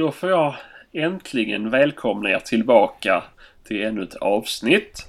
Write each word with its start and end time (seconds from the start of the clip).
Ja, 0.00 0.06
då 0.06 0.12
får 0.12 0.30
jag 0.30 0.56
äntligen 0.92 1.70
välkomna 1.70 2.30
er 2.30 2.38
tillbaka 2.38 3.24
till 3.64 3.84
ännu 3.84 4.02
ett 4.02 4.14
avsnitt. 4.14 5.06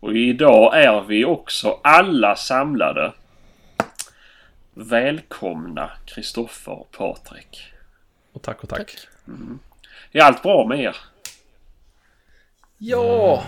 Och 0.00 0.16
idag 0.16 0.82
är 0.82 1.00
vi 1.00 1.24
också 1.24 1.80
alla 1.82 2.36
samlade. 2.36 3.12
Välkomna 4.74 5.90
Kristoffer 6.06 6.72
och 6.72 6.90
Patrik. 6.90 7.72
Och 8.32 8.42
tack 8.42 8.62
och 8.62 8.68
tack. 8.68 8.96
Är 10.12 10.20
allt 10.20 10.42
bra 10.42 10.66
med 10.66 10.80
er? 10.80 10.96
Ja! 12.78 13.44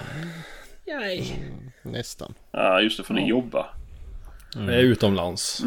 Nej. 0.87 1.37
Nästan. 1.83 2.35
Ja, 2.51 2.81
just 2.81 2.99
det, 2.99 3.05
för 3.05 3.15
ni 3.15 3.29
jobbar. 3.29 3.71
Jag 4.55 4.75
är 4.75 4.79
utomlands. 4.79 5.63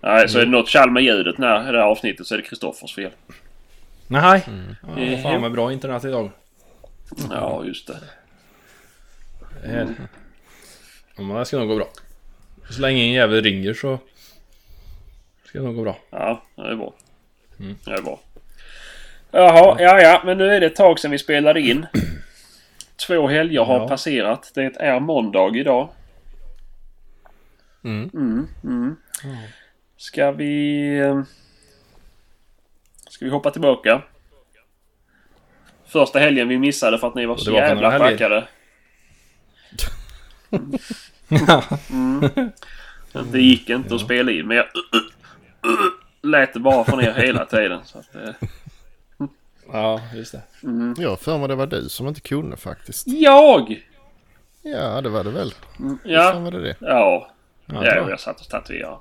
Nej, 0.00 0.28
så 0.28 0.38
är 0.38 0.44
det 0.44 0.50
något 0.50 0.68
tjall 0.68 0.90
med 0.90 1.02
ljudet 1.02 1.38
när 1.38 1.54
det 1.54 1.60
här 1.62 1.74
avsnittet 1.74 2.26
så 2.26 2.34
är 2.34 2.38
det 2.38 2.44
Kristoffers 2.44 2.94
fel. 2.94 3.10
Nej. 4.06 4.42
Eh, 4.96 5.12
Ja, 5.12 5.18
fan 5.22 5.40
med 5.40 5.52
bra 5.52 5.72
internet 5.72 6.04
idag. 6.04 6.30
Ja, 7.30 7.64
just 7.64 7.86
det. 7.86 7.96
Det 9.62 9.68
här. 9.68 9.86
Ja, 11.16 11.22
men 11.22 11.36
det 11.36 11.44
ska 11.44 11.58
nog 11.58 11.68
gå 11.68 11.76
bra. 11.76 11.88
Så 12.70 12.80
länge 12.80 13.02
ingen 13.02 13.14
jävel 13.14 13.42
ringer 13.42 13.74
så 13.74 13.98
ska 15.44 15.58
det 15.58 15.64
nog 15.64 15.74
gå 15.76 15.82
bra. 15.82 15.96
Ja, 16.10 16.42
det 16.56 16.62
är 16.70 16.74
bra. 16.76 16.92
Det 17.84 17.90
är 17.92 18.02
bra. 18.02 18.20
Jaha, 19.30 19.76
ja, 19.78 20.00
ja, 20.00 20.22
men 20.24 20.38
nu 20.38 20.50
är 20.54 20.60
det 20.60 20.66
ett 20.66 20.76
tag 20.76 20.98
sedan 20.98 21.10
vi 21.10 21.18
spelade 21.18 21.60
in. 21.60 21.86
Två 23.06 23.26
helger 23.28 23.60
har 23.64 23.80
Ja. 23.80 23.88
passerat. 23.88 24.50
Det 24.54 24.76
är 24.80 25.00
måndag 25.00 25.56
idag. 25.56 25.88
Mm. 27.84 28.10
Mm, 28.14 28.46
mm. 28.64 28.96
Ska 29.96 30.30
vi... 30.30 31.24
Ska 33.10 33.24
vi 33.24 33.30
hoppa 33.30 33.50
tillbaka? 33.50 34.02
Första 35.86 36.18
helgen 36.18 36.48
vi 36.48 36.58
missade 36.58 36.98
för 36.98 37.08
att 37.08 37.14
ni 37.14 37.26
var 37.26 37.36
så 37.36 37.44
det 37.50 37.60
var 37.60 37.66
jävla 37.68 37.98
packade. 37.98 38.48
Mm. 41.90 42.30
Det 43.32 43.40
gick 43.40 43.70
inte 43.70 43.94
att 43.94 44.00
spela 44.00 44.30
in 44.32 44.46
men 44.48 44.56
jag 44.56 44.66
lät 46.22 46.54
det 46.54 46.60
bara 46.60 46.84
från 46.84 47.00
er 47.00 47.12
hela 47.12 47.44
tiden. 47.44 47.80
Så 47.84 47.98
att, 47.98 48.14
eh. 48.14 48.34
Ja, 49.72 50.00
just 50.14 50.32
det. 50.32 50.42
Jag 51.02 51.08
har 51.10 51.16
för 51.16 51.38
mig 51.38 51.48
det 51.48 51.54
var 51.54 51.66
du 51.66 51.88
som 51.88 52.06
inte 52.06 52.20
kunde 52.20 52.56
faktiskt. 52.56 53.06
Jag! 53.08 53.82
Ja, 54.62 55.00
det 55.00 55.08
var 55.08 55.24
det 55.24 55.30
väl. 55.30 55.50
Fan 55.76 55.98
Ja. 56.04 56.38
var 56.40 56.50
det 56.50 56.60
det? 56.62 56.76
Ja. 56.80 57.30
Ja, 57.68 57.84
Ja, 57.84 58.10
jag 58.10 58.20
satt 58.20 58.40
och 58.40 58.48
tatuerade. 58.48 58.96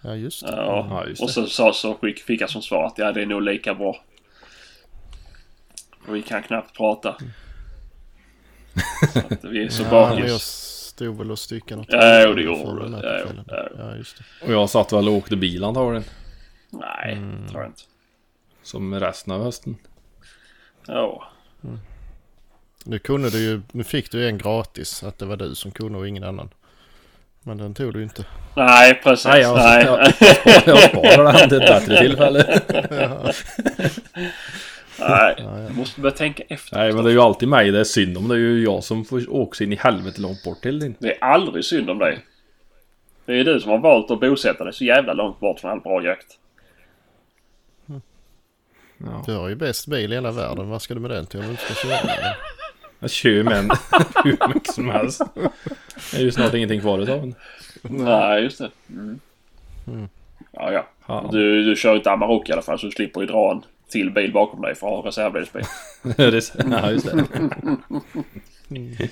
Ja, 0.00 0.14
just 0.14 0.46
det. 0.46 0.52
Ja. 0.56 0.86
Ja, 0.90 1.06
just 1.06 1.20
Och 1.22 1.26
det. 1.28 1.32
så, 1.32 1.46
så, 1.46 1.72
så 1.72 1.94
fick 1.98 2.22
fick 2.22 2.40
jag 2.40 2.50
som 2.50 2.62
svar 2.62 2.86
att 2.86 2.98
ja, 2.98 3.12
det 3.12 3.22
är 3.22 3.26
nog 3.26 3.42
lika 3.42 3.74
bra. 3.74 3.96
Och 6.06 6.14
vi 6.16 6.22
kan 6.22 6.42
knappt 6.42 6.76
prata. 6.76 7.16
Så 9.42 9.48
vi 9.48 9.64
är 9.64 9.68
så 9.68 9.82
Ja, 9.90 10.08
men 10.08 10.18
jag 10.18 10.26
bakis. 10.26 10.42
stod 10.42 11.18
väl 11.18 11.30
och 11.30 11.38
styckade 11.38 11.80
något. 11.80 11.88
Ja, 11.90 12.22
jo, 12.26 12.34
det 12.34 12.42
gjorde 12.42 12.88
du. 12.88 13.02
Ja, 13.78 13.96
just 13.96 14.16
det. 14.18 14.46
Och 14.46 14.52
jag 14.52 14.70
satt 14.70 14.92
väl 14.92 15.08
och 15.08 15.14
åkte 15.14 15.36
bil 15.36 15.64
antagligen. 15.64 16.04
Nej, 16.70 17.18
tror 17.50 17.62
jag 17.62 17.70
inte. 17.70 17.82
Som 18.62 19.00
resten 19.00 19.32
av 19.32 19.42
hösten. 19.42 19.76
Ja. 20.86 21.28
Nu 22.84 22.98
kunde 22.98 23.30
du 23.30 23.38
ju, 23.38 23.60
nu 23.72 23.84
fick 23.84 24.10
du 24.10 24.28
en 24.28 24.38
gratis 24.38 25.02
att 25.02 25.18
det 25.18 25.26
var 25.26 25.36
du 25.36 25.54
som 25.54 25.70
kunde 25.70 25.98
och 25.98 26.08
ingen 26.08 26.24
annan. 26.24 26.50
Men 27.42 27.58
den 27.58 27.74
tog 27.74 27.92
du 27.92 28.02
inte. 28.02 28.24
Nej, 28.56 29.00
precis. 29.04 29.26
Nej, 29.26 29.40
jag, 29.40 29.56
Nej. 29.56 29.84
jag, 29.84 29.98
jag 30.66 30.90
sparar 30.90 31.32
den 31.32 31.48
till 31.48 31.62
ett 31.62 31.68
bättre 31.68 31.98
tillfälle. 31.98 32.60
Nej. 35.00 35.34
Du 35.68 35.74
måste 35.74 36.00
börja 36.00 36.16
tänka 36.16 36.42
efter. 36.48 36.76
Nej, 36.76 36.92
men 36.92 37.04
det 37.04 37.10
är 37.10 37.12
ju 37.12 37.20
alltid 37.20 37.48
mig 37.48 37.70
det 37.70 37.80
är 37.80 37.84
synd 37.84 38.18
om. 38.18 38.28
Det 38.28 38.34
är 38.34 38.38
ju 38.38 38.64
jag 38.64 38.84
som 38.84 39.04
får 39.04 39.32
åka 39.32 39.64
in 39.64 39.72
i 39.72 39.76
helvete 39.76 40.20
långt 40.20 40.44
bort 40.44 40.62
till 40.62 40.78
din. 40.78 40.94
Det 40.98 41.16
är 41.16 41.24
aldrig 41.24 41.64
synd 41.64 41.90
om 41.90 41.98
dig. 41.98 42.18
Det 43.26 43.40
är 43.40 43.44
du 43.44 43.60
som 43.60 43.70
har 43.70 43.78
valt 43.78 44.10
att 44.10 44.20
bosätta 44.20 44.64
dig 44.64 44.72
så 44.72 44.84
jävla 44.84 45.12
långt 45.12 45.40
bort 45.40 45.60
från 45.60 45.70
all 45.70 45.80
bra 45.80 46.04
jakt. 46.04 46.38
Ja. 48.96 49.22
Du 49.26 49.34
har 49.34 49.48
ju 49.48 49.54
bäst 49.54 49.86
bil 49.86 50.12
i 50.12 50.14
hela 50.14 50.30
världen. 50.30 50.68
Vad 50.68 50.82
ska 50.82 50.94
du 50.94 51.00
med 51.00 51.10
den 51.10 51.26
till 51.26 51.40
om 51.40 51.46
du 51.46 51.50
inte 51.50 51.62
ska 51.62 51.74
köra 51.74 52.02
den? 52.02 52.34
Jag 53.02 53.10
kör 53.10 53.30
ju 53.30 53.42
med 53.42 53.58
en 53.58 53.70
hur 54.24 54.54
mycket 54.54 54.74
som 54.74 54.90
helst. 54.90 55.22
Det 56.12 56.16
är 56.16 56.20
ju 56.20 56.32
snart 56.32 56.54
ingenting 56.54 56.80
kvar 56.80 56.98
utav 56.98 57.20
den. 57.20 57.34
Nej, 57.82 58.42
just 58.42 58.58
det. 58.58 58.70
Mm. 58.88 60.08
Ja, 60.52 60.72
ja. 60.72 60.86
Ja. 61.06 61.28
Du, 61.32 61.64
du 61.64 61.76
kör 61.76 61.96
inte 61.96 62.10
Amarok 62.10 62.48
i 62.48 62.52
alla 62.52 62.62
fall 62.62 62.78
så 62.78 62.86
du 62.86 62.92
slipper 62.92 63.20
ju 63.20 63.26
dra 63.26 63.52
en 63.52 63.62
till 63.90 64.10
bil 64.10 64.32
bakom 64.32 64.62
dig 64.62 64.74
för 64.74 64.86
att 64.86 64.92
ha 64.92 65.08
reservdelsbil. 65.08 65.62
ja, 66.16 66.24
just 66.90 67.12
det. 67.12 67.24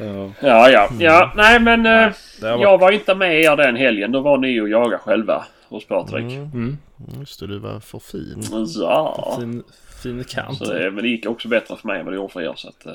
Ja, 0.00 0.32
Ja, 0.40 0.70
ja. 0.70 0.88
Ja, 0.98 1.32
nej 1.36 1.60
men 1.60 1.86
eh, 1.86 2.12
det 2.40 2.46
har 2.46 2.50
varit... 2.56 2.62
jag 2.62 2.78
var 2.78 2.92
inte 2.92 3.14
med 3.14 3.40
er 3.40 3.56
den 3.56 3.76
helgen. 3.76 4.12
Då 4.12 4.20
var 4.20 4.38
ni 4.38 4.60
och 4.60 4.68
jaga 4.68 4.98
själva 4.98 5.44
hos 5.68 5.86
Patrik. 5.86 6.32
Mm. 6.32 6.50
Mm. 6.54 6.78
Just 7.18 7.40
det, 7.40 7.46
du 7.46 7.58
var 7.58 7.80
för 7.80 7.98
fin. 7.98 8.42
Ja. 8.80 9.36
Fin, 9.40 9.62
fin 10.02 10.24
kant. 10.24 10.58
Så 10.58 10.64
det, 10.72 10.90
men 10.90 11.02
det 11.02 11.08
gick 11.08 11.26
också 11.26 11.48
bättre 11.48 11.76
för 11.76 11.86
mig 11.88 11.98
än 11.98 12.04
vad 12.04 12.14
det 12.14 12.16
gjorde 12.16 12.32
för 12.32 12.42
er. 12.42 12.52
Så 12.56 12.68
att, 12.68 12.86
eh, 12.86 12.92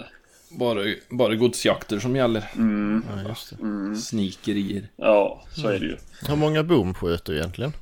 Bara, 0.60 0.80
bara 1.10 1.36
godsjakter 1.36 2.00
som 2.00 2.16
gäller. 2.16 2.44
mm, 2.56 3.06
Ja, 3.16 3.30
just 3.30 3.50
det. 3.50 3.56
mm, 3.62 3.96
Snikerier. 3.96 4.88
ja, 4.96 5.44
så 5.52 5.68
är 5.68 5.80
det 5.80 5.86
ju. 5.86 5.98
Hur 6.28 6.36
många 6.36 6.64
bom 6.64 6.94
sköt 6.94 7.26
du 7.26 7.36
egentligen? 7.38 7.74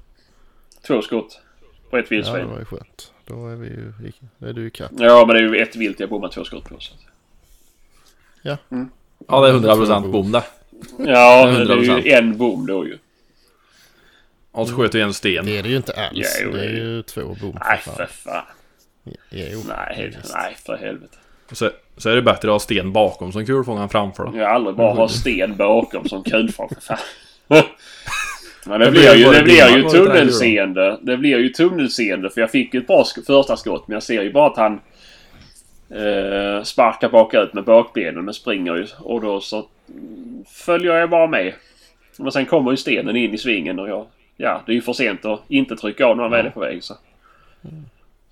Två 0.87 1.01
skott 1.01 1.39
på 1.89 1.97
ett 1.97 2.05
Ja, 2.09 2.09
det 2.09 2.15
vildsvin. 2.15 2.49
var 2.49 2.59
ju 2.59 2.65
skönt. 2.65 3.11
Då 3.25 3.47
är 3.47 3.55
vi 3.55 3.67
ju, 3.67 3.93
då 4.37 4.47
är 4.47 4.53
du 4.53 4.61
ju 4.61 4.69
kapp. 4.69 4.91
Ja, 4.97 5.25
men 5.27 5.35
det 5.35 5.41
är 5.41 5.53
ju 5.53 5.57
ett 5.57 5.75
vilt 5.75 5.99
jag 5.99 6.09
bommar 6.09 6.29
två 6.29 6.43
skott 6.43 6.63
på. 6.69 6.79
Så. 6.79 6.93
Ja. 8.41 8.57
Ja, 9.27 9.41
det 9.41 9.49
är 9.49 9.53
100% 9.53 10.11
bom 10.11 10.31
det. 10.31 10.43
Ja, 10.97 11.43
men 11.45 11.67
det 11.67 11.73
är 11.73 11.77
100%. 11.77 12.01
ju 12.05 12.11
en 12.11 12.37
bom 12.37 12.65
då 12.65 12.87
ju. 12.87 12.97
Och 14.51 14.67
så 14.67 14.75
sköt 14.75 14.95
vi 14.95 15.01
en 15.01 15.13
sten. 15.13 15.45
Det 15.45 15.57
är 15.57 15.63
det 15.63 15.69
ju 15.69 15.77
inte 15.77 15.93
alls. 15.93 16.39
Ja, 16.41 16.49
det 16.51 16.59
är 16.59 16.61
det 16.61 16.65
är 16.81 16.85
ju 16.85 17.01
två 17.03 17.37
bom. 17.41 17.57
Nej, 17.67 17.77
för 17.77 18.05
fan. 18.05 18.45
Jo, 19.29 19.59
Nej, 19.67 20.17
nej, 20.33 20.55
för 20.65 20.77
helvete. 20.77 21.17
Så, 21.51 21.69
så 21.97 22.09
är 22.09 22.15
det 22.15 22.21
bättre 22.21 22.47
att 22.47 22.51
ha 22.53 22.59
sten 22.59 22.91
bakom 22.93 23.31
som 23.31 23.45
kulfångaren 23.45 23.89
framför 23.89 24.25
då. 24.25 24.37
Jag 24.37 24.45
har 24.47 24.53
aldrig 24.55 24.75
bara 24.75 24.93
ha 24.93 25.07
sten 25.07 25.55
bakom 25.57 26.09
som 26.09 26.23
kulfång 26.23 26.69
för 26.69 26.81
fan. 26.81 26.97
Men 28.65 28.79
det 28.79 28.85
Det 28.85 28.91
blir 28.91 29.15
ju, 29.15 29.31
det 29.31 29.43
blir 29.43 29.77
ju 29.77 29.83
tunnelseende. 29.89 30.99
Det 31.01 31.17
blir 31.17 31.37
ju 31.37 31.49
tunnelseende 31.49 32.29
för 32.29 32.41
jag 32.41 32.51
fick 32.51 32.73
ju 32.73 32.79
ett 32.79 32.87
bra 32.87 33.03
sk- 33.03 33.25
första 33.25 33.57
skott 33.57 33.87
men 33.87 33.93
jag 33.93 34.03
ser 34.03 34.21
ju 34.21 34.31
bara 34.33 34.47
att 34.47 34.57
han 34.57 34.73
eh, 35.89 36.63
sparkar 36.63 37.09
bakut 37.09 37.53
med 37.53 37.63
bakbenen 37.63 38.25
men 38.25 38.33
springer 38.33 38.75
ju. 38.75 38.87
Och 38.99 39.21
då 39.21 39.39
så 39.41 39.57
mm, 39.89 40.45
följer 40.51 40.93
jag 40.95 41.09
bara 41.09 41.27
med. 41.27 41.53
Men 42.17 42.31
sen 42.31 42.45
kommer 42.45 42.71
ju 42.71 42.77
stenen 42.77 43.15
in 43.15 43.33
i 43.33 43.37
svingen 43.37 43.79
och 43.79 43.89
jag... 43.89 44.05
Ja, 44.37 44.61
det 44.65 44.71
är 44.71 44.75
ju 44.75 44.81
för 44.81 44.93
sent 44.93 45.25
att 45.25 45.41
inte 45.47 45.75
trycka 45.75 46.05
av 46.05 46.15
när 46.17 46.23
man 46.23 46.31
väl 46.31 46.45
är 46.45 46.49
på 46.49 46.59
väg 46.59 46.83
så. 46.83 46.93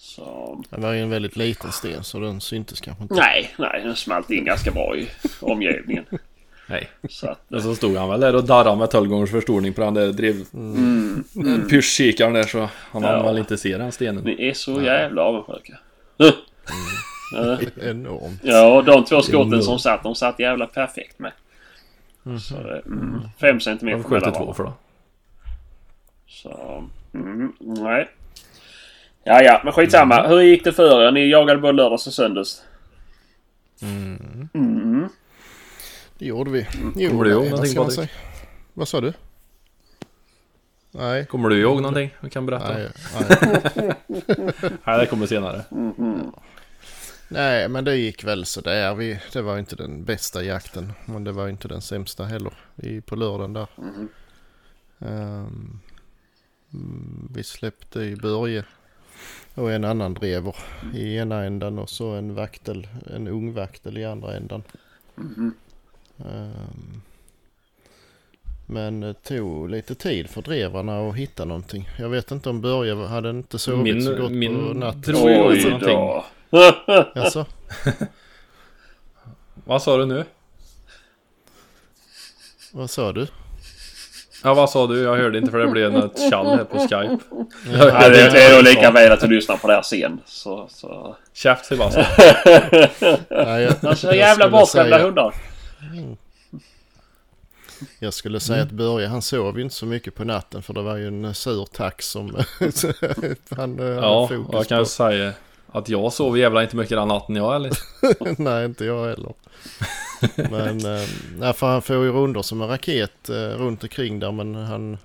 Så... 0.01 0.63
Det 0.69 0.81
var 0.81 0.94
ju 0.94 1.01
en 1.01 1.10
väldigt 1.10 1.36
liten 1.36 1.72
sten 1.72 2.04
så 2.04 2.19
den 2.19 2.42
syntes 2.42 2.81
kanske 2.81 3.04
inte. 3.04 3.16
Nej, 3.16 3.54
nej, 3.57 3.81
den 3.84 3.96
smalt 3.96 4.30
in 4.31 4.44
ganska 4.46 4.72
bra 4.72 4.96
i 4.98 5.10
omgivningen. 5.42 6.06
Nej. 6.68 6.90
Så 7.10 7.28
att... 7.28 7.40
Men 7.48 7.62
så 7.62 7.75
stod 7.75 7.96
han 7.98 8.10
väl 8.10 8.19
där 8.19 8.36
och 8.36 8.44
darrade 8.44 8.75
med 8.75 8.92
12 8.92 9.10
gångers 9.10 9.31
förstoring 9.31 9.74
på 9.74 9.81
den 9.81 9.94
där 9.94 10.12
drev... 10.12 10.46
Mm, 10.54 11.24
mm. 11.36 11.68
Pyrschkikaren 11.68 12.34
där 12.34 12.44
så 12.44 12.60
han 12.92 13.04
hann 13.04 13.18
Ja. 13.18 13.24
väl 13.24 13.38
inte 13.38 13.57
se 13.57 13.78
den 13.78 13.92
stenen. 13.92 14.24
Ni 14.24 14.48
är 14.50 14.54
så 14.54 14.81
jävla 14.81 15.22
avundsjuka. 15.22 15.80
Ja. 16.18 16.31
Enormt. 17.81 18.40
Ja, 18.44 18.81
de 18.81 19.06
två 19.06 19.22
skotten 19.22 19.48
Enormt. 19.48 19.63
som 19.66 19.80
satt, 19.80 20.04
de 20.04 20.16
satt 20.16 20.40
jävla 20.40 20.68
perfekt 20.68 21.19
med. 21.19 21.31
Så 22.42 22.54
det, 22.63 22.81
mm, 22.86 23.22
fem 23.42 23.60
centimeter 23.60 23.98
Varför 23.98 24.10
sköt 24.10 24.24
du 24.24 24.30
mellan 24.30 24.34
två 24.34 24.40
varandra. 24.40 24.54
för 24.54 24.63
då? 24.63 24.74
Så, 26.28 26.84
mm, 27.13 27.54
nej. 27.60 28.07
Ja, 29.30 29.42
ja, 29.44 29.62
men 29.64 29.74
skitsamma. 29.74 30.28
Hur 30.28 30.42
gick 30.42 30.64
det 30.64 30.74
för 30.74 31.02
er? 31.02 31.12
Ni 31.12 31.30
jagade 31.30 31.60
både 31.60 31.74
lördags 31.74 32.08
och 32.08 32.14
söndags. 32.14 32.64
Mm. 33.81 34.50
Mm. 34.54 35.10
Det 36.18 36.26
gjorde 36.26 36.52
vi. 36.52 36.68
Jo, 36.96 37.10
Kommer 37.10 37.24
du 37.24 37.31
ihåg 37.31 37.50
någonting, 37.50 37.76
Patrik? 37.76 38.10
Vad 38.74 38.88
sa 38.88 39.02
du? 39.02 39.14
Nej. 40.92 41.26
Kommer 41.26 41.50
du 41.50 41.62
ihåg 41.62 41.81
någonting? 41.81 42.16
Vi 42.20 42.30
kan 42.30 42.46
berätta. 42.46 42.74
Nej, 42.74 42.90
Nej, 43.20 43.96
nej. 44.86 45.00
det 45.00 45.06
kommer 45.06 45.26
senare. 45.26 45.64
Mhm. 45.72 46.31
nej, 47.28 47.70
men 47.70 47.86
det 47.86 47.96
gick 47.96 48.24
väl 48.24 48.46
sådär. 48.46 48.96
Vi, 48.96 49.20
det 49.34 49.42
var 49.42 49.58
inte 49.58 49.76
den 49.76 50.04
bästa 50.04 50.44
jakten. 50.44 50.94
Men 51.06 51.24
det 51.24 51.31
var 51.31 51.48
inte 51.48 51.68
den 51.68 51.81
sämsta 51.81 52.26
heller. 52.26 52.54
I, 52.76 53.02
på 53.02 53.16
lördagen 53.16 53.54
där. 53.54 53.68
Mhm. 53.76 54.10
Ehm, 55.00 55.80
mm, 56.74 57.28
vi 57.34 57.44
släppte 57.44 58.02
i 58.02 58.16
Börje. 58.16 58.64
Och 59.59 59.71
en 59.71 59.83
annan 59.85 60.13
drever 60.13 60.56
i 60.94 61.15
ena 61.17 61.44
ändan 61.44 61.79
och 61.79 61.89
så 61.89 62.07
en 62.11 62.35
vaktel, 62.35 62.88
en 63.15 63.27
ung 63.27 63.53
vaktel 63.53 63.97
i 63.97 64.06
andra 64.06 64.35
ändan. 64.35 64.63
Mhm. 65.15 65.53
Ehm, 66.17 67.01
Men 68.65 69.00
det 69.01 69.13
tog 69.13 69.69
lite 69.69 69.95
tid 69.95 70.29
för 70.29 70.41
drevarna 70.41 71.09
att 71.09 71.15
hitta 71.15 71.45
någonting. 71.45 71.89
Jag 72.00 72.09
vet 72.09 72.31
inte 72.31 72.50
om 72.50 72.61
Börje 72.61 72.95
hade 73.07 73.29
inte 73.29 73.59
sovit 73.59 73.83
Min- 73.95 74.03
så 74.06 74.15
gott 74.15 74.31
min 74.31 74.67
på 74.67 74.73
natten. 74.73 75.01
tror 75.01 75.31
jag 75.31 75.47
Oj 75.47 75.57
ju 75.57 75.69
någonting. 75.69 76.00
Alltså, 77.15 77.45
Vad 79.65 79.81
sa 79.83 79.97
du 79.97 80.06
nu? 80.06 80.25
vad 82.73 82.89
sa 82.89 83.13
du? 83.13 83.27
Ja 84.44 84.53
vad 84.53 84.69
sa 84.69 84.88
du? 84.88 85.01
Jag 85.03 85.15
hörde 85.15 85.38
inte 85.38 85.51
för 85.51 85.57
det 85.59 85.68
blev 85.68 85.91
något 85.94 86.19
tjall 86.30 86.45
här 86.47 86.63
på 86.63 86.80
Skype. 86.80 87.18
Nej, 87.94 88.09
det, 88.09 88.30
det 88.30 88.44
är 88.44 88.56
nog 88.56 88.63
lika 88.63 88.91
väl 88.91 89.12
att 89.12 89.19
du 89.19 89.27
lyssnar 89.27 89.57
på 89.57 89.68
det 89.68 89.74
här 89.74 89.81
sen. 89.81 90.19
Så, 90.25 90.68
så. 90.71 91.15
Käft 91.33 91.65
Sebastian. 91.65 92.06
Nej, 93.30 93.63
jag, 93.63 93.74
Alltså 93.89 94.07
jag 94.07 94.15
jävla 94.15 94.50
bortskämda 94.50 94.95
säga- 94.97 95.06
hundar. 95.06 95.33
Jag 98.00 98.13
skulle 98.13 98.39
säga 98.39 98.63
att 98.63 98.71
Börje 98.71 99.07
han 99.07 99.21
sov 99.21 99.57
ju 99.57 99.63
inte 99.63 99.75
så 99.75 99.86
mycket 99.86 100.15
på 100.15 100.24
natten 100.24 100.62
för 100.62 100.74
det 100.74 100.81
var 100.81 100.95
ju 100.95 101.07
en 101.07 101.33
sur 101.35 101.65
tax 101.65 102.06
som 102.07 102.35
han 103.57 103.80
eh, 103.80 103.85
Ja, 103.85 104.25
hade 104.31 104.44
jag 104.51 104.68
kan 104.68 104.80
på. 104.80 104.85
säga 104.85 105.31
att 105.71 105.89
jag 105.89 106.13
sov 106.13 106.38
jävla 106.38 106.63
inte 106.63 106.75
mycket 106.75 106.97
den 106.97 107.07
natten 107.07 107.35
jag 107.35 107.56
eller? 107.56 107.71
Nej, 108.42 108.65
inte 108.65 108.85
jag 108.85 109.06
heller. 109.09 109.33
Men 110.36 110.86
eh, 110.86 111.07
nej, 111.38 111.54
för 111.54 111.68
han 111.68 111.81
får 111.81 111.95
ju 111.95 112.12
rundor 112.12 112.42
som 112.42 112.62
en 112.62 112.68
raket 112.68 113.30
eh, 113.30 113.36
runt 113.36 113.83
omkring 113.83 114.19
där 114.19 114.31
men 114.31 114.56
han 114.56 114.98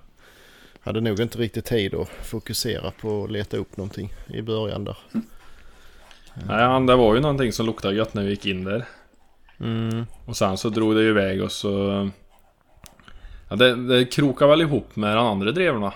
hade 0.81 1.00
nog 1.00 1.20
inte 1.20 1.38
riktigt 1.38 1.64
tid 1.64 1.94
att 1.94 2.08
fokusera 2.08 2.90
på 2.90 3.25
att 3.25 3.31
leta 3.31 3.56
upp 3.56 3.76
någonting 3.76 4.12
i 4.26 4.43
början 4.43 4.84
där. 4.84 4.96
Nej, 6.46 6.64
han, 6.64 6.87
det 6.87 6.96
var 6.96 7.14
ju 7.14 7.20
någonting 7.20 7.52
som 7.52 7.66
luktade 7.66 7.94
gött 7.94 8.14
när 8.14 8.22
vi 8.22 8.31
gick 8.31 8.46
in 8.46 8.64
där. 8.64 8.84
Mm. 9.61 10.06
Och 10.25 10.37
sen 10.37 10.58
så 10.58 10.69
drog 10.69 10.94
det 10.94 11.02
ju 11.02 11.08
iväg 11.08 11.43
och 11.43 11.52
så... 11.52 12.11
Ja, 13.49 13.56
det, 13.56 13.88
det 13.88 14.05
krokade 14.05 14.50
väl 14.50 14.61
ihop 14.61 14.96
med 14.96 15.16
de 15.16 15.26
andra 15.26 15.52
drevorna. 15.52 15.93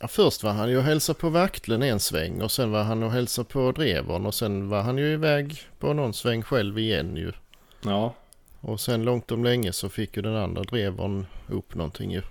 Ja, 0.00 0.08
först 0.08 0.42
var 0.42 0.52
han 0.52 0.70
ju 0.70 0.78
och 0.78 0.82
hälsade 0.82 1.18
på 1.18 1.28
Vaktlen 1.28 1.82
en 1.82 2.00
sväng 2.00 2.42
och 2.42 2.50
sen 2.50 2.70
var 2.70 2.82
han 2.82 3.02
och 3.02 3.10
hälsade 3.10 3.48
på 3.48 3.72
Drevern 3.72 4.26
och 4.26 4.34
sen 4.34 4.68
var 4.68 4.82
han 4.82 4.98
ju 4.98 5.12
iväg 5.12 5.58
på 5.78 5.92
någon 5.92 6.14
sväng 6.14 6.42
själv 6.42 6.78
igen 6.78 7.16
ju. 7.16 7.32
Ja, 7.86 8.14
Och 8.60 8.80
sen 8.80 9.02
långt 9.04 9.30
om 9.32 9.44
länge 9.44 9.72
så 9.72 9.88
fick 9.88 10.16
ju 10.16 10.22
den 10.22 10.36
andra 10.36 10.62
Drevern 10.62 11.26
upp 11.48 11.74
någonting 11.74 12.10
ju. 12.12 12.22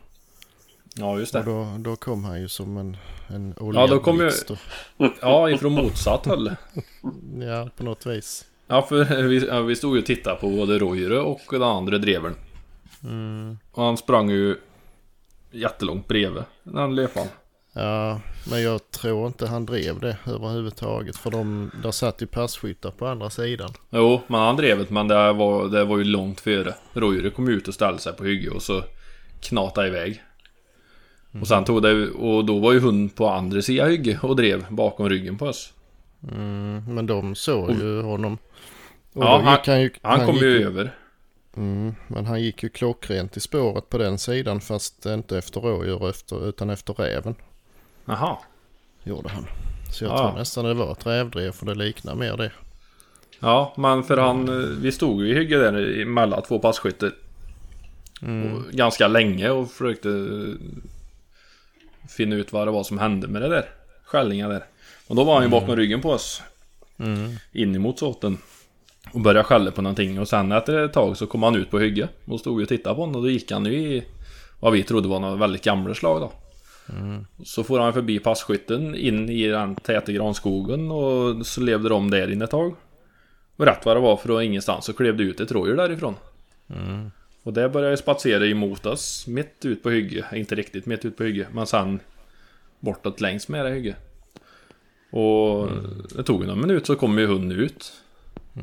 ja 0.95 1.19
just 1.19 1.35
Och 1.35 1.45
det. 1.45 1.51
då, 1.51 1.67
då 1.79 1.95
kom 1.95 2.23
han 2.23 2.41
ju 2.41 2.47
som 2.47 2.77
en, 2.77 2.97
en 3.27 3.53
Ja, 3.73 3.87
då 3.87 3.99
kom 3.99 4.15
ju- 4.15 4.21
oljeblixt 4.21 4.51
och- 4.51 4.57
Ja, 5.21 5.49
ifrån 5.49 5.71
motsatt 5.73 6.25
håll. 6.25 6.55
Ja, 7.41 7.69
på 7.77 7.83
något 7.83 8.05
vis. 8.05 8.45
Ja, 8.67 8.81
för 8.81 9.23
vi, 9.27 9.47
ja, 9.47 9.61
vi 9.61 9.75
stod 9.75 9.95
ju 9.95 9.99
och 10.01 10.05
tittade 10.05 10.35
på 10.35 10.49
både 10.49 10.79
Roire 10.79 11.19
och 11.19 11.41
den 11.51 11.63
andra 11.63 11.97
drevern. 11.97 12.35
Mm. 13.03 13.57
Och 13.71 13.83
han 13.83 13.97
sprang 13.97 14.29
ju 14.29 14.57
jättelångt 15.51 16.07
bredvid 16.07 16.43
den 16.63 16.95
löpan. 16.95 17.27
Ja, 17.77 18.19
men 18.49 18.61
jag 18.61 18.91
tror 18.91 19.27
inte 19.27 19.47
han 19.47 19.65
drev 19.65 19.99
det 19.99 20.17
överhuvudtaget. 20.27 21.17
För 21.17 21.31
de, 21.31 21.71
där 21.83 21.91
satt 21.91 22.21
ju 22.21 22.25
passkyttar 22.27 22.91
på 22.91 23.07
andra 23.07 23.29
sidan. 23.29 23.69
Jo, 23.89 24.21
men 24.27 24.39
han 24.41 24.55
drev 24.55 24.77
det, 24.77 24.89
men 24.89 25.07
det 25.07 25.33
var, 25.33 25.67
det 25.67 25.83
var 25.85 25.97
ju 25.97 26.03
långt 26.03 26.39
före. 26.41 26.75
Roire 26.93 27.29
kom 27.29 27.47
ut 27.49 27.67
och 27.67 27.73
ställde 27.73 27.99
sig 27.99 28.13
på 28.13 28.23
hygge 28.23 28.49
och 28.49 28.61
så 28.61 28.83
knatade 29.41 29.87
iväg. 29.87 30.21
Och 31.41 31.47
sen 31.47 31.63
tog 31.65 31.81
det, 31.81 32.07
och 32.09 32.45
då 32.45 32.59
var 32.59 32.73
ju 32.73 32.79
hon 32.79 33.09
på 33.09 33.27
andra 33.29 33.61
sidan 33.61 33.89
hygge 33.89 34.19
och 34.21 34.35
drev 34.35 34.65
bakom 34.69 35.09
ryggen 35.09 35.37
på 35.37 35.45
oss. 35.45 35.73
Mm, 36.31 36.83
men 36.95 37.05
de 37.07 37.35
såg 37.35 37.71
ju 37.71 38.01
honom. 38.01 38.37
Och 39.13 39.23
Ja, 39.23 39.41
han- 39.43 39.59
han, 39.65 39.81
ju, 39.81 39.89
Han, 40.01 40.25
kom 40.25 40.35
gick 40.35 40.43
ju 40.43 40.63
över. 40.65 40.95
Mm, 41.57 41.95
men 42.07 42.25
han 42.25 42.41
gick 42.41 42.63
ju 42.63 42.69
klockrent 42.69 43.37
i 43.37 43.39
spåret 43.39 43.89
på 43.89 43.97
den 43.97 44.17
sidan 44.17 44.61
fast 44.61 45.05
inte 45.05 45.37
efter 45.37 45.61
rådjur 45.61 46.09
efter, 46.09 46.49
utan 46.49 46.69
efter 46.69 46.93
räven. 46.93 47.35
Jaha. 48.05 48.37
Gjorde 49.03 49.29
han. 49.29 49.45
Så 49.91 50.03
jag 50.03 50.11
Ja. 50.13 50.17
tror 50.29 50.39
nästan 50.39 50.65
det 50.65 50.73
var 50.73 50.91
ett 50.91 51.05
rävdrev 51.05 51.51
för 51.51 51.65
det 51.65 51.75
liknar 51.75 52.15
mer 52.15 52.37
det. 52.37 52.51
Ja, 53.39 53.73
men 53.77 54.03
för 54.03 54.17
han, 54.17 54.47
eh, 54.49 54.69
vi 54.69 54.91
stod 54.91 55.23
ju 55.23 55.29
i 55.31 55.33
hygge 55.33 55.57
där 55.57 56.05
mellan 56.05 56.41
två 56.41 56.59
passkyttar. 56.59 57.11
Och 58.21 58.71
Ganska 58.73 59.07
länge 59.07 59.49
och 59.49 59.71
försökte 59.71 60.09
eh, 60.09 60.55
finna 62.09 62.35
ut 62.35 62.53
vad 62.53 62.67
det 62.67 62.71
var 62.71 62.83
som 62.83 62.97
hände 62.99 63.27
med 63.27 63.41
det 63.41 63.49
där. 63.49 63.65
Skällningen 64.05 64.49
där. 64.49 64.63
Och 65.07 65.15
då 65.15 65.23
var 65.23 65.33
han 65.33 65.43
ju 65.43 65.49
bakom 65.49 65.75
ryggen 65.75 66.01
på 66.01 66.11
oss. 66.11 66.41
Mm. 66.97 67.31
In 67.51 67.75
emot 67.75 67.99
såten. 67.99 68.37
Och 69.13 69.21
började 69.21 69.43
skälla 69.43 69.71
på 69.71 69.81
någonting 69.81 70.19
och 70.19 70.27
sen 70.27 70.51
efter 70.51 70.85
ett 70.85 70.93
tag 70.93 71.17
så 71.17 71.27
kom 71.27 71.43
han 71.43 71.55
ut 71.55 71.71
på 71.71 71.79
hygge. 71.79 72.07
Och 72.25 72.39
stod 72.39 72.61
och 72.61 72.67
tittade 72.67 72.95
på 72.95 73.01
honom 73.01 73.15
och 73.15 73.21
då 73.21 73.29
gick 73.29 73.51
han 73.51 73.65
ju 73.65 73.71
i 73.73 74.03
vad 74.59 74.73
vi 74.73 74.83
trodde 74.83 75.07
var 75.07 75.19
något 75.19 75.39
väldigt 75.39 75.63
gamla 75.63 75.93
slag 75.93 76.21
då. 76.21 76.31
Så 77.43 77.63
får 77.63 77.79
han 77.79 77.93
förbi 77.93 78.19
passkytten 78.19 78.95
in 78.95 79.29
i 79.29 79.47
den 79.47 79.75
täta 79.75 80.11
granskogen 80.11 80.91
och 80.91 81.45
så 81.45 81.61
levde 81.61 81.89
de 81.89 82.09
där 82.11 82.31
inne 82.31 82.43
ett 82.45 82.51
tag. 82.51 82.75
Och 83.55 83.65
rätt 83.65 83.85
vad 83.85 83.95
det 83.95 84.01
var 84.01 84.17
från 84.17 84.43
ingenstans 84.43 84.85
så 84.85 84.93
klev 84.93 85.17
det 85.17 85.23
ut 85.23 85.39
ett 85.39 85.51
rådjur 85.51 85.75
därifrån. 85.77 86.15
Och 87.43 87.53
det 87.53 87.69
började 87.69 87.91
ju 87.93 87.97
spatsera 87.97 88.45
emot 88.45 88.85
oss 88.85 89.27
mitt 89.27 89.65
ut 89.65 89.83
på 89.83 89.89
hygge. 89.89 90.25
Inte 90.33 90.55
riktigt 90.55 90.85
mitt 90.85 91.05
ut 91.05 91.17
på 91.17 91.23
hygge 91.23 91.47
men 91.53 91.67
sen 91.67 91.99
bortåt 92.79 93.21
längs 93.21 93.47
med 93.47 93.65
det 93.65 93.71
hygge. 93.71 93.95
Och 95.11 95.69
det 96.15 96.23
tog 96.23 96.41
ju 96.41 96.47
någon 96.47 96.61
minut 96.61 96.85
så 96.85 96.95
kom 96.95 97.19
ju 97.19 97.25
hunden 97.27 97.59
ut. 97.59 97.93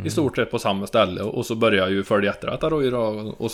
I 0.04 0.10
stort 0.10 0.36
sett 0.36 0.50
på 0.50 0.58
samma 0.58 0.86
ställe 0.86 1.22
och 1.22 1.46
så 1.46 1.54
började 1.54 1.92
ju 1.92 2.02
följa 2.04 2.30
efter 2.30 2.50
detta 2.50 2.70
rådjur 2.70 2.94
och- 2.94 3.40
och 3.40 3.50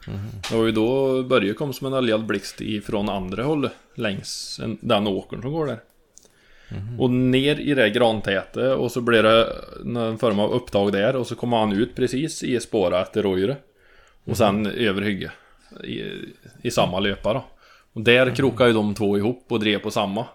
skalla. 0.00 0.18
Det 0.50 0.56
var 0.56 0.66
ju 0.66 0.72
då 0.72 1.22
Börje 1.22 1.54
kom 1.54 1.72
som 1.72 1.86
en 1.86 1.94
oljad 1.94 2.26
blixt 2.26 2.60
ifrån 2.60 3.08
andra 3.08 3.42
hållet 3.42 3.72
längs 3.94 4.60
en, 4.62 4.78
den 4.80 5.06
åkern 5.06 5.42
som 5.42 5.52
går 5.52 5.66
där. 5.66 5.80
Och 6.98 7.10
ner 7.10 7.60
i 7.60 7.74
det 7.74 7.90
grantäte 7.90 8.68
och 8.74 8.92
så 8.92 9.00
blev 9.00 9.22
det 9.22 9.52
någon 9.84 10.18
form 10.18 10.38
av 10.38 10.52
upptag 10.52 10.92
där 10.92 11.16
och 11.16 11.26
så 11.26 11.34
kom 11.34 11.52
han 11.52 11.72
ut 11.72 11.94
precis 11.94 12.42
i 12.42 12.60
spåret 12.60 13.06
efter 13.06 13.22
rådjuret. 13.22 13.58
Och 14.24 14.36
sen 14.36 14.66
över 14.66 15.02
hygge. 15.02 15.32
I, 15.84 16.02
I 16.62 16.70
samma 16.70 17.00
löpa 17.00 17.34
då. 17.34 17.44
Och 17.92 18.00
där 18.00 18.34
krokade 18.34 18.70
ju 18.70 18.74
de 18.74 18.94
två 18.94 19.18
ihop 19.18 19.44
och 19.48 19.60
drev 19.60 19.78
på 19.78 19.90
samma. 19.90 20.26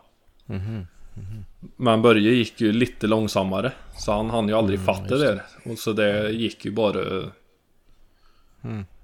Men 1.77 2.01
Börje 2.01 2.31
gick 2.31 2.61
ju 2.61 2.71
lite 2.71 3.07
långsammare. 3.07 3.71
Så 3.97 4.11
han 4.11 4.29
hann 4.29 4.47
ju 4.47 4.53
aldrig 4.53 4.79
fatta 4.79 5.17
det. 5.17 5.41
Och 5.65 5.77
så 5.77 5.93
det 5.93 6.29
gick 6.29 6.65
ju 6.65 6.71
bara 6.71 7.31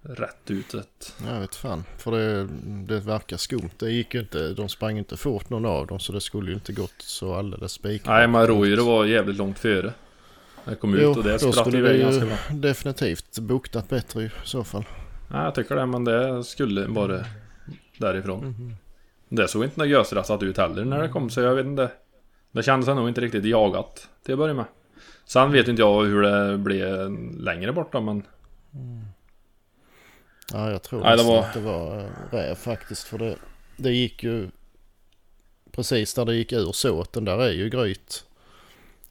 rätt 0.03 0.51
ut 0.51 0.73
ett. 0.73 1.15
Jag 1.27 1.39
vet 1.39 1.55
fan. 1.55 1.83
För 1.97 2.11
det, 2.11 2.47
det 2.87 2.99
verkar 2.99 3.37
skumt. 3.37 3.69
Det 3.77 3.91
gick 3.91 4.13
ju 4.13 4.19
inte. 4.19 4.53
De 4.53 4.69
sprang 4.69 4.97
inte 4.97 5.17
fort 5.17 5.49
någon 5.49 5.65
av 5.65 5.87
dem 5.87 5.99
så 5.99 6.13
det 6.13 6.21
skulle 6.21 6.49
ju 6.51 6.53
inte 6.55 6.73
gått 6.73 6.93
så 6.97 7.33
alldeles 7.33 7.71
spikrakt. 7.71 8.07
Nej 8.07 8.27
men 8.27 8.47
rådjuret 8.47 8.85
var 8.85 9.05
jävligt 9.05 9.37
långt 9.37 9.59
före. 9.59 9.93
Jag 10.65 10.79
kom 10.79 10.93
ut 10.93 11.01
Jo, 11.03 11.09
och 11.09 11.23
det 11.23 11.39
spratt 11.39 11.71
det 11.71 11.77
iväg 11.77 12.01
ganska 12.01 12.25
bra. 12.25 12.37
definitivt 12.51 13.39
buktat 13.39 13.89
bättre 13.89 14.23
i 14.23 14.31
så 14.43 14.63
fall. 14.63 14.83
Nej 15.27 15.43
jag 15.43 15.55
tycker 15.55 15.75
det 15.75 15.85
men 15.85 16.03
det 16.03 16.43
skulle 16.43 16.87
bara 16.87 17.25
därifrån. 17.97 18.75
Det 19.29 19.47
såg 19.47 19.63
inte 19.63 19.79
något 19.79 19.89
gösrastat 19.89 20.43
ut 20.43 20.57
heller 20.57 20.85
när 20.85 21.01
det 21.01 21.09
kom 21.09 21.29
så 21.29 21.41
jag 21.41 21.55
vet 21.55 21.65
inte. 21.65 21.91
Det 22.51 22.63
kändes 22.63 22.87
nog 22.87 23.07
inte 23.07 23.21
riktigt 23.21 23.45
jagat 23.45 24.09
till 24.25 24.33
att 24.33 24.39
börja 24.39 24.53
med. 24.53 24.65
Sen 25.25 25.51
vet 25.51 25.67
inte 25.67 25.81
jag 25.81 26.03
hur 26.03 26.21
det 26.21 26.57
blev 26.57 27.11
längre 27.39 27.73
bort 27.73 27.91
då 27.91 28.01
men 28.01 28.23
Ja, 30.53 30.71
jag 30.71 30.81
tror 30.83 31.01
Nej, 31.03 31.17
det 31.17 31.23
var- 31.23 31.39
att 31.39 31.53
det 31.53 31.59
var 31.59 31.99
eh, 31.99 32.05
räv 32.31 32.55
faktiskt. 32.55 33.03
För 33.03 33.17
det, 33.17 33.35
det 33.77 33.91
gick 33.91 34.23
ju 34.23 34.49
precis 35.71 36.13
där 36.13 36.25
det 36.25 36.35
gick 36.35 36.51
ur 36.53 36.71
såten. 36.71 37.25
Där 37.25 37.37
är 37.41 37.51
ju 37.51 37.69
gryt. 37.69 38.25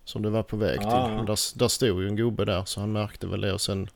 Som 0.04 0.22
det 0.22 0.30
var 0.30 0.42
på 0.42 0.56
väg 0.56 0.78
till. 0.78 0.88
Ja, 0.88 1.12
ja. 1.12 1.20
Och 1.20 1.26
Där, 1.26 1.58
där 1.58 1.68
stod 1.68 2.02
ju 2.02 2.08
en 2.08 2.16
gubbe 2.16 2.44
där 2.44 2.64
så 2.64 2.80
han 2.80 2.92
märkte 2.92 3.26
väl 3.26 3.40
det. 3.40 3.52
Och 3.52 3.60
sen 3.60 3.88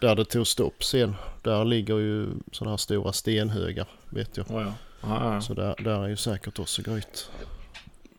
där 0.00 0.14
det 0.16 0.24
tog 0.24 0.46
stopp 0.46 0.84
sen. 0.84 1.14
Där 1.42 1.64
ligger 1.64 1.98
ju 1.98 2.28
sådana 2.52 2.70
här 2.72 2.76
stora 2.76 3.12
stenhögar 3.12 3.86
vet 4.10 4.36
jag. 4.36 4.46
ja, 4.50 4.60
ja. 4.62 4.72
Ja, 5.02 5.34
ja. 5.34 5.40
Så 5.40 5.54
där, 5.54 5.74
där 5.78 6.04
är 6.04 6.08
ju 6.08 6.16
säkert 6.16 6.58
också 6.58 6.82
gryt. 6.82 7.30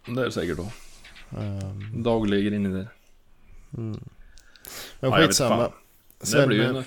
Det 0.06 0.22
är 0.22 0.26
det 0.26 0.32
säkert 0.32 0.58
då. 0.58 0.72
Um, 1.40 2.04
Dagligen 2.04 2.54
inne 2.54 2.70
där. 2.70 2.88
men 3.70 3.94
Ja, 5.00 5.08
jag 5.08 5.18
vet 5.18 5.28
skitsamma. 5.28 5.72
Det 6.34 6.48
blir 6.48 6.58
ju 6.58 6.78
eh. 6.78 6.84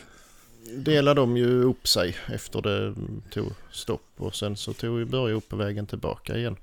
Delade 0.76 1.20
de 1.20 1.36
ju 1.36 1.62
upp 1.62 1.88
sig 1.88 2.16
efter 2.28 2.62
det 2.62 2.94
tog 3.30 3.52
stopp. 3.70 4.02
Och 4.16 4.34
sen 4.34 4.56
så 4.56 4.72
tog 4.72 4.98
ju 4.98 5.04
Börje 5.04 5.34
upp 5.34 5.48
på 5.48 5.56
vägen 5.56 5.86
tillbaka 5.86 6.36
igen. 6.36 6.56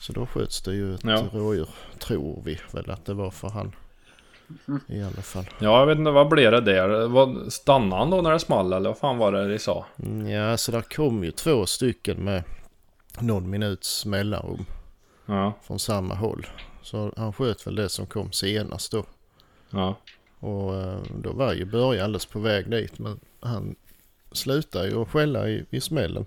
Så 0.00 0.12
då 0.12 0.26
sköts 0.26 0.62
det 0.62 0.74
ju 0.74 0.94
ett 0.94 1.04
Ja. 1.04 1.24
rådjur. 1.32 1.68
Tror 1.98 2.42
vi 2.44 2.58
väl 2.72 2.90
att 2.90 3.04
det 3.04 3.14
var 3.14 3.30
för 3.30 3.48
han. 3.48 3.72
Mm. 4.68 4.80
I 4.86 5.02
alla 5.02 5.22
fall. 5.22 5.44
Ja 5.58 5.78
jag 5.80 5.86
vet 5.86 5.98
inte 5.98 6.10
vad 6.10 6.28
blev 6.28 6.52
det 6.52 6.60
där? 6.60 7.08
Vad, 7.08 7.52
stannade 7.52 7.96
han 8.02 8.10
då 8.10 8.22
när 8.22 8.32
det 8.32 8.38
small 8.38 8.72
eller 8.72 8.90
vad 8.90 8.98
fan 8.98 9.18
var 9.18 9.32
det 9.32 9.48
de 9.48 9.58
sa? 9.58 9.86
Mm, 10.02 10.26
Ja, 10.30 10.56
så 10.56 10.72
där 10.72 10.80
kom 10.82 11.24
ju 11.24 11.30
två 11.30 11.66
stycken 11.66 12.16
med 12.24 12.42
någon 13.18 13.50
minuts 13.50 14.06
mellanrum 14.06 14.64
Ja, 15.26 15.52
från 15.62 15.78
samma 15.78 16.14
håll. 16.14 16.46
Så 16.82 17.12
han 17.16 17.32
sköt 17.32 17.66
väl 17.66 17.74
det 17.74 17.88
som 17.88 18.06
kom 18.06 18.32
senast 18.32 18.92
då. 18.92 19.04
ja. 19.70 19.96
Och 20.40 20.74
eh, 20.74 20.98
då 21.14 21.32
var 21.32 21.52
ju 21.54 21.64
Börje 21.64 22.04
alldeles 22.04 22.26
på 22.26 22.38
väg 22.38 22.70
dit. 22.70 22.98
Men 22.98 23.20
han 23.40 23.74
slutar 24.32 24.84
ju 24.84 25.02
att 25.02 25.08
skälla 25.08 25.48
i, 25.48 25.64
i 25.70 25.80
smällen. 25.80 26.24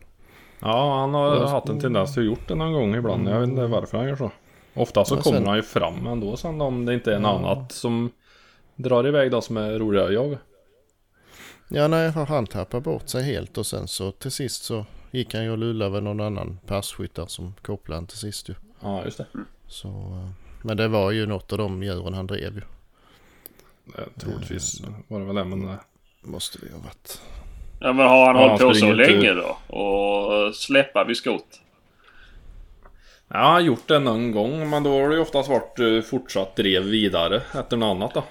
Ja, 0.59 0.99
han 0.99 1.13
har 1.13 1.47
haft 1.47 1.69
en 1.69 1.79
tendens 1.79 2.13
till 2.13 2.21
att 2.23 2.27
gjort 2.27 2.47
det 2.47 2.55
någon 2.55 2.73
gång 2.73 2.95
ibland. 2.95 3.29
Jag 3.29 3.39
vet 3.39 3.49
inte 3.49 3.67
varför 3.67 3.97
han 3.97 4.07
gör 4.07 4.15
så. 4.15 4.31
Ofta 4.73 5.05
så 5.05 5.15
Ja, 5.15 5.21
kommer 5.21 5.37
sen- 5.37 5.47
han 5.47 5.55
ju 5.55 5.61
fram 5.63 6.07
ändå 6.07 6.37
sen 6.37 6.61
om 6.61 6.85
det 6.85 6.93
inte 6.93 7.13
är 7.15 7.19
något 7.19 7.39
annat 7.39 7.71
som 7.71 8.11
drar 8.75 9.07
iväg 9.07 9.31
då 9.31 9.41
som 9.41 9.57
är 9.57 9.79
roligare 9.79 10.13
jaga. 10.13 10.37
Ja, 11.67 11.87
nej, 11.87 12.09
han 12.11 12.47
tappat 12.47 12.83
bort 12.83 13.09
sig 13.09 13.23
helt 13.23 13.57
och 13.57 13.65
sen 13.65 13.87
så 13.87 14.11
till 14.11 14.31
sist 14.31 14.63
så 14.63 14.85
gick 15.11 15.33
han 15.33 15.43
ju 15.43 15.51
och 15.51 15.57
lullade 15.57 15.91
med 15.91 16.03
någon 16.03 16.19
annan 16.19 16.59
passkytt 16.67 17.15
där 17.15 17.25
som 17.25 17.53
kopplade 17.61 17.97
han 17.97 18.07
till 18.07 18.17
sist 18.17 18.49
ju. 18.49 18.53
Ja, 18.81 19.03
just 19.05 19.17
det. 19.17 19.25
Så, 19.67 19.87
eh, 19.87 20.29
men 20.63 20.77
det 20.77 20.87
var 20.87 21.11
ju 21.11 21.25
något 21.25 21.51
av 21.51 21.57
de 21.57 21.83
djuren 21.83 22.13
han 22.13 22.27
drev 22.27 22.55
ju. 22.55 22.61
Det 23.85 24.19
troligtvis 24.21 24.81
var 25.07 25.19
det 25.19 25.25
väl 25.25 25.35
det, 25.35 25.43
men... 25.43 25.67
eh, 25.69 25.75
Måste 26.23 26.57
det 26.59 26.65
ju 26.65 26.71
ha 26.73 26.79
varit. 26.79 27.21
Ja 27.79 27.93
men 27.93 28.07
har 28.07 28.33
han 28.33 28.35
Ja, 28.41 28.47
hållit 28.47 28.59
på 28.61 28.65
han 28.67 28.75
så 28.75 28.93
länge 28.93 29.33
då? 29.33 29.75
Och 29.77 30.55
släppa 30.55 31.03
vid 31.03 31.17
skott? 31.17 31.61
Ja, 33.27 33.37
jag 33.39 33.45
har 33.45 33.59
gjort 33.59 33.87
det 33.87 33.99
någon 33.99 34.31
gång, 34.31 34.69
men 34.69 34.83
då 34.83 34.91
har 35.01 35.09
det 35.09 35.15
ju 35.15 35.21
oftast 35.21 35.49
varit 35.49 35.79
eh, 35.79 36.01
fortsatt 36.09 36.55
drev 36.55 36.83
vidare 36.83 37.41
efter 37.59 37.77
något 37.77 37.95
annat 37.95 38.13
då. 38.13 38.23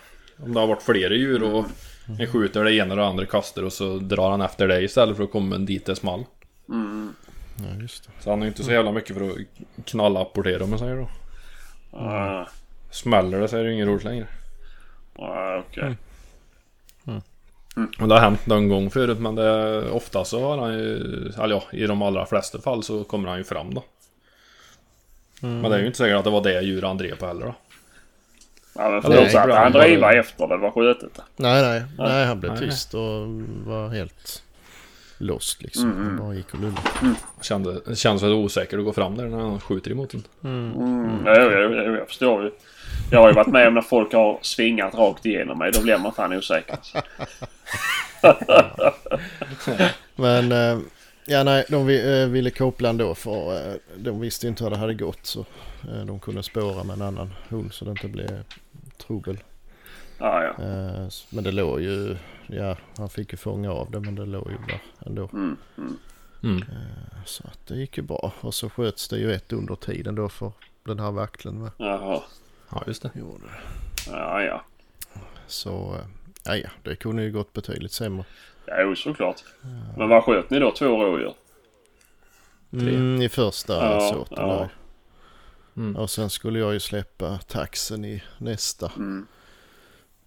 Om 0.45 0.55
det 0.55 0.61
har 0.61 0.67
varit 0.67 0.83
flera 0.83 1.15
djur 1.15 1.43
och 1.43 1.65
en 2.19 2.27
skjuter 2.33 2.65
det 2.65 2.75
ena 2.75 2.91
och 2.95 2.97
det 3.01 3.07
andra 3.07 3.27
kastar 3.27 3.63
och 3.63 3.73
så 3.73 3.97
drar 3.99 4.31
han 4.31 4.41
efter 4.41 4.69
dig 4.69 4.85
istället 4.85 5.17
för 5.17 5.25
att 5.25 5.33
komma 5.33 5.59
dit 5.59 5.87
det 5.87 5.97
small. 5.97 6.25
Ja, 7.57 7.81
just 7.83 8.05
det. 8.05 8.11
Så 8.21 8.31
han 8.31 8.39
är 8.39 8.45
ju 8.45 8.49
inte 8.49 8.65
så 8.65 8.73
jävla 8.73 8.93
mycket 8.93 9.17
för 9.17 9.31
att 9.31 9.37
knalla 9.87 10.21
apportera 10.21 10.65
om 10.65 10.71
man 10.71 10.79
säger 10.79 10.97
då. 10.97 11.09
Ah, 11.99 12.47
Smäller 12.91 13.41
det 13.41 13.49
så 13.49 13.57
är 13.57 13.63
det 13.65 13.69
ju 13.69 13.75
inget 13.75 13.89
roligt 13.89 14.05
längre. 14.05 14.27
Ah, 15.17 15.57
Okej. 15.59 15.97
Och 18.01 18.09
det 18.09 18.15
har 18.15 18.21
hänt 18.21 18.47
någon 18.47 18.69
gång 18.69 18.91
förut 18.91 19.19
men 19.19 19.35
det, 19.35 19.91
ofta 19.91 20.25
så 20.25 20.41
har 20.43 20.59
han 20.59 20.73
ju, 20.73 20.97
eller 21.39 21.55
ja, 21.55 21.63
i 21.73 21.87
de 21.87 22.03
allra 22.03 22.27
flesta 22.27 22.61
fall 22.61 22.83
så 22.83 23.05
kommer 23.05 23.29
han 23.29 23.39
ju 23.39 23.45
fram 23.45 23.75
då. 23.75 23.85
Men 25.41 25.63
det 25.63 25.75
är 25.77 25.81
ju 25.81 25.87
inte 25.87 25.99
säkert 25.99 26.17
att 26.17 26.25
det 26.25 26.31
var 26.31 26.43
det 26.43 26.61
djur 26.63 26.83
han 26.83 26.99
drev 26.99 27.17
på 27.17 27.27
heller 27.27 27.47
då. 27.47 27.55
Ja, 28.75 28.91
men 28.91 29.03
fortsatte 29.03 29.29
ibland 29.29 29.53
han 29.53 29.73
bara- 29.73 29.83
driva 29.83 30.13
efter 30.15 30.47
det 30.47 30.57
var 30.57 30.71
skjutet? 30.71 31.21
Nej, 31.37 31.63
nej, 31.63 31.83
nej, 31.99 32.27
han 32.27 32.41
blev 32.41 32.53
Nej. 32.53 32.61
tyst 32.61 32.95
och 32.95 33.29
var 33.67 33.89
helt 33.89 34.43
lost 35.19 35.63
liksom. 35.63 35.93
Han 36.05 36.17
bara 36.17 36.35
gick 36.35 36.55
och 36.55 36.61
lullade. 36.61 36.81
Kände, 37.41 37.81
det 37.87 37.97
känns 37.97 38.23
väl 38.23 38.33
osäkert 38.33 38.79
att 38.79 38.85
gå 38.85 38.93
fram 38.93 39.17
där 39.17 39.25
när 39.25 39.39
han 39.39 39.61
skjuter 39.61 39.91
emot 39.91 40.15
en. 40.15 40.23
Mm. 40.45 40.73
Jo, 41.27 41.35
jo, 41.37 41.83
jo, 41.87 41.97
jag 41.97 42.07
förstår 42.09 42.45
ju. 42.45 42.51
Jag 43.11 43.21
har 43.21 43.29
ju 43.29 43.35
varit 43.35 43.47
med 43.47 43.69
om 43.69 43.75
när 43.75 43.81
folk 43.81 44.13
har 44.13 44.39
svingat 44.43 44.95
rakt 44.95 45.27
igenom 45.27 45.59
mig. 45.59 45.73
Då 45.73 45.83
blir 45.83 45.99
man 45.99 46.13
fan 46.13 46.33
osäker. 46.33 46.79
Men 50.17 50.53
eh, 50.53 50.79
ja, 51.27 51.43
nej, 51.45 51.65
de 51.69 51.87
vi- 51.87 52.23
eh, 52.23 52.29
ville 52.29 52.51
koppla 52.51 52.89
ändå 52.89 53.15
för 53.15 53.71
eh, 53.71 53.75
de 53.97 54.21
visste 54.21 54.49
inte 54.49 54.65
hur 54.65 54.71
det 54.71 54.77
hade 54.77 54.95
gått. 54.95 55.27
Så 55.27 55.45
de 56.07 56.21
kunde 56.21 56.43
spåra 56.43 56.85
med 56.85 56.95
en 56.97 57.03
annan 57.03 57.35
hund 57.49 57.73
så 57.73 57.85
det 57.85 57.91
inte 57.91 58.09
blev 58.09 58.45
trubbel. 59.07 59.39
Ja, 60.19 60.43
ja. 60.45 60.53
Men 61.31 61.45
det 61.45 61.53
låg 61.53 61.81
ju, 61.81 62.17
ja 62.47 62.77
han 62.97 63.09
fick 63.09 63.33
ju 63.33 63.37
fånga 63.39 63.73
av 63.73 63.91
det 63.91 64.01
men 64.01 64.15
det 64.15 64.27
låg 64.27 64.51
ju 64.51 64.57
där 64.69 64.81
ändå. 65.07 65.31
Mm, 65.33 65.57
mm. 65.79 65.99
Mm. 66.43 66.63
Så 67.27 67.43
att 67.47 67.67
det 67.67 67.75
gick 67.75 67.97
ju 67.97 68.03
bra. 68.03 68.33
Och 68.41 68.55
så 68.55 68.71
sköts 68.71 69.09
det 69.09 69.19
ju 69.19 69.33
ett 69.33 69.53
under 69.53 69.75
tiden 69.75 70.15
då 70.15 70.29
för 70.29 70.53
den 70.85 70.99
här 71.01 71.11
vakteln 71.11 71.63
med. 71.63 71.71
Jaha. 71.77 72.21
Ja, 72.73 72.83
just 72.87 73.03
det. 73.03 73.11
Gjorde 73.15 73.45
det. 73.45 74.11
Ja, 74.11 74.43
ja. 74.43 74.65
Så 75.47 75.95
eh, 75.95 76.07
ja, 76.45 76.57
ja, 76.57 76.69
det 76.83 76.97
kunde 76.97 77.23
ju 77.23 77.33
gått 77.33 77.53
betydligt 77.53 77.93
sämre. 77.93 78.25
Jo, 78.81 78.97
såklart. 78.97 79.45
Men 79.97 80.09
vad 80.09 80.25
sköt 80.25 80.51
ni 80.51 80.59
då? 80.59 80.73
Två 80.73 81.05
rådjur? 81.05 81.35
Mm, 82.73 83.23
I 83.23 83.29
första 83.29 83.73
Ja, 83.75 84.01
såten 84.13 84.49
ja. 84.49 84.55
där. 84.57 84.69
Mm. 85.77 85.97
Och 85.97 86.11
sen 86.11 86.31
skulle 86.31 86.59
jag 86.59 86.73
ju 86.73 86.81
släppa 86.81 87.39
taxen 87.39 88.05
i 88.05 88.23
nästa. 88.39 88.93
Mm. 88.97 89.27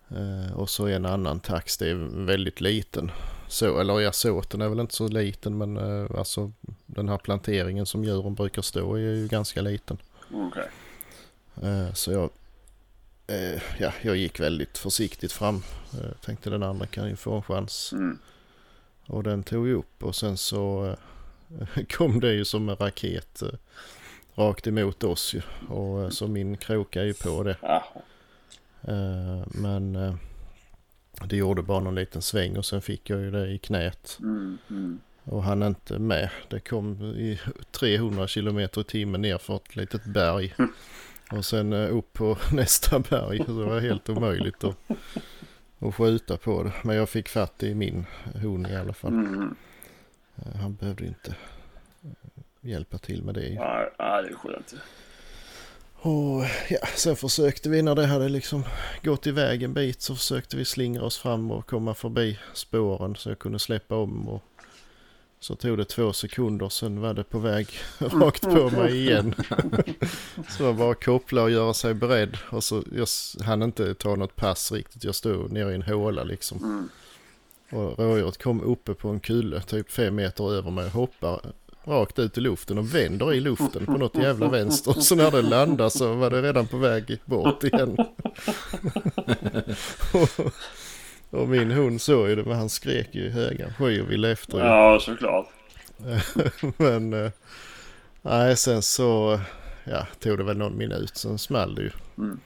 Eh, 0.09 0.53
och 0.57 0.69
så 0.69 0.87
en 0.87 1.05
annan 1.05 1.39
tax, 1.39 1.77
det 1.77 1.89
är 1.89 2.25
väldigt 2.25 2.61
liten. 2.61 3.11
Så, 3.47 3.79
eller 3.79 3.99
ja, 3.99 4.11
såten 4.11 4.61
är 4.61 4.69
väl 4.69 4.79
inte 4.79 4.95
så 4.95 5.07
liten 5.07 5.57
men 5.57 5.77
eh, 5.77 6.17
alltså 6.17 6.51
den 6.85 7.09
här 7.09 7.17
planteringen 7.17 7.85
som 7.85 8.03
djuren 8.03 8.35
brukar 8.35 8.61
stå 8.61 8.97
i 8.97 9.05
är 9.05 9.13
ju 9.15 9.27
ganska 9.27 9.61
liten. 9.61 9.97
Okej. 10.33 10.63
Eh, 10.63 10.69
så 11.93 12.11
jag, 12.11 12.29
eh, 13.27 13.61
ja, 13.79 13.93
jag 14.01 14.15
gick 14.15 14.39
väldigt 14.39 14.77
försiktigt 14.77 15.31
fram. 15.31 15.63
Eh, 15.93 16.11
tänkte 16.25 16.49
den 16.49 16.63
andra 16.63 16.85
kan 16.85 17.09
ju 17.09 17.15
få 17.15 17.35
en 17.35 17.43
chans. 17.43 17.93
Mm. 17.93 18.19
Och 19.07 19.23
den 19.23 19.43
tog 19.43 19.67
ju 19.67 19.73
upp 19.73 20.03
och 20.03 20.15
sen 20.15 20.37
så 20.37 20.95
eh, 21.59 21.85
kom 21.97 22.19
det 22.19 22.33
ju 22.33 22.45
som 22.45 22.69
en 22.69 22.75
raket 22.75 23.41
eh, 23.41 23.49
rakt 24.35 24.67
emot 24.67 25.03
oss 25.03 25.33
ju. 25.33 25.41
Och 25.69 26.03
eh, 26.03 26.09
så 26.09 26.27
min 26.27 26.57
krokade 26.57 27.05
ju 27.05 27.13
på 27.13 27.43
det. 27.43 27.57
Ja. 27.61 27.83
Eh, 28.81 29.47
men 29.47 29.95
eh, 29.95 30.15
det 31.25 31.37
gjorde 31.37 31.61
bara 31.61 31.79
någon 31.79 31.95
liten 31.95 32.21
sväng 32.21 32.57
och 32.57 32.65
sen 32.65 32.81
fick 32.81 33.09
jag 33.09 33.19
ju 33.19 33.31
det 33.31 33.47
i 33.47 33.57
knät. 33.57 34.17
Mm. 34.21 34.57
Mm. 34.69 34.99
Och 35.23 35.43
han 35.43 35.63
inte 35.63 35.99
med. 35.99 36.29
Det 36.47 36.59
kom 36.59 37.01
i 37.01 37.39
300 37.71 38.27
kilometer 38.27 38.81
i 38.81 38.83
timmen 38.83 39.21
ner 39.21 39.37
för 39.37 39.55
ett 39.55 39.75
litet 39.75 40.05
berg. 40.05 40.53
Och 41.37 41.45
sen 41.45 41.73
eh, 41.73 41.97
upp 41.97 42.13
på 42.13 42.37
nästa 42.51 42.99
berg. 42.99 43.37
Så 43.45 43.59
det 43.59 43.65
var 43.65 43.79
helt 43.79 44.09
omöjligt 44.09 44.63
att, 44.63 44.77
att 45.79 45.95
skjuta 45.95 46.37
på 46.37 46.63
det. 46.63 46.71
Men 46.83 46.95
jag 46.95 47.09
fick 47.09 47.29
fatt 47.29 47.63
i 47.63 47.75
min 47.75 48.05
hon 48.41 48.65
i 48.65 48.75
alla 48.75 48.93
fall. 48.93 49.13
Mm. 49.13 49.55
Eh, 50.35 50.55
Han 50.61 50.75
behövde 50.75 51.05
inte 51.05 51.35
eh, 52.03 52.09
hjälpa 52.61 52.97
till 52.97 53.23
med 53.23 53.35
det. 53.35 53.49
Ja, 53.49 53.89
ja, 53.97 54.21
det 54.21 54.29
är 54.29 54.33
skönt. 54.35 54.73
Och 56.05 56.43
ja, 56.69 56.87
sen 56.95 57.15
försökte 57.15 57.69
vi 57.69 57.81
när 57.81 57.95
det 57.95 58.05
hade 58.05 58.29
liksom 58.29 58.63
gått 59.03 59.27
iväg 59.27 59.63
en 59.63 59.73
bit 59.73 60.01
så 60.01 60.15
försökte 60.15 60.57
vi 60.57 60.65
slingra 60.65 61.03
oss 61.03 61.17
fram 61.17 61.51
och 61.51 61.67
komma 61.67 61.93
förbi 61.93 62.39
spåren 62.53 63.15
så 63.15 63.29
jag 63.29 63.39
kunde 63.39 63.59
släppa 63.59 63.95
om. 63.95 64.27
Och 64.27 64.52
så 65.43 65.55
tog 65.55 65.77
det 65.77 65.85
två 65.85 66.13
sekunder 66.13 66.69
sen 66.69 67.01
var 67.01 67.13
det 67.13 67.23
på 67.23 67.39
väg 67.39 67.67
rakt 67.99 68.41
på 68.41 68.69
mig 68.69 68.97
igen. 69.01 69.35
så 70.49 70.63
jag 70.63 70.75
bara 70.75 70.95
koppla 70.95 71.43
och 71.43 71.51
göra 71.51 71.73
sig 71.73 71.93
beredd. 71.93 72.37
Och 72.49 72.63
så 72.63 72.83
jag 72.95 73.07
hann 73.45 73.63
inte 73.63 73.93
ta 73.93 74.15
något 74.15 74.35
pass 74.35 74.71
riktigt. 74.71 75.03
Jag 75.03 75.15
stod 75.15 75.51
nere 75.51 75.71
i 75.71 75.75
en 75.75 75.81
håla 75.81 76.23
liksom. 76.23 76.57
Mm. 76.57 76.89
Och 77.69 77.99
rådjuret 77.99 78.43
kom 78.43 78.61
uppe 78.61 78.93
på 78.93 79.09
en 79.09 79.19
kulle 79.19 79.61
typ 79.61 79.91
fem 79.91 80.15
meter 80.15 80.53
över 80.53 80.71
mig 80.71 80.89
hoppar 80.89 81.41
rakt 81.85 82.19
ut 82.19 82.37
i 82.37 82.41
luften 82.41 82.77
och 82.77 82.95
vänder 82.95 83.33
i 83.33 83.39
luften 83.39 83.85
på 83.85 83.91
något 83.91 84.15
jävla 84.15 84.49
vänster. 84.49 84.93
Så 84.93 85.15
när 85.15 85.31
det 85.31 85.41
landade 85.41 85.89
så 85.89 86.13
var 86.13 86.29
det 86.29 86.41
redan 86.41 86.67
på 86.67 86.77
väg 86.77 87.19
bort 87.25 87.63
igen. 87.63 87.97
och, 91.33 91.49
min 91.49 91.71
hund 91.71 92.01
såg 92.01 92.29
ju 92.29 92.35
det 92.35 92.45
men 92.45 92.57
han 92.57 92.69
skrek 92.69 93.15
ju 93.15 93.21
i 93.21 93.29
höga 93.29 93.73
sky 93.73 94.01
och 94.01 94.11
ville 94.11 94.31
efter. 94.31 94.57
ju. 94.57 94.63
Ja, 94.63 94.99
såklart. 94.99 95.47
men 96.77 97.13
eh, 97.13 97.31
nej 98.21 98.57
sen 98.57 98.81
så 98.81 99.39
ja, 99.83 100.07
tog 100.19 100.37
det 100.37 100.43
väl 100.43 100.57
någon 100.57 100.77
minut 100.77 101.17
sen 101.17 101.37
small 101.37 101.75
det 101.75 101.81
ju. 101.81 101.91
Mm. 102.17 102.39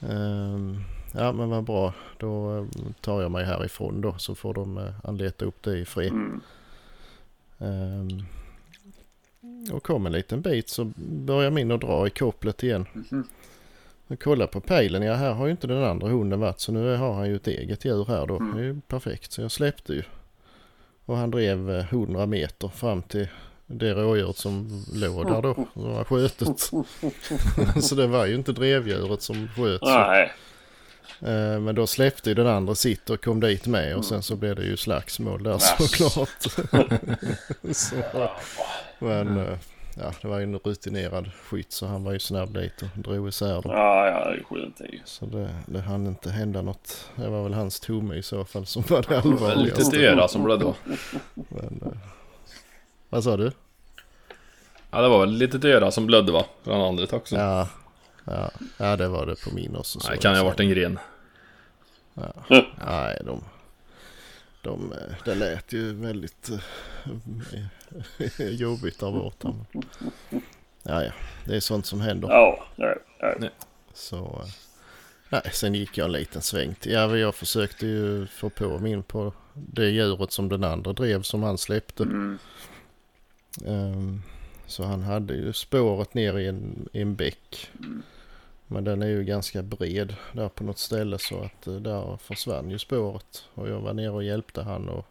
Ehm, 0.00 0.84
ja 1.12 1.32
men 1.32 1.48
vad 1.48 1.64
bra. 1.64 1.92
Då 2.18 2.58
eh, 2.58 2.64
tar 3.00 3.22
jag 3.22 3.30
mig 3.30 3.44
härifrån 3.44 4.00
då 4.00 4.14
så 4.18 4.34
får 4.34 4.54
de 4.54 4.78
uh, 4.78 4.90
anleta 5.04 5.44
upp 5.44 5.62
det 5.62 5.78
i 5.78 5.84
fred. 5.84 6.12
Mm. 6.12 6.40
Ehm, 7.58 8.26
och 9.72 9.82
kom 9.82 10.06
en 10.06 10.12
liten 10.12 10.40
bit 10.40 10.68
så 10.68 10.92
börjar 10.96 11.50
min 11.50 11.70
att 11.70 11.80
dra 11.80 12.06
i 12.06 12.10
kopplet 12.10 12.62
igen. 12.62 12.86
Mhm. 12.92 13.24
Och 14.08 14.22
kolla 14.22 14.46
på 14.46 14.60
pejlen, 14.60 15.02
ja 15.02 15.14
här 15.14 15.32
har 15.32 15.46
ju 15.46 15.50
inte 15.50 15.66
den 15.66 15.84
andra 15.84 16.08
hunden 16.08 16.40
varit 16.40 16.60
så 16.60 16.72
nu 16.72 16.96
har 16.96 17.14
han 17.14 17.28
ju 17.28 17.36
ett 17.36 17.46
eget 17.46 17.84
djur 17.84 18.04
här 18.08 18.26
då. 18.26 18.36
Mm. 18.36 18.56
Det 18.56 18.60
är 18.62 18.64
ju 18.64 18.80
perfekt 18.80 19.32
så 19.32 19.40
jag 19.40 19.50
släppte 19.50 19.92
ju. 19.92 20.02
Och 21.04 21.16
han 21.16 21.30
drev 21.30 21.70
eh, 21.70 21.84
100 21.84 22.26
meter 22.26 22.68
fram 22.68 23.02
till 23.02 23.28
det 23.66 23.94
rådjuret 23.94 24.36
som 24.36 24.84
låg 24.94 25.26
där 25.26 25.42
då. 25.42 25.54
Som 25.74 25.94
var 25.94 26.04
skjutet. 26.04 26.60
så 27.84 27.94
det 27.94 28.06
var 28.06 28.26
ju 28.26 28.34
inte 28.34 28.52
drevdjuret 28.52 29.22
som 29.22 29.48
sköt. 29.56 29.82
Nej. 29.82 30.32
Eh, 31.20 31.60
Men 31.60 31.74
då 31.74 31.86
släppte 31.86 32.30
ju 32.30 32.34
den 32.34 32.46
andra 32.46 32.74
sitt 32.74 33.10
och 33.10 33.24
kom 33.24 33.40
dit 33.40 33.66
med 33.66 33.96
och 33.96 34.04
sen 34.04 34.22
så 34.22 34.36
blev 34.36 34.56
det 34.56 34.64
ju 34.64 34.76
slagsmål 34.76 35.42
där 35.42 35.58
såklart. 35.58 36.42
så, 37.76 37.96
men 38.98 39.38
eh, 39.38 39.58
ja, 39.96 40.12
det 40.22 40.28
var 40.28 40.38
ju 40.38 40.42
en 40.44 40.58
rutinerad 40.58 41.30
skytt 41.42 41.72
så 41.72 41.86
han 41.86 42.04
var 42.04 42.12
ju 42.12 42.18
snabb 42.18 42.54
dit 42.54 42.82
och 42.82 42.88
drog 42.98 43.28
isär 43.28 43.62
dem. 43.62 43.72
Ja, 43.72 44.06
ja, 44.06 44.30
det 44.30 44.36
är 44.38 44.42
skönt 44.44 44.76
det. 44.78 45.00
Så 45.04 45.26
det, 45.26 45.54
det 45.66 45.80
hann 45.80 46.06
inte 46.06 46.30
hända 46.30 46.62
något. 46.62 47.10
Det 47.16 47.28
var 47.28 47.42
väl 47.42 47.54
hans 47.54 47.80
tumme 47.80 48.14
i 48.14 48.22
så 48.22 48.44
fall 48.44 48.66
som 48.66 48.82
var 48.88 49.02
det 49.02 49.08
Lite 49.16 49.28
allvarligaste. 49.28 50.06
öra 50.06 50.28
som 50.28 50.42
blödde 50.44 50.64
då. 50.64 50.74
Men, 51.34 51.80
eh, 51.84 51.98
vad 53.08 53.24
sa 53.24 53.36
du? 53.36 53.52
Ja, 54.90 55.00
det 55.00 55.08
var 55.08 55.20
väl 55.20 55.30
lite 55.30 55.68
öra 55.68 55.90
som 55.90 56.06
blödde 56.06 56.32
va? 56.32 56.44
Från 56.62 56.80
andra 56.80 57.16
också. 57.16 57.36
Ja, 57.36 57.68
ja, 58.24 58.50
ja, 58.76 58.96
det 58.96 59.08
var 59.08 59.26
det 59.26 59.44
på 59.44 59.54
min 59.54 59.76
också. 59.76 60.00
så 60.00 60.08
Nej, 60.08 60.16
det 60.16 60.22
kan 60.22 60.30
ju 60.32 60.34
ha 60.36 60.44
jag 60.44 60.50
varit 60.50 60.60
en 60.60 60.68
gren. 60.70 60.98
Nej, 62.86 63.18
de, 63.24 63.44
de, 64.64 64.94
det 65.24 65.34
lät 65.34 65.72
ju 65.72 65.92
väldigt 65.92 66.50
eh, 68.38 68.48
jobbigt 68.48 69.00
där 69.00 69.10
borta. 69.10 69.54
Ja, 70.82 71.04
ja, 71.04 71.12
det 71.44 71.56
är 71.56 71.60
sånt 71.60 71.86
som 71.86 72.00
händer. 72.00 72.28
Ja, 72.28 72.66
ja. 72.76 73.48
Så, 73.92 74.16
eh, 74.16 74.48
nej, 75.28 75.42
sen 75.52 75.74
gick 75.74 75.98
jag 75.98 76.04
en 76.04 76.12
liten 76.12 76.42
sväng 76.42 76.74
till. 76.74 76.92
Ja, 76.92 77.16
jag 77.16 77.34
försökte 77.34 77.86
ju 77.86 78.26
få 78.26 78.50
på 78.50 78.78
min 78.78 79.02
på 79.02 79.32
det 79.54 79.88
djuret 79.90 80.32
som 80.32 80.48
den 80.48 80.64
andra 80.64 80.92
drev 80.92 81.22
som 81.22 81.42
han 81.42 81.58
släppte. 81.58 82.02
Mm. 82.02 82.38
Ehm, 83.66 84.22
så 84.66 84.84
han 84.84 85.02
hade 85.02 85.34
ju 85.34 85.52
spåret 85.52 86.14
ner 86.14 86.38
i 86.38 86.46
en, 86.46 86.88
i 86.92 87.00
en 87.00 87.14
bäck. 87.14 87.70
Men 88.74 88.84
den 88.84 89.02
är 89.02 89.06
ju 89.06 89.24
ganska 89.24 89.62
bred 89.62 90.14
där 90.32 90.48
på 90.48 90.64
något 90.64 90.78
ställe 90.78 91.18
så 91.18 91.40
att 91.42 91.66
eh, 91.66 91.74
där 91.74 92.16
försvann 92.16 92.70
ju 92.70 92.78
spåret. 92.78 93.44
Och 93.54 93.68
jag 93.68 93.80
var 93.80 93.94
nere 93.94 94.10
och 94.10 94.24
hjälpte 94.24 94.62
han 94.62 94.88
och 94.88 95.06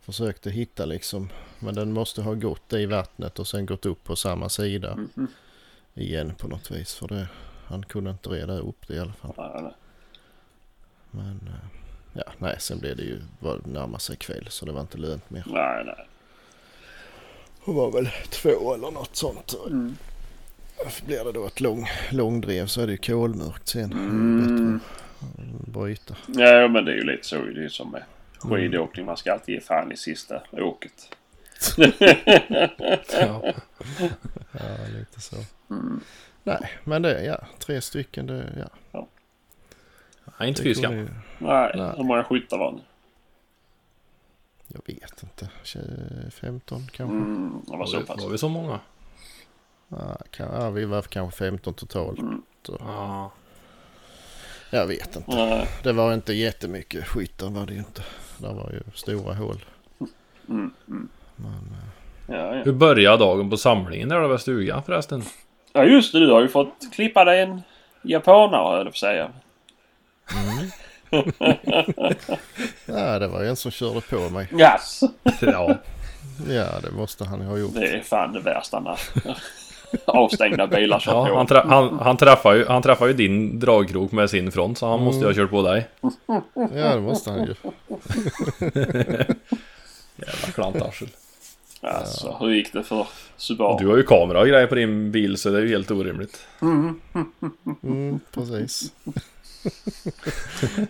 försökte 0.00 0.50
hitta 0.50 0.84
liksom. 0.84 1.28
Men 1.58 1.74
den 1.74 1.92
måste 1.92 2.22
ha 2.22 2.34
gått 2.34 2.72
i 2.72 2.86
vattnet 2.86 3.38
och 3.38 3.46
sen 3.46 3.66
gått 3.66 3.86
upp 3.86 4.04
på 4.04 4.16
samma 4.16 4.48
sida 4.48 4.94
Mhm. 4.96 5.26
igen 5.94 6.34
på 6.38 6.48
något 6.48 6.70
vis. 6.70 6.94
För 6.94 7.08
det, 7.08 7.28
han 7.66 7.82
kunde 7.84 8.10
inte 8.10 8.28
reda 8.28 8.58
upp 8.58 8.88
det 8.88 8.94
i 8.94 8.98
alla 8.98 9.12
fall. 9.12 9.34
Nej. 9.62 9.72
Men 11.10 11.40
eh, 11.48 11.68
ja, 12.12 12.32
nej, 12.38 12.56
sen 12.58 12.78
blev 12.78 12.96
det 12.96 13.02
ju 13.02 13.18
var 13.40 13.60
närma 13.64 13.98
sig 13.98 14.16
kväll 14.16 14.46
så 14.50 14.66
det 14.66 14.72
var 14.72 14.80
inte 14.80 14.98
lönt 14.98 15.30
mer. 15.30 15.42
nej, 15.46 15.84
nej. 15.84 16.08
Det 17.66 17.72
var 17.72 17.90
väl 17.92 18.08
två 18.30 18.74
eller 18.74 18.90
något 18.90 19.16
sånt. 19.16 19.54
Mm. 19.66 19.96
Blir 21.06 21.24
det 21.24 21.32
då 21.32 21.46
ett 21.46 21.60
lång, 21.60 21.86
långdrev 22.10 22.66
så 22.66 22.80
är 22.80 22.86
det 22.86 22.92
ju 22.92 22.98
kolmörkt 22.98 23.68
sen. 23.68 23.92
Mm. 23.92 24.80
Bättre 24.80 25.72
bryta. 25.72 26.16
Ja, 26.26 26.68
men 26.68 26.84
det 26.84 26.92
är 26.92 26.96
ju 26.96 27.04
lite 27.04 27.26
så. 27.28 27.36
Det 27.44 27.64
är 27.64 27.68
som 27.68 27.90
med 27.90 28.02
skidåkning. 28.38 29.06
Man 29.06 29.16
ska 29.16 29.32
alltid 29.32 29.54
ge 29.54 29.60
fan 29.60 29.92
i 29.92 29.96
sista 29.96 30.42
åket. 30.52 31.16
Ja. 33.12 33.42
Ja, 34.52 34.86
lite 34.98 35.20
så. 35.20 35.36
Mm. 35.70 36.00
Nej, 36.44 36.70
men 36.84 37.02
det, 37.02 37.24
ja, 37.24 37.38
tre 37.58 37.80
stycken 37.80 38.26
det, 38.26 38.68
ja. 38.92 39.06
Nej, 40.38 40.48
inte 40.48 40.62
det 40.62 40.74
fy 40.74 40.82
kunde 40.82 40.88
skam. 40.88 40.98
ju- 40.98 41.08
Nej, 41.38 41.72
Nej. 41.76 41.92
hur 41.96 42.04
många 42.04 42.24
skyttar 42.24 42.58
var 42.58 42.72
det? 42.72 42.78
Jag 44.68 44.82
vet 44.94 45.22
inte, 45.22 45.48
20, 45.62 45.80
15 46.30 46.86
kanske. 46.92 47.16
Mm, 47.16 47.60
det 47.66 47.76
var 47.76 47.86
så 47.86 48.00
pass. 48.00 48.22
var 48.22 48.30
vi 48.30 48.38
så 48.38 48.48
många? 48.48 48.80
Ja, 49.92 50.16
kan, 50.30 50.62
ja, 50.62 50.70
vi 50.70 50.84
var 50.84 51.02
kanske 51.02 51.38
15 51.38 51.74
totalt. 51.74 52.18
Mm. 52.18 52.42
Ja. 52.68 53.32
Jag 54.70 54.86
vet 54.86 55.16
inte. 55.16 55.36
Nej. 55.36 55.68
Det 55.82 55.92
var 55.92 56.14
inte 56.14 56.32
jättemycket 56.32 57.06
skyttar 57.06 57.50
var 57.50 57.66
det 57.66 57.72
ju 57.72 57.78
inte. 57.78 58.02
Det 58.38 58.48
var 58.48 58.70
ju 58.72 58.80
stora 58.94 59.34
hål. 59.34 59.64
Mm, 60.48 60.74
mm. 60.88 61.08
Men, 61.36 61.52
eh, 61.52 61.88
Ja, 62.26 62.56
ja. 62.56 62.62
Hur 62.64 62.72
började 62.72 63.16
dagen 63.24 63.50
på 63.50 63.56
samlingen 63.56 64.08
där 64.08 64.16
över 64.16 64.36
stugan 64.36 64.82
förresten? 64.82 65.22
ja, 65.72 65.84
just 65.84 66.12
det. 66.12 66.20
Du 66.20 66.32
har 66.32 66.40
ju 66.40 66.48
fått 66.48 66.74
klippa 66.92 67.24
dig 67.24 67.40
en 67.40 67.62
japanare, 68.02 68.76
höll 68.76 68.86
jag 68.86 68.92
på 68.92 68.98
säga. 68.98 69.30
ja, 72.86 73.18
det 73.18 73.28
var 73.28 73.44
en 73.44 73.56
som 73.56 73.70
körde 73.70 74.00
på 74.00 74.16
mig. 74.16 74.48
Yes. 74.58 75.00
Ja. 75.40 75.76
Ja, 76.48 76.80
det 76.82 76.90
måste 76.90 77.24
han 77.24 77.40
ju 77.40 77.46
ha 77.46 77.58
gjort. 77.58 77.74
Det 77.74 77.86
är 77.86 78.00
fan 78.00 78.32
det 78.32 78.40
värsta 78.40 78.80
när 78.80 78.98
avstängda 80.06 80.66
bilar 80.66 80.98
kör 81.00 81.12
Ja, 81.12 81.26
på. 81.26 81.36
han, 81.36 81.46
trä, 81.46 81.62
han, 81.66 81.98
han, 81.98 82.16
träffar 82.16 82.54
ju, 82.54 82.64
han 82.66 82.82
träffar 82.82 83.06
ju 83.06 83.12
din 83.12 83.60
dragkrok 83.60 84.12
med 84.12 84.30
sin 84.30 84.52
front 84.52 84.78
så 84.78 84.86
han 84.86 85.00
måste 85.02 85.20
ju 85.20 85.26
ha 85.26 85.34
kört 85.34 85.50
på 85.50 85.62
dig. 85.62 85.88
Ja, 86.74 86.94
det 86.94 87.00
måste 87.00 87.30
han 87.30 87.40
ju. 87.46 87.54
Jävla 90.16 90.48
klantarsel. 90.54 91.08
Alltså, 91.80 92.36
hur 92.40 92.50
gick 92.50 92.72
det 92.72 92.82
för 92.82 93.06
Subaru? 93.36 93.76
Du 93.78 93.86
har 93.88 93.96
ju 93.96 94.02
kamera 94.02 94.40
och 94.40 94.46
grejer 94.46 94.66
på 94.66 94.74
din 94.74 95.12
bil 95.12 95.36
så 95.36 95.50
det 95.50 95.58
är 95.58 95.62
ju 95.62 95.68
helt 95.68 95.90
orimligt. 95.90 96.46
Mm, 97.82 98.20
precis. 98.34 98.92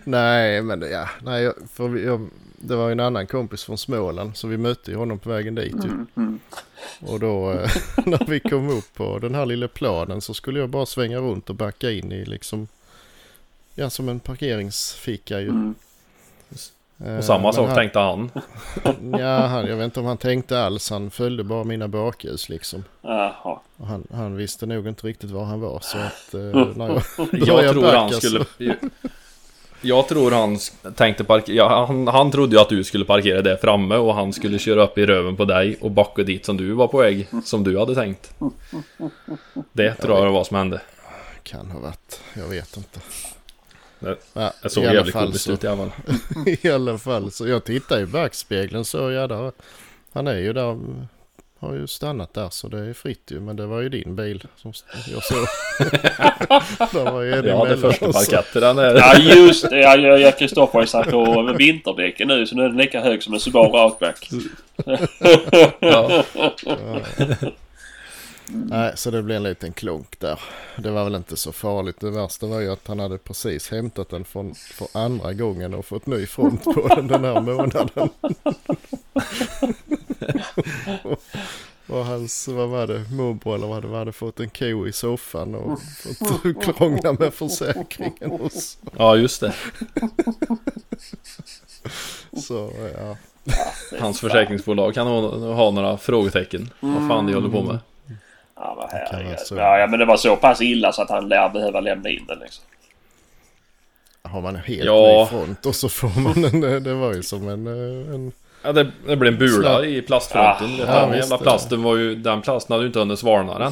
nej, 0.03 0.61
men 0.61 0.81
ja, 0.91 1.09
nej, 1.23 1.51
för 1.73 1.87
vi, 1.87 2.05
jag, 2.05 2.27
det 2.63 2.75
var 2.75 2.91
en 2.91 2.99
annan 2.99 3.27
kompis 3.27 3.63
från 3.63 3.77
Småland 3.77 4.37
så 4.37 4.47
vi 4.47 4.57
mötte 4.57 4.91
ju 4.91 4.97
honom 4.97 5.19
på 5.19 5.29
vägen 5.29 5.55
dit. 5.55 5.73
Mm, 5.73 6.07
mm. 6.15 6.39
Och 7.01 7.19
då 7.19 7.51
eh, 7.51 7.69
när 8.05 8.25
vi 8.25 8.39
kom 8.39 8.69
upp 8.69 8.93
på 8.93 9.19
den 9.19 9.35
här 9.35 9.45
lilla 9.45 9.67
planen 9.67 10.21
så 10.21 10.33
skulle 10.33 10.59
jag 10.59 10.69
bara 10.69 10.85
svänga 10.85 11.17
runt 11.17 11.49
och 11.49 11.55
backa 11.55 11.91
in 11.91 12.11
i 12.11 12.25
liksom, 12.25 12.67
ja 13.75 13.89
som 13.89 14.09
en 14.09 14.19
parkeringsficka 14.19 15.39
ju. 15.39 15.49
Mm. 15.49 15.75
Eh, 17.05 17.17
Och 17.17 17.23
samma 17.23 17.43
men 17.43 17.53
sak 17.53 17.67
han, 17.67 17.75
tänkte 17.75 17.99
han. 17.99 18.29
Ja, 19.19 19.37
han, 19.47 19.65
jag 19.67 19.75
vet 19.75 19.85
inte 19.85 19.99
om 19.99 20.05
han 20.05 20.17
tänkte 20.17 20.61
alls. 20.63 20.89
Han 20.89 21.11
följde 21.11 21.43
bara 21.43 21.63
mina 21.63 21.87
bakljus 21.87 22.49
liksom. 22.49 22.83
Jaha. 23.01 23.59
Och 23.77 23.87
han, 23.87 24.07
han 24.13 24.35
visste 24.35 24.65
nog 24.65 24.87
inte 24.87 25.07
riktigt 25.07 25.31
var 25.31 25.43
han 25.43 25.59
var 25.61 25.79
så 25.81 25.97
att 25.97 26.33
eh, 26.33 26.39
när 26.77 26.89
jag 27.31 27.59
Jag 27.59 27.71
tror 27.71 27.81
backa 27.81 27.97
han 27.99 28.09
så- 28.11 28.19
skulle... 28.19 28.45
Jag 29.85 30.07
tror 30.07 30.31
han 30.31 30.57
tänkte 30.95 31.23
parkera... 31.23 31.55
Ja, 31.55 31.85
han, 31.87 32.07
han 32.07 32.31
trodde 32.31 32.55
ju 32.55 32.61
att 32.61 32.69
du 32.69 32.83
skulle 32.83 33.05
parkera 33.05 33.41
där 33.41 33.55
framme 33.57 33.95
och 33.95 34.13
han 34.15 34.33
skulle 34.33 34.59
köra 34.59 34.83
upp 34.83 34.97
i 34.97 35.05
röven 35.05 35.35
på 35.35 35.45
dig 35.45 35.77
och 35.81 35.91
backa 35.91 36.23
dit 36.23 36.45
som 36.45 36.57
du 36.57 36.71
var 36.73 36.87
på 36.87 36.97
väg. 36.97 37.27
Som 37.45 37.63
du 37.63 37.79
hade 37.79 37.95
tänkt. 37.95 38.33
Det 39.73 39.95
tror 39.95 40.17
jag 40.25 40.31
var 40.31 40.43
som 40.43 40.57
hände. 40.57 40.81
Kan 41.43 41.71
ha 41.71 41.79
varit. 41.79 42.21
Jag 42.33 42.47
vet 42.47 42.77
inte. 42.77 42.99
Det- 43.99 44.17
Ja, 44.33 44.53
såg 44.69 44.83
jävligt 44.83 45.13
komiskt 45.13 45.49
ut 45.49 45.63
i 45.63 45.67
alla 45.67 45.77
fall. 45.91 45.91
I 46.61 46.69
alla 46.71 46.97
fall 46.97 47.31
så 47.31 47.47
jag 47.47 47.63
tittar 47.63 47.99
i 48.01 48.05
backspegeln 48.05 48.85
så 48.85 49.11
ja 49.11 49.27
där. 49.27 49.51
Han 50.13 50.27
är 50.27 50.37
ju 50.37 50.53
där. 50.53 50.79
Har 51.63 51.73
ju 51.73 51.87
stannat 51.87 52.33
där 52.33 52.49
så 52.49 52.67
det 52.67 52.79
är 52.79 52.93
fritt 52.93 53.31
ju. 53.31 53.39
Men 53.39 53.55
det 53.55 53.65
var 53.65 53.81
ju 53.81 53.89
din 53.89 54.15
bil 54.15 54.43
som 54.55 54.73
jag 55.07 55.23
såg. 55.23 55.37
där 56.93 57.11
var 57.11 57.21
ju 57.21 57.29
Ja, 57.29 57.41
det 57.41 57.51
emellan 57.51 57.77
första 57.77 58.13
parketten 58.13 58.61
den 58.61 58.77
är... 58.77 58.95
Ja 58.95 59.17
just 59.17 59.69
det. 59.69 59.79
Ja, 59.79 59.95
jag 59.95 60.19
jag 60.19 60.39
Kristoffer 60.39 60.73
har 60.73 60.81
ju 60.81 60.87
satt 60.87 61.09
på 61.09 61.55
vinterdäcken 61.57 62.27
nu 62.27 62.47
så 62.47 62.55
nu 62.55 62.63
är 62.63 62.67
den 62.67 62.77
lika 62.77 63.01
hög 63.01 63.23
som 63.23 63.33
en 63.33 63.39
Subaru 63.39 63.85
Outback. 63.85 64.29
Ja. 65.79 66.23
Nej, 68.47 68.91
så 68.95 69.11
det 69.11 69.23
blev 69.23 69.37
en 69.37 69.43
liten 69.43 69.73
klonk 69.73 70.19
där. 70.19 70.39
Det 70.75 70.91
var 70.91 71.03
väl 71.03 71.15
inte 71.15 71.37
så 71.37 71.51
farligt. 71.51 71.99
Det 71.99 72.11
värsta 72.11 72.45
var 72.45 72.59
ju 72.59 72.71
att 72.71 72.87
han 72.87 72.99
hade 72.99 73.17
precis 73.17 73.71
hämtat 73.71 74.09
den 74.09 74.25
från, 74.25 74.55
för 74.55 74.87
andra 74.93 75.33
gången 75.33 75.73
och 75.73 75.85
fått 75.85 76.05
ny 76.05 76.25
front 76.25 76.63
på 76.63 76.87
den 76.95 77.07
den 77.07 77.23
här 77.23 77.41
månaden. 77.41 77.89
och, 81.03 81.21
och 81.97 82.05
hans, 82.05 82.47
vad 82.47 82.69
var 82.69 82.87
det, 82.87 83.05
morbror 83.11 83.55
eller 83.55 83.67
vad 83.67 83.81
det 83.81 83.87
var, 83.87 83.99
hade 83.99 84.11
fått 84.11 84.39
en 84.39 84.49
ko 84.49 84.87
i 84.87 84.91
soffan 84.91 85.55
och 85.55 85.79
fått 86.41 86.77
krångla 86.77 87.13
med 87.13 87.33
försäkringen. 87.33 88.31
Och 88.31 88.51
så, 88.51 88.77
ja, 88.97 89.15
just 89.15 89.41
det. 89.41 89.53
så 92.41 92.71
ja. 92.97 93.17
Hans 93.99 94.19
försäkringsbolag 94.19 94.93
kan 94.93 95.07
ha, 95.07 95.21
ha 95.53 95.71
några 95.71 95.97
frågetecken. 95.97 96.69
Vad 96.79 97.07
fan 97.07 97.27
de 97.27 97.33
håller 97.33 97.49
på 97.49 97.61
med. 97.63 97.79
Ja, 98.55 98.73
vad 98.77 98.89
herregud. 98.91 99.37
ja, 99.51 99.87
men 99.89 99.99
det 99.99 100.05
var 100.05 100.17
så 100.17 100.35
pass 100.35 100.61
illa 100.61 100.91
så 100.91 101.01
att 101.01 101.09
han 101.09 101.27
lär 101.29 101.49
behöva 101.49 101.79
lämna 101.79 102.09
in 102.09 102.25
den 102.27 102.39
liksom. 102.39 102.63
Har 104.21 104.41
man 104.41 104.55
en 104.55 104.61
helt 104.61 104.83
Ja. 104.83 105.23
ny 105.23 105.37
front 105.37 105.65
och 105.65 105.75
så 105.75 105.89
får 105.89 106.19
man 106.19 106.45
en, 106.45 106.83
det 106.83 106.93
var 106.93 107.13
ju 107.13 107.23
som 107.23 107.49
en, 107.49 107.67
eh, 107.67 108.13
en 108.15 108.31
Ja, 108.63 108.71
det, 108.71 108.91
det 109.07 109.15
blev 109.15 109.33
en 109.33 109.39
bula 109.39 109.85
i 109.85 110.01
plastfronten. 110.01 110.89
Ah, 110.89 110.99
ja, 111.01 111.05
den 111.07 111.17
jävla 111.17 111.37
plasten 111.37 111.83
var 111.83 111.95
ju... 111.97 112.15
Den 112.15 112.41
plasten 112.41 112.73
hade 112.73 112.83
ju 112.83 112.87
inte 112.87 112.99
hunnit 112.99 113.19
svalna 113.19 113.65
än. 113.65 113.71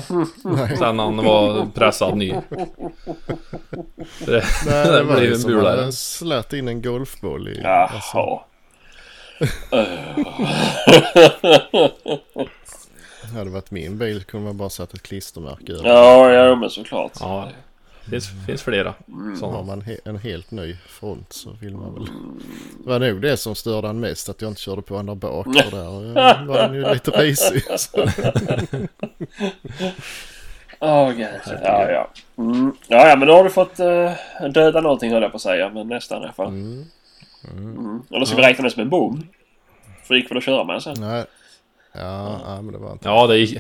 Sen 0.78 1.00
han 1.00 1.18
var 1.18 1.66
pressad 1.76 2.18
ny. 2.18 2.32
Det, 4.26 4.44
Nej, 4.66 4.86
det 4.86 4.92
det 4.92 5.04
var 5.04 5.20
blev 5.20 5.34
en 5.34 5.42
bula 5.42 5.76
den. 5.76 5.94
slatt 5.94 6.54
in 6.54 6.68
en 6.68 6.82
golfboll 6.82 7.48
i. 7.48 7.64
alltså. 7.66 8.18
Jaha. 8.18 8.40
Hade 13.34 13.44
det 13.44 13.50
varit 13.50 13.72
min 13.72 13.98
bil 13.98 14.24
kunde 14.24 14.46
man 14.46 14.58
bara 14.58 14.70
satt 14.70 14.94
ett 14.94 15.04
klistermärke 15.04 15.74
över. 15.74 15.90
Ja, 15.90 16.32
ja 16.32 16.56
men 16.56 16.70
såklart. 16.70 17.12
Ja, 17.20 17.50
det 18.06 18.12
finns, 18.12 18.30
finns 18.46 18.62
flera 18.62 18.90
Har 18.90 19.36
sådana. 19.36 19.64
man 19.64 19.82
he- 19.82 20.00
en 20.06 20.18
helt 20.18 20.52
ny 20.52 20.76
front 20.88 21.34
så 21.34 21.52
vill 21.62 21.78
man 21.78 21.94
väl. 21.94 22.06
Det 22.84 22.90
var 22.90 23.00
nog 23.00 23.22
det 23.22 23.38
som 23.38 23.56
störde 23.56 23.88
han 23.88 24.00
mest 24.00 24.30
att 24.30 24.42
jag 24.42 24.52
inte 24.52 24.62
körde 24.62 24.82
på 24.82 24.96
honom 24.96 25.20
där 25.20 25.28
bak. 25.30 25.46
För 25.46 25.72
där 25.72 26.46
var 26.46 26.62
han 26.62 26.74
ju 26.76 26.94
lite 26.94 27.12
risig. 27.12 27.64
Gud. 31.16 31.28
Ja, 31.64 31.92
ja. 31.92 32.10
Mm. 32.38 32.72
Ja, 32.88 33.08
ja, 33.10 33.16
men 33.16 33.28
då 33.28 33.34
har 33.34 33.44
du 33.44 33.50
fått 33.50 33.80
uh, 33.80 34.12
döda 34.54 34.82
någonting 34.82 35.12
höll 35.12 35.22
jag 35.22 35.32
på 35.32 35.36
att 35.36 35.42
säga. 35.42 35.70
Men 35.70 35.88
nästan 35.88 36.22
i 36.22 36.24
alla 36.24 36.34
fall. 36.34 36.48
Mm. 36.48 36.86
Mm. 37.54 38.02
Eller 38.12 38.26
ska 38.26 38.36
vi 38.36 38.42
räkna 38.44 38.64
det 38.64 38.72
som 38.72 38.82
en 38.82 38.90
bom? 38.90 39.28
För 40.04 40.14
det 40.14 40.20
gick 40.20 40.32
väl 40.32 40.38
att 40.38 40.44
köra 40.44 40.64
med 40.64 40.84
sen? 40.84 40.96
Nej. 41.00 41.26
Ja, 41.94 42.40
ja, 42.46 42.62
men 42.62 42.72
det 42.74 42.78
var 42.78 42.92
inte. 42.92 43.10
Ja, 43.10 43.28
det 43.28 43.38
gick... 43.38 43.60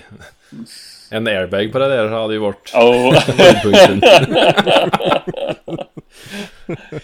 En 1.11 1.27
airbag 1.27 1.71
på 1.71 1.79
det 1.79 1.87
där 1.87 2.07
hade 2.07 2.33
ju 2.33 2.39
varit 2.39 2.71
Åh, 2.75 3.13
höjdpunkten. 3.37 4.01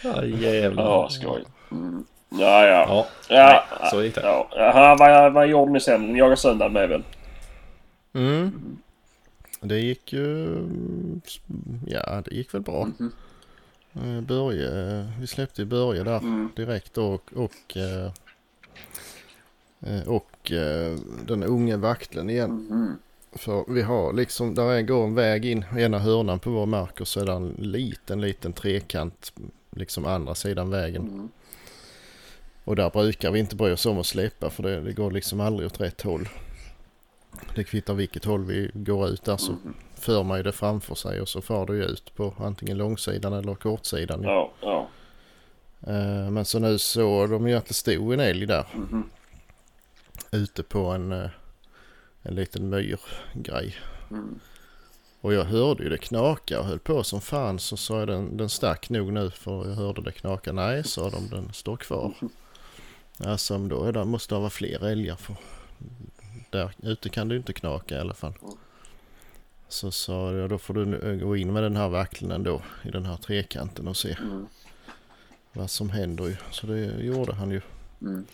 ja, 0.04 0.26
jävlar. 0.26 0.84
Ja, 0.84 1.10
skoj. 1.10 1.44
Mm. 1.72 2.06
Ja, 2.30 2.66
ja. 2.66 2.86
Ja, 2.90 3.06
Ja, 3.30 3.64
nej, 3.82 3.90
så 3.92 4.04
gick 4.04 4.16
det. 4.16 4.22
ja. 4.22 4.96
Vad, 5.00 5.34
vad 5.34 5.48
gjorde 5.48 5.72
ni 5.72 5.80
sen? 5.80 6.02
Ni 6.08 6.20
jagade 6.20 6.38
söndag 6.38 6.70
med 6.70 6.90
väl? 6.90 7.04
Mm. 8.14 8.78
Det 9.62 9.80
gick 9.80 10.14
ju... 10.14 10.58
Ja, 11.88 12.22
det 12.26 12.36
gick 12.36 12.54
väl 12.54 12.62
bra. 12.62 12.88
Eh, 13.96 14.22
Börje, 14.22 14.70
vi 15.20 15.28
släppte 15.28 15.66
Börje 15.66 16.04
där 16.04 16.18
Mm. 16.18 16.50
direkt 16.56 16.98
och, 16.98 17.24
och, 17.36 17.78
eh, 17.78 18.12
eh, 19.94 20.08
och 20.08 20.52
eh, 20.52 20.98
den 21.26 21.44
unge 21.44 21.78
vakten 21.78 22.30
igen. 22.30 22.52
Mhm. 22.70 22.98
För 23.38 23.74
vi 23.74 23.82
har 23.82 24.14
liksom, 24.14 24.56
där 24.56 24.72
är, 24.72 24.82
går 24.82 25.04
en 25.04 25.16
väg 25.16 25.46
in 25.46 25.66
i 25.78 25.82
ena 25.82 26.00
hörnan 26.00 26.40
på 26.40 26.50
vår 26.50 26.66
mark 26.66 27.02
och 27.02 27.08
så 27.08 27.20
är 27.20 27.26
det 27.26 27.32
en 27.34 27.56
liten, 27.60 28.22
liten 28.22 28.54
trekant 28.54 29.34
liksom 29.72 30.06
andra 30.06 30.36
sidan 30.36 30.70
vägen. 30.70 31.02
Mm. 31.02 31.30
Och 32.64 32.76
där 32.76 32.90
brukar 32.90 33.32
vi 33.32 33.40
inte 33.40 33.56
bry 33.56 33.72
oss 33.72 33.86
om 33.86 34.00
att 34.00 34.06
släppa 34.06 34.50
för 34.50 34.64
det, 34.64 34.82
det 34.82 34.94
går 34.94 35.12
liksom 35.12 35.40
aldrig 35.40 35.66
åt 35.68 35.82
rätt 35.82 36.02
håll. 36.02 36.30
Det 37.56 37.64
kvittar 37.64 37.94
vilket 37.94 38.26
håll 38.26 38.46
vi 38.46 38.72
går 38.74 39.08
ut 39.10 39.24
där 39.24 39.38
så 39.38 39.52
Mhm. 39.52 39.74
för 39.96 40.24
man 40.24 40.38
ju 40.38 40.44
det 40.44 40.52
framför 40.52 40.96
sig 40.96 41.22
och 41.22 41.30
så 41.30 41.42
far 41.42 41.66
det 41.66 41.76
ju 41.76 41.84
ut 41.84 42.16
på 42.16 42.34
antingen 42.40 42.78
långsidan 42.78 43.34
eller 43.34 43.56
kortsidan. 43.56 44.24
Ja, 44.24 44.52
ja. 44.62 44.88
Eh, 45.88 46.30
Men 46.32 46.46
så 46.46 46.60
nu 46.60 46.78
så 46.78 47.28
de 47.28 47.48
ju 47.48 47.56
att 47.56 47.66
det 47.66 47.74
stod 47.74 48.14
en 48.14 48.20
älg 48.20 48.46
där 48.46 48.66
Mhm. 48.74 49.10
ute 50.32 50.64
på 50.64 50.80
en, 50.86 51.12
eh, 51.12 51.30
en 52.28 52.36
liten 52.36 52.70
myrgrej. 52.70 53.76
Mm. 54.12 54.40
Och 55.22 55.34
jag 55.34 55.44
hörde 55.44 55.84
ju 55.84 55.90
det 55.90 55.98
knaka 55.98 56.60
och 56.60 56.66
höll 56.66 56.80
på 56.80 57.04
som 57.04 57.22
fan 57.22 57.60
så 57.60 57.78
sa 57.78 58.00
jag 58.00 58.08
den, 58.08 58.38
den 58.38 58.50
stack 58.50 58.90
nog 58.90 59.14
nu 59.14 59.32
för 59.32 59.68
jag 59.68 59.76
hörde 59.76 60.02
det 60.02 60.12
knaka. 60.12 60.52
Nej, 60.54 60.84
sa 60.84 61.10
de, 61.10 61.30
den 61.30 61.54
står 61.54 61.78
kvar. 61.78 62.14
Alltså 63.20 63.58
men 63.58 63.70
då 63.70 63.84
är 63.84 63.92
det, 63.92 64.06
måste 64.06 64.36
det 64.36 64.40
vara 64.40 64.50
fler 64.50 64.86
älgar 64.86 65.16
för 65.16 65.36
där 66.50 66.72
ute 66.84 67.10
kan 67.10 67.30
ju 67.30 67.38
inte 67.38 67.54
knaka 67.54 67.96
i 67.96 68.00
alla 68.00 68.14
fall. 68.14 68.34
Så 69.68 69.92
sa 69.92 70.32
jag 70.34 70.50
då 70.50 70.58
får 70.58 70.74
du 70.74 71.20
gå 71.20 71.38
in 71.38 71.54
med 71.54 71.64
den 71.64 71.76
här 71.76 71.90
vacklingen 71.90 72.44
då 72.44 72.62
i 72.84 72.92
den 72.92 73.06
här 73.06 73.18
trekanten 73.18 73.88
och 73.88 73.98
se 73.98 74.18
Mm. 74.22 74.48
vad 75.54 75.70
som 75.70 75.90
händer 75.90 76.28
ju. 76.28 76.36
Så 76.52 76.68
det 76.68 76.86
gjorde 76.86 77.34
han 77.34 77.52
ju. 77.52 77.62
Mm. 78.02 78.26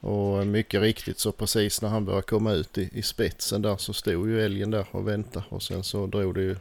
Och 0.00 0.46
mycket 0.46 0.80
riktigt 0.80 1.18
så 1.18 1.32
precis 1.32 1.82
när 1.82 1.88
han 1.88 2.04
började 2.04 2.22
komma 2.22 2.52
ut 2.52 2.78
i, 2.78 2.90
i 2.92 3.02
spetsen 3.02 3.62
där 3.62 3.76
så 3.76 3.92
stod 3.92 4.28
ju 4.28 4.44
älgen 4.44 4.70
där 4.70 4.86
och 4.90 5.08
väntade 5.08 5.44
och 5.48 5.62
sen 5.62 5.84
så 5.84 6.06
drog 6.06 6.34
det 6.34 6.42
ju 6.42 6.56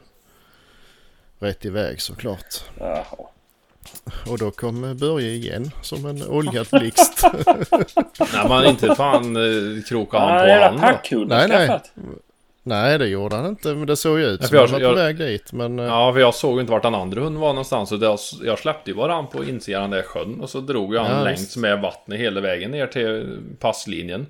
rätt 1.40 1.66
iväg 1.66 2.02
såklart. 2.02 2.64
Jaha. 2.80 3.04
Och 4.28 4.38
då 4.38 4.52
kom 4.52 4.98
Börje 4.98 5.30
igen 5.30 5.72
som 5.82 6.06
en 6.06 6.24
oljad 6.24 6.68
blixt. 6.72 7.24
Nej 8.34 8.50
men 8.50 8.66
inte 8.66 8.96
fan 8.96 9.36
eh, 9.36 9.84
krokade 9.84 10.24
han 10.24 10.80
på 10.80 10.86
har 10.86 11.26
Nej, 11.26 11.48
nej. 11.48 11.82
Nej 12.68 12.98
det 12.98 13.08
gjorde 13.08 13.36
han 13.36 13.46
inte 13.46 13.76
men 13.76 13.88
det 13.88 13.96
såg 13.96 14.20
ju 14.20 14.26
ut 14.26 14.44
som 14.44 14.56
jag- 14.58 14.62
han 14.68 14.72
var 14.72 14.80
på 14.80 14.86
jag- 14.86 14.96
väg 14.96 15.18
dit. 15.18 15.54
Men 15.54 15.80
eh, 15.80 15.86
Ja, 15.86 16.14
för 16.14 16.20
jag 16.20 16.36
såg 16.36 16.60
inte 16.60 16.72
vart 16.72 16.84
den 16.84 16.96
andra 16.96 17.22
hunden 17.22 17.42
var 17.42 17.48
någonstans. 17.50 17.90
Så 17.90 17.98
det, 17.98 18.18
jag 18.44 18.60
släppte 18.60 18.92
ju 18.92 18.96
bara 18.98 19.14
han 19.14 19.28
på 19.28 19.44
insidan 19.44 19.90
där 19.90 20.02
sjön. 20.02 20.42
Och 20.42 20.50
så 20.50 20.60
drog 20.60 20.96
jag 20.96 21.04
han 21.04 21.18
Ja, 21.18 21.24
längs 21.24 21.58
med 21.58 21.82
vattnet 21.82 22.20
hela 22.20 22.42
vägen 22.42 22.72
ner 22.72 22.88
till 22.88 23.38
passlinjen. 23.60 24.26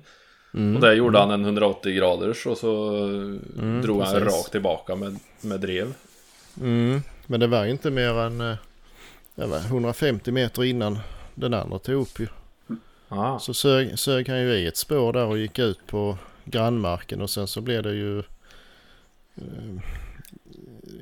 mm, 0.54 0.74
Och 0.76 0.80
där 0.82 0.92
gjorde 0.92 1.18
han 1.18 1.30
en 1.30 1.44
180 1.44 1.92
graders 1.92 2.46
och 2.46 2.58
så 2.58 2.90
drog 3.82 4.02
han 4.02 4.14
precis. 4.14 4.34
rakt 4.38 4.52
tillbaka 4.52 4.94
med, 4.96 5.16
med 5.40 5.60
drev. 5.60 5.94
mm, 6.60 7.02
men 7.26 7.40
det 7.40 7.46
var 7.46 7.64
ju 7.64 7.70
inte 7.70 7.90
mer 7.90 8.18
än 8.18 8.40
eh, 8.40 8.56
det 9.34 9.46
var 9.46 9.58
150 9.58 10.30
meter 10.32 10.64
innan 10.64 10.98
den 11.34 11.54
andra 11.54 11.78
tog 11.78 12.02
upp 12.02 12.20
ju. 12.20 12.26
Ah. 13.08 13.38
Så 13.38 13.54
sög, 13.54 13.98
sög 13.98 14.28
han 14.28 14.40
ju 14.40 14.52
i 14.54 14.66
ett 14.66 14.76
spår 14.76 15.12
där 15.12 15.24
och 15.26 15.38
gick 15.38 15.58
ut 15.58 15.78
på 15.86 16.18
grannmarken 16.46 17.20
och 17.22 17.30
sen 17.30 17.46
så 17.46 17.60
blev 17.60 17.82
det 17.82 17.94
ju... 17.94 18.18
eh, 18.18 18.24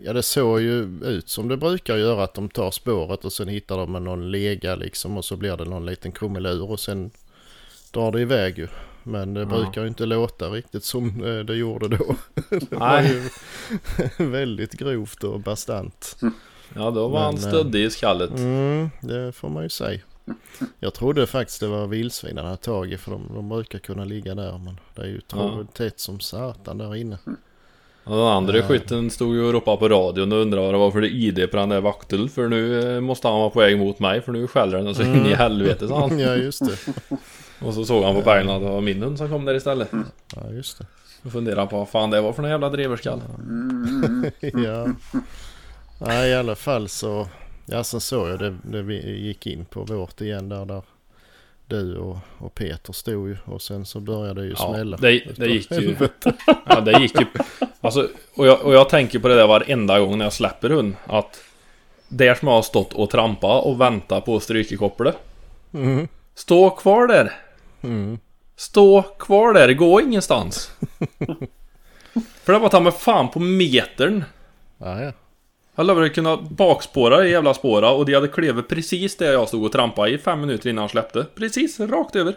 Ja 0.02 0.12
det 0.12 0.22
såg 0.22 0.60
ju 0.60 0.98
ut 1.04 1.28
som 1.28 1.48
det 1.48 1.56
brukar 1.56 1.96
göra 1.96 2.24
att 2.24 2.34
de 2.34 2.48
tar 2.48 2.70
spåret 2.70 3.24
och 3.24 3.32
sen 3.32 3.48
hittar 3.48 3.76
de 3.76 3.92
någon 3.92 4.30
lega 4.30 4.74
liksom 4.76 5.16
och 5.16 5.24
så 5.24 5.36
blir 5.36 5.56
det 5.56 5.64
någon 5.64 5.86
liten 5.86 6.12
krumelur 6.12 6.70
och 6.70 6.80
sen 6.80 7.10
drar 7.92 8.12
det 8.12 8.20
iväg 8.20 8.58
ju. 8.58 8.68
Men 9.02 9.34
det 9.34 9.40
Ja. 9.40 9.46
brukar 9.46 9.82
ju 9.82 9.88
inte 9.88 10.06
låta 10.06 10.48
riktigt 10.48 10.84
som 10.84 11.24
eh, 11.24 11.38
det 11.44 11.54
gjorde 11.56 11.88
då. 11.96 12.16
det 12.50 12.72
var 12.76 13.02
ju 13.02 13.22
väldigt 14.30 14.72
grovt 14.72 15.24
och 15.24 15.40
bastant. 15.40 16.16
Ja, 16.74 16.90
då 16.90 17.08
var 17.08 17.20
han 17.24 17.34
Men, 17.34 17.44
eh, 17.44 17.48
stöddig 17.48 17.84
i 17.84 17.90
skallet. 17.90 18.30
Mm, 18.30 18.90
det 19.00 19.32
får 19.32 19.48
man 19.48 19.62
ju 19.62 19.68
säga. 19.68 20.00
Jag 20.80 20.94
trodde 20.94 21.26
faktiskt 21.26 21.60
det 21.60 21.66
var 21.66 21.86
vildsvin 21.86 22.36
han 22.36 22.46
hade 22.46 22.56
tagit 22.56 23.00
för 23.00 23.10
de, 23.10 23.30
de 23.34 23.48
brukar 23.48 23.78
kunna 23.78 24.04
ligga 24.04 24.34
där 24.34 24.58
men 24.58 24.80
det 24.94 25.02
är 25.02 25.06
ju 25.06 25.20
Ja. 25.32 25.64
tätt 25.72 26.00
som 26.00 26.20
satan 26.20 26.78
där 26.78 26.94
inne. 26.96 27.18
Och 28.04 28.16
den 28.16 28.26
andra 28.26 28.56
Ja. 28.56 28.62
skytten 28.68 29.10
stod 29.10 29.34
ju 29.34 29.44
och 29.44 29.52
ropade 29.52 29.76
på 29.76 29.88
radion 29.88 30.32
och 30.32 30.38
undrade 30.38 30.62
vad 30.66 30.74
det 30.74 30.78
var 30.78 30.90
för 30.90 31.04
ID 31.04 31.50
på 31.50 31.56
den 31.56 31.68
där 31.68 31.80
vakteln. 31.80 32.28
För 32.28 32.48
nu 32.48 32.94
eh, 32.96 33.00
måste 33.00 33.28
han 33.28 33.38
vara 33.40 33.50
på 33.50 33.58
väg 33.60 33.78
mot 33.78 33.98
mig 33.98 34.20
för 34.20 34.32
nu 34.32 34.46
skäller 34.46 34.78
den 34.82 34.94
så 34.94 35.02
in 35.02 35.26
i 35.26 35.34
helvete 35.34 35.88
sa 35.88 36.00
han. 36.08 36.18
Ja 36.18 36.34
just 36.34 36.62
det. 36.66 36.78
Och 37.66 37.74
så 37.74 37.84
såg 37.84 38.04
han 38.04 38.14
på 38.14 38.20
bergen 38.22 38.50
att 38.50 38.62
det 38.62 38.68
var 38.68 38.80
min 38.80 39.02
hund 39.02 39.18
som 39.18 39.28
kom 39.28 39.44
där 39.44 39.54
istället. 39.54 39.88
Ja 40.36 40.50
just 40.50 40.78
det. 40.78 40.86
Och 41.24 41.32
funderade 41.32 41.66
på 41.66 41.76
vad 41.78 41.88
fan 41.88 42.10
det 42.10 42.20
var 42.20 42.32
för 42.32 42.42
någon 42.42 42.50
jävla 42.50 42.70
dreverskall. 42.70 43.22
ja. 44.40 44.86
Nej 46.06 46.30
i 46.30 46.34
alla 46.34 46.54
fall 46.54 46.88
så. 46.88 47.28
Ja 47.66 47.84
sen 47.84 48.00
såg 48.00 48.28
jag 48.28 48.38
det, 48.38 48.56
det 48.62 48.82
vi 48.82 49.18
gick 49.18 49.46
in 49.46 49.64
på 49.64 49.84
vårt 49.84 50.20
igen 50.20 50.48
där. 50.48 50.64
där 50.64 50.82
du 51.66 51.96
och, 51.96 52.18
och 52.38 52.54
Peter 52.54 52.92
stod 52.92 53.28
ju 53.28 53.36
och 53.44 53.62
sen 53.62 53.86
så 53.86 54.00
började 54.00 54.40
det 54.40 54.46
ju 54.46 54.54
Ja, 54.58 54.74
smälla. 54.74 54.96
det, 54.96 55.36
det 55.36 55.46
gick 55.46 55.70
ju... 55.70 55.96
Ja, 56.66 56.80
det 56.80 57.00
gick 57.00 57.20
ju... 57.20 57.26
Alltså, 57.80 58.08
och 58.34 58.46
jag, 58.46 58.62
och 58.62 58.74
jag 58.74 58.88
tänker 58.88 59.18
på 59.18 59.28
det 59.28 59.34
där 59.34 59.46
varenda 59.46 60.00
gång 60.00 60.18
när 60.18 60.24
jag 60.24 60.32
släpper 60.32 60.70
hund. 60.70 60.94
Att... 61.06 61.40
Där 62.08 62.34
som 62.34 62.48
jag 62.48 62.54
har 62.54 62.62
stått 62.62 62.92
och 62.92 63.10
trampat 63.10 63.64
och 63.64 63.80
väntat 63.80 64.24
på 64.24 64.40
strykekopplet. 64.40 65.16
Mm. 65.72 66.08
Stå 66.34 66.70
kvar 66.70 67.06
där! 67.06 67.32
Mm. 67.82 68.18
Stå 68.56 69.02
kvar 69.02 69.54
där, 69.54 69.72
gå 69.72 70.00
ingenstans! 70.00 70.70
För 72.42 72.52
det 72.52 72.58
var 72.58 72.68
ta 72.68 72.80
mig 72.80 72.92
fan 72.92 73.30
på 73.30 73.40
metern. 73.40 74.24
Ja 74.78 75.02
ja. 75.02 75.12
Jag 75.74 75.84
hade 75.84 76.08
kunna 76.08 76.36
bakspåra 76.36 77.16
det 77.16 77.28
jävla 77.28 77.54
spåra 77.54 77.90
och 77.90 78.06
de 78.06 78.14
hade 78.14 78.28
klivit 78.28 78.68
precis 78.68 79.16
där 79.16 79.32
jag 79.32 79.48
stod 79.48 79.64
och 79.64 79.72
trampade 79.72 80.10
i 80.10 80.18
fem 80.18 80.40
minuter 80.40 80.70
innan 80.70 80.82
han 80.82 80.88
släppte. 80.88 81.26
Precis, 81.34 81.80
rakt 81.80 82.16
över. 82.16 82.34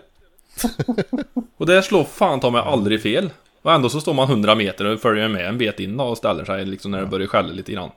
och 1.57 1.65
det 1.65 1.83
slår 1.83 2.03
fan 2.03 2.39
ta 2.39 2.49
mig 2.49 2.61
aldrig 2.61 3.01
fel. 3.01 3.29
Och 3.61 3.73
ändå 3.73 3.89
så 3.89 4.01
står 4.01 4.13
man 4.13 4.29
100 4.29 4.55
meter 4.55 4.85
och 4.85 4.99
följer 4.99 5.27
med 5.27 5.47
en 5.47 5.57
bit 5.57 5.79
in 5.79 5.99
och 5.99 6.17
ställer 6.17 6.45
sig 6.45 6.65
liksom 6.65 6.91
när 6.91 6.99
det 7.01 7.07
börjar 7.07 7.27
skälla 7.27 7.53
lite 7.53 7.71
grann. 7.71 7.89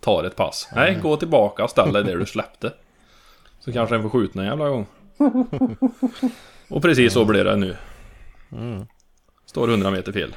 Tar 0.00 0.24
ett 0.24 0.36
pass. 0.36 0.68
Nej, 0.74 0.98
gå 1.02 1.16
tillbaka, 1.16 1.68
ställ 1.68 1.92
dig 1.92 2.04
där 2.04 2.16
du 2.16 2.26
släppte. 2.26 2.72
Så 3.60 3.72
kanske 3.72 3.94
en 3.94 4.02
får 4.02 4.10
skjuta 4.10 4.40
en 4.40 4.46
jävla 4.46 4.68
gång. 4.68 4.86
och 6.68 6.82
precis 6.82 7.12
så 7.12 7.24
blir 7.24 7.44
det 7.44 7.56
nu. 7.56 7.76
Mm. 8.52 8.86
Står 9.46 9.68
100 9.68 9.90
meter 9.90 10.12
fel. 10.12 10.34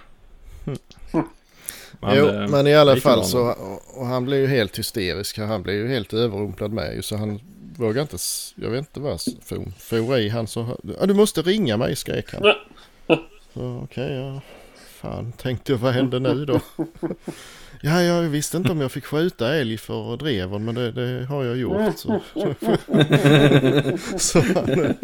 Men, 1.99 2.17
jo, 2.17 2.27
eh, 2.27 2.47
men 2.47 2.67
i 2.67 2.75
alla 2.75 2.95
fall 2.95 3.25
så, 3.25 3.41
och, 3.41 3.99
och 3.99 4.05
han 4.05 4.25
blev 4.25 4.39
ju 4.39 4.47
helt 4.47 4.79
hysterisk. 4.79 5.37
Han 5.37 5.63
blev 5.63 5.75
ju 5.75 5.87
helt 5.87 6.13
överrumplad 6.13 6.71
med 6.71 6.95
ju, 6.95 7.01
så 7.01 7.15
han 7.15 7.39
vågade 7.77 8.01
inte, 8.01 8.17
jag 8.55 8.69
vet 8.69 8.79
inte 8.79 8.99
vad, 8.99 9.21
for, 9.43 9.71
for 9.79 10.17
i 10.17 10.29
han 10.29 10.47
så, 10.47 10.77
ja, 10.99 11.05
du 11.05 11.13
måste 11.13 11.41
ringa 11.41 11.77
mig 11.77 11.95
skrek 11.95 12.33
han. 12.33 12.53
Så 13.53 13.81
okej, 13.83 14.13
ja, 14.13 14.41
fan 15.01 15.31
tänkte 15.31 15.71
jag 15.71 15.79
vad 15.79 15.93
hände 15.93 16.19
nu 16.19 16.45
då? 16.45 16.59
Ja, 17.81 18.01
jag 18.01 18.21
visste 18.21 18.57
inte 18.57 18.71
om 18.71 18.81
jag 18.81 18.91
fick 18.91 19.05
skjuta 19.05 19.55
älg 19.55 19.77
för 19.77 20.17
dreven 20.17 20.65
men 20.65 20.75
det, 20.75 20.91
det 20.91 21.25
har 21.25 21.43
jag 21.43 21.57
gjort. 21.57 21.97
Så, 21.97 22.21
så 24.17 24.39
han, 24.39 24.95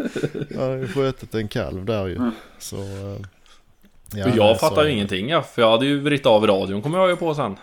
han 0.54 0.68
har 0.68 0.76
ju 0.76 0.88
skjutit 0.88 1.34
en 1.34 1.48
kalv 1.48 1.84
där 1.84 2.06
ju. 2.06 2.30
Så, 2.58 2.76
eh, 2.76 3.20
ja, 4.14 4.24
För 4.24 4.36
jag 4.36 4.60
fattar 4.60 4.84
ju 4.84 4.90
ingenting 4.90 5.28
ja, 5.28 5.42
för 5.42 5.62
jag 5.62 5.70
hade 5.70 5.86
ju 5.86 6.00
vridit 6.00 6.26
av 6.26 6.46
radion 6.46 6.82
kommer 6.82 6.98
jag 6.98 7.10
ju 7.10 7.16
på 7.16 7.34
sen. 7.34 7.56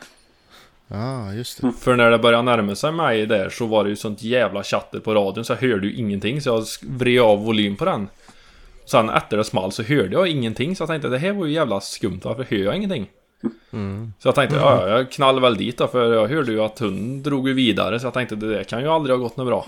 Ja, 0.88 1.34
just 1.34 1.62
det. 1.62 1.71
För 1.79 1.95
när 1.95 2.12
det 2.12 2.19
började 2.19 2.43
närma 2.43 2.75
sig 2.75 2.91
mig 2.91 3.25
där 3.25 3.49
så 3.49 3.65
var 3.65 3.84
det 3.84 3.89
ju 3.89 3.95
sånt 3.95 4.23
jävla 4.23 4.63
chatter 4.63 4.99
på 4.99 5.13
radion 5.13 5.45
så 5.45 5.53
jag 5.53 5.69
hörde 5.69 5.88
ju 5.88 5.93
ingenting 5.95 6.41
så 6.41 6.49
jag 6.49 6.65
vred 6.97 7.21
av 7.21 7.45
volym 7.45 7.75
på 7.75 7.86
den. 7.86 8.10
Sen 8.86 9.10
efter 9.10 9.38
det 9.38 9.43
small 9.43 9.71
så 9.71 9.84
hörde 9.84 10.13
jag 10.13 10.27
ingenting 10.27 10.75
så 10.75 10.82
jag 10.82 10.89
tänkte 10.89 11.10
det 11.10 11.17
här 11.17 11.32
var 11.32 11.45
ju 11.45 11.53
jävla 11.53 11.82
skumt 11.82 12.21
varför 12.23 12.43
hör 12.49 12.58
jag 12.58 12.75
ingenting? 12.75 13.08
Mm. 13.73 14.13
Så 14.19 14.27
jag 14.27 14.36
tänkte 14.36 14.56
ja, 14.56 14.88
ja, 14.88 14.97
jag 14.97 15.12
knallade 15.12 15.41
väl 15.41 15.58
dit 15.58 15.77
då 15.77 15.88
för 15.88 16.13
jag 16.13 16.27
hörde 16.27 16.51
ju 16.51 16.62
att 16.62 16.79
hunden 16.79 17.23
drog 17.23 17.47
ju 17.47 17.53
vidare 17.53 17.99
så 17.99 18.06
jag 18.08 18.13
tänkte 18.13 18.36
det 18.36 18.53
där 18.53 18.63
kan 18.63 18.82
ju 18.82 18.88
aldrig 18.88 19.17
ha 19.17 19.23
gått 19.23 19.38
något 19.38 19.47
bra. 19.47 19.65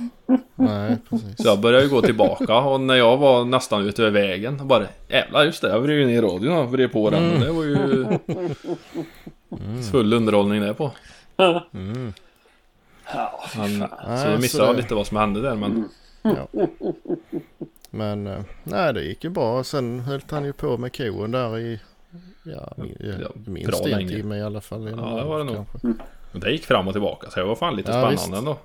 Nej, 0.56 0.98
precis. 1.10 1.38
Så 1.38 1.48
jag 1.48 1.60
började 1.60 1.84
ju 1.84 1.90
gå 1.90 2.02
tillbaka 2.02 2.58
och 2.58 2.82
när 2.82 2.96
jag 2.96 3.18
var 3.18 3.46
nästan 3.46 3.86
ute 3.88 4.02
över 4.04 4.12
vägen 4.22 4.60
och 4.60 4.66
bara 4.66 4.84
Jävlar 5.08 5.44
just 5.44 5.62
det, 5.62 5.70
jag 5.70 5.80
vred 5.80 5.98
ju 6.00 6.06
ner 6.06 6.22
radion 6.22 6.58
och 6.58 6.72
vred 6.72 6.92
på 6.92 7.10
den 7.10 7.34
och 7.34 7.40
det 7.40 7.52
var 7.52 7.64
ju 7.64 8.06
Full 9.92 10.14
underhållning 10.14 10.62
det 10.62 10.74
på. 10.74 10.92
Mm. 11.74 12.14
Ja, 13.14 13.44
Men, 13.58 13.80
fan. 13.80 13.90
så 14.18 14.24
då 14.26 14.30
Nej, 14.30 14.38
missade 14.38 14.48
så 14.48 14.58
jag 14.70 14.76
det- 14.76 14.82
lite 14.82 14.96
vad 14.96 15.08
som 15.08 15.18
hände 15.18 15.42
där 15.42 15.56
men 15.56 15.90
Ja. 16.22 16.48
Men 17.90 18.28
eh, 18.28 18.40
nej 18.64 18.94
det 18.94 19.04
gick 19.04 19.24
ju 19.24 19.30
bra. 19.30 19.64
Sen 19.64 20.00
höll 20.00 20.22
han 20.30 20.46
ju 20.46 20.54
på 20.54 20.78
med 20.78 20.98
kon 20.98 21.32
där 21.32 21.60
i 21.60 21.80
ja, 22.43 22.73
min- 22.78 22.97
Ja, 22.99 23.06
ja, 23.21 23.30
bra 23.36 23.54
minst 23.54 23.82
en 23.86 23.89
länge. 23.89 24.10
timme 24.10 24.38
i 24.38 24.41
alla 24.41 24.62
fall. 24.62 24.84
Ja, 24.89 24.95
det 25.15 25.23
var 25.23 25.38
det 25.38 25.43
nog. 25.43 25.56
kanske. 25.56 25.88
Men 26.32 26.41
det 26.41 26.51
gick 26.51 26.65
fram 26.65 26.88
och 26.88 26.93
tillbaka 26.93 27.30
så 27.30 27.39
det 27.39 27.45
var 27.45 27.56
fan 27.56 27.75
lite 27.75 27.91
Ja, 27.91 27.93
spännande 27.97 28.12
visst. 28.21 28.34
ändå. 28.34 28.58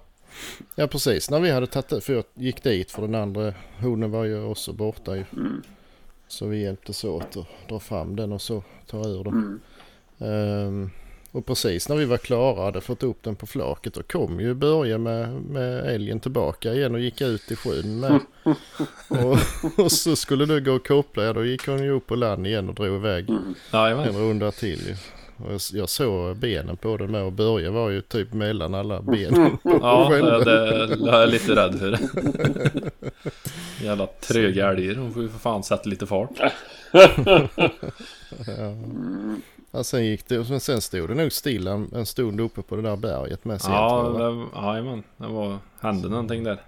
Ja 0.74 0.86
precis 0.86 1.30
när 1.30 1.40
vi 1.40 1.50
hade 1.50 1.66
tagit 1.66 1.88
det. 1.88 2.00
För 2.00 2.12
jag 2.12 2.24
gick 2.34 2.62
dit 2.62 2.90
för 2.90 3.02
den 3.02 3.14
andra 3.14 3.54
honen 3.80 4.10
var 4.10 4.24
ju 4.24 4.44
också 4.44 4.72
borta 4.72 5.16
ju. 5.16 5.24
Mm. 5.32 5.62
Så 6.28 6.46
vi 6.46 6.62
hjälptes 6.62 7.04
åt 7.04 7.36
att 7.36 7.46
dra 7.68 7.80
fram 7.80 8.16
den 8.16 8.32
och 8.32 8.42
så 8.42 8.62
ta 8.86 8.98
ur 9.08 9.24
den. 9.24 9.32
Mm. 9.34 9.60
Ehm, 10.18 10.90
och 11.32 11.46
precis 11.46 11.88
när 11.88 11.96
vi 11.96 12.04
var 12.04 12.18
klara 12.18 12.64
hade 12.64 12.80
fått 12.80 13.02
upp 13.02 13.22
den 13.22 13.36
på 13.36 13.46
flaket 13.46 13.94
då 13.94 14.02
kom 14.02 14.40
ju 14.40 14.54
Börje 14.54 14.98
med, 14.98 15.42
med 15.42 15.94
älgen 15.94 16.20
tillbaka 16.20 16.74
igen 16.74 16.94
och 16.94 17.00
gick 17.00 17.20
ut 17.20 17.50
i 17.50 17.56
sjön 17.56 18.00
med. 18.00 18.20
och, 19.08 19.38
och 19.84 19.92
så 19.92 20.16
skulle 20.16 20.46
du 20.46 20.60
gå 20.60 20.72
och 20.72 20.86
koppla, 20.86 21.24
ja 21.24 21.32
då 21.32 21.44
gick 21.44 21.66
hon 21.66 21.82
ju 21.82 21.90
upp 21.90 22.06
på 22.06 22.14
land 22.14 22.46
igen 22.46 22.68
och 22.68 22.74
drog 22.74 22.94
iväg 22.96 23.28
Mm. 23.28 23.54
En 24.08 24.16
runda 24.16 24.50
till 24.50 24.80
ju. 24.86 24.94
Och 25.44 25.52
jag, 25.52 25.60
jag 25.72 25.88
såg 25.88 26.36
benen 26.36 26.76
på 26.76 26.96
den 26.96 27.10
med 27.10 27.22
och 27.22 27.32
Börje 27.32 27.70
var 27.70 27.90
ju 27.90 28.00
typ 28.00 28.32
mellan 28.32 28.74
alla 28.74 29.02
benen. 29.02 29.58
Ja, 29.62 30.08
det, 30.44 30.44
det 30.44 31.10
är 31.10 31.20
jag 31.20 31.28
lite 31.28 31.56
rädd 31.56 31.78
för. 31.78 31.98
Jävla 33.84 34.06
tröga 34.06 34.68
älgar. 34.68 34.94
Hon 34.94 35.12
får 35.12 35.22
ju 35.22 35.28
för 35.28 35.38
fan 35.38 35.62
sätta 35.62 35.88
lite 35.88 36.06
fart. 36.06 36.30
Ja. 38.46 38.74
Ja, 39.70 39.84
sen 39.84 40.04
gick 40.06 40.28
det, 40.28 40.50
men 40.50 40.60
sen 40.60 40.80
stod 40.80 41.08
det 41.08 41.14
nog 41.14 41.32
stilla 41.32 41.70
en, 41.70 41.90
en 41.94 42.06
stund 42.06 42.40
uppe 42.40 42.62
på 42.62 42.76
det 42.76 42.82
där 42.82 42.96
berget 42.96 43.44
med 43.44 43.60
sent. 43.60 43.74
Ja, 43.74 44.02
det, 44.18 44.60
jajamän. 44.60 45.02
Det 45.16 45.26
var, 45.26 45.58
hände 45.80 46.08
någonting 46.08 46.44
där. 46.44 46.58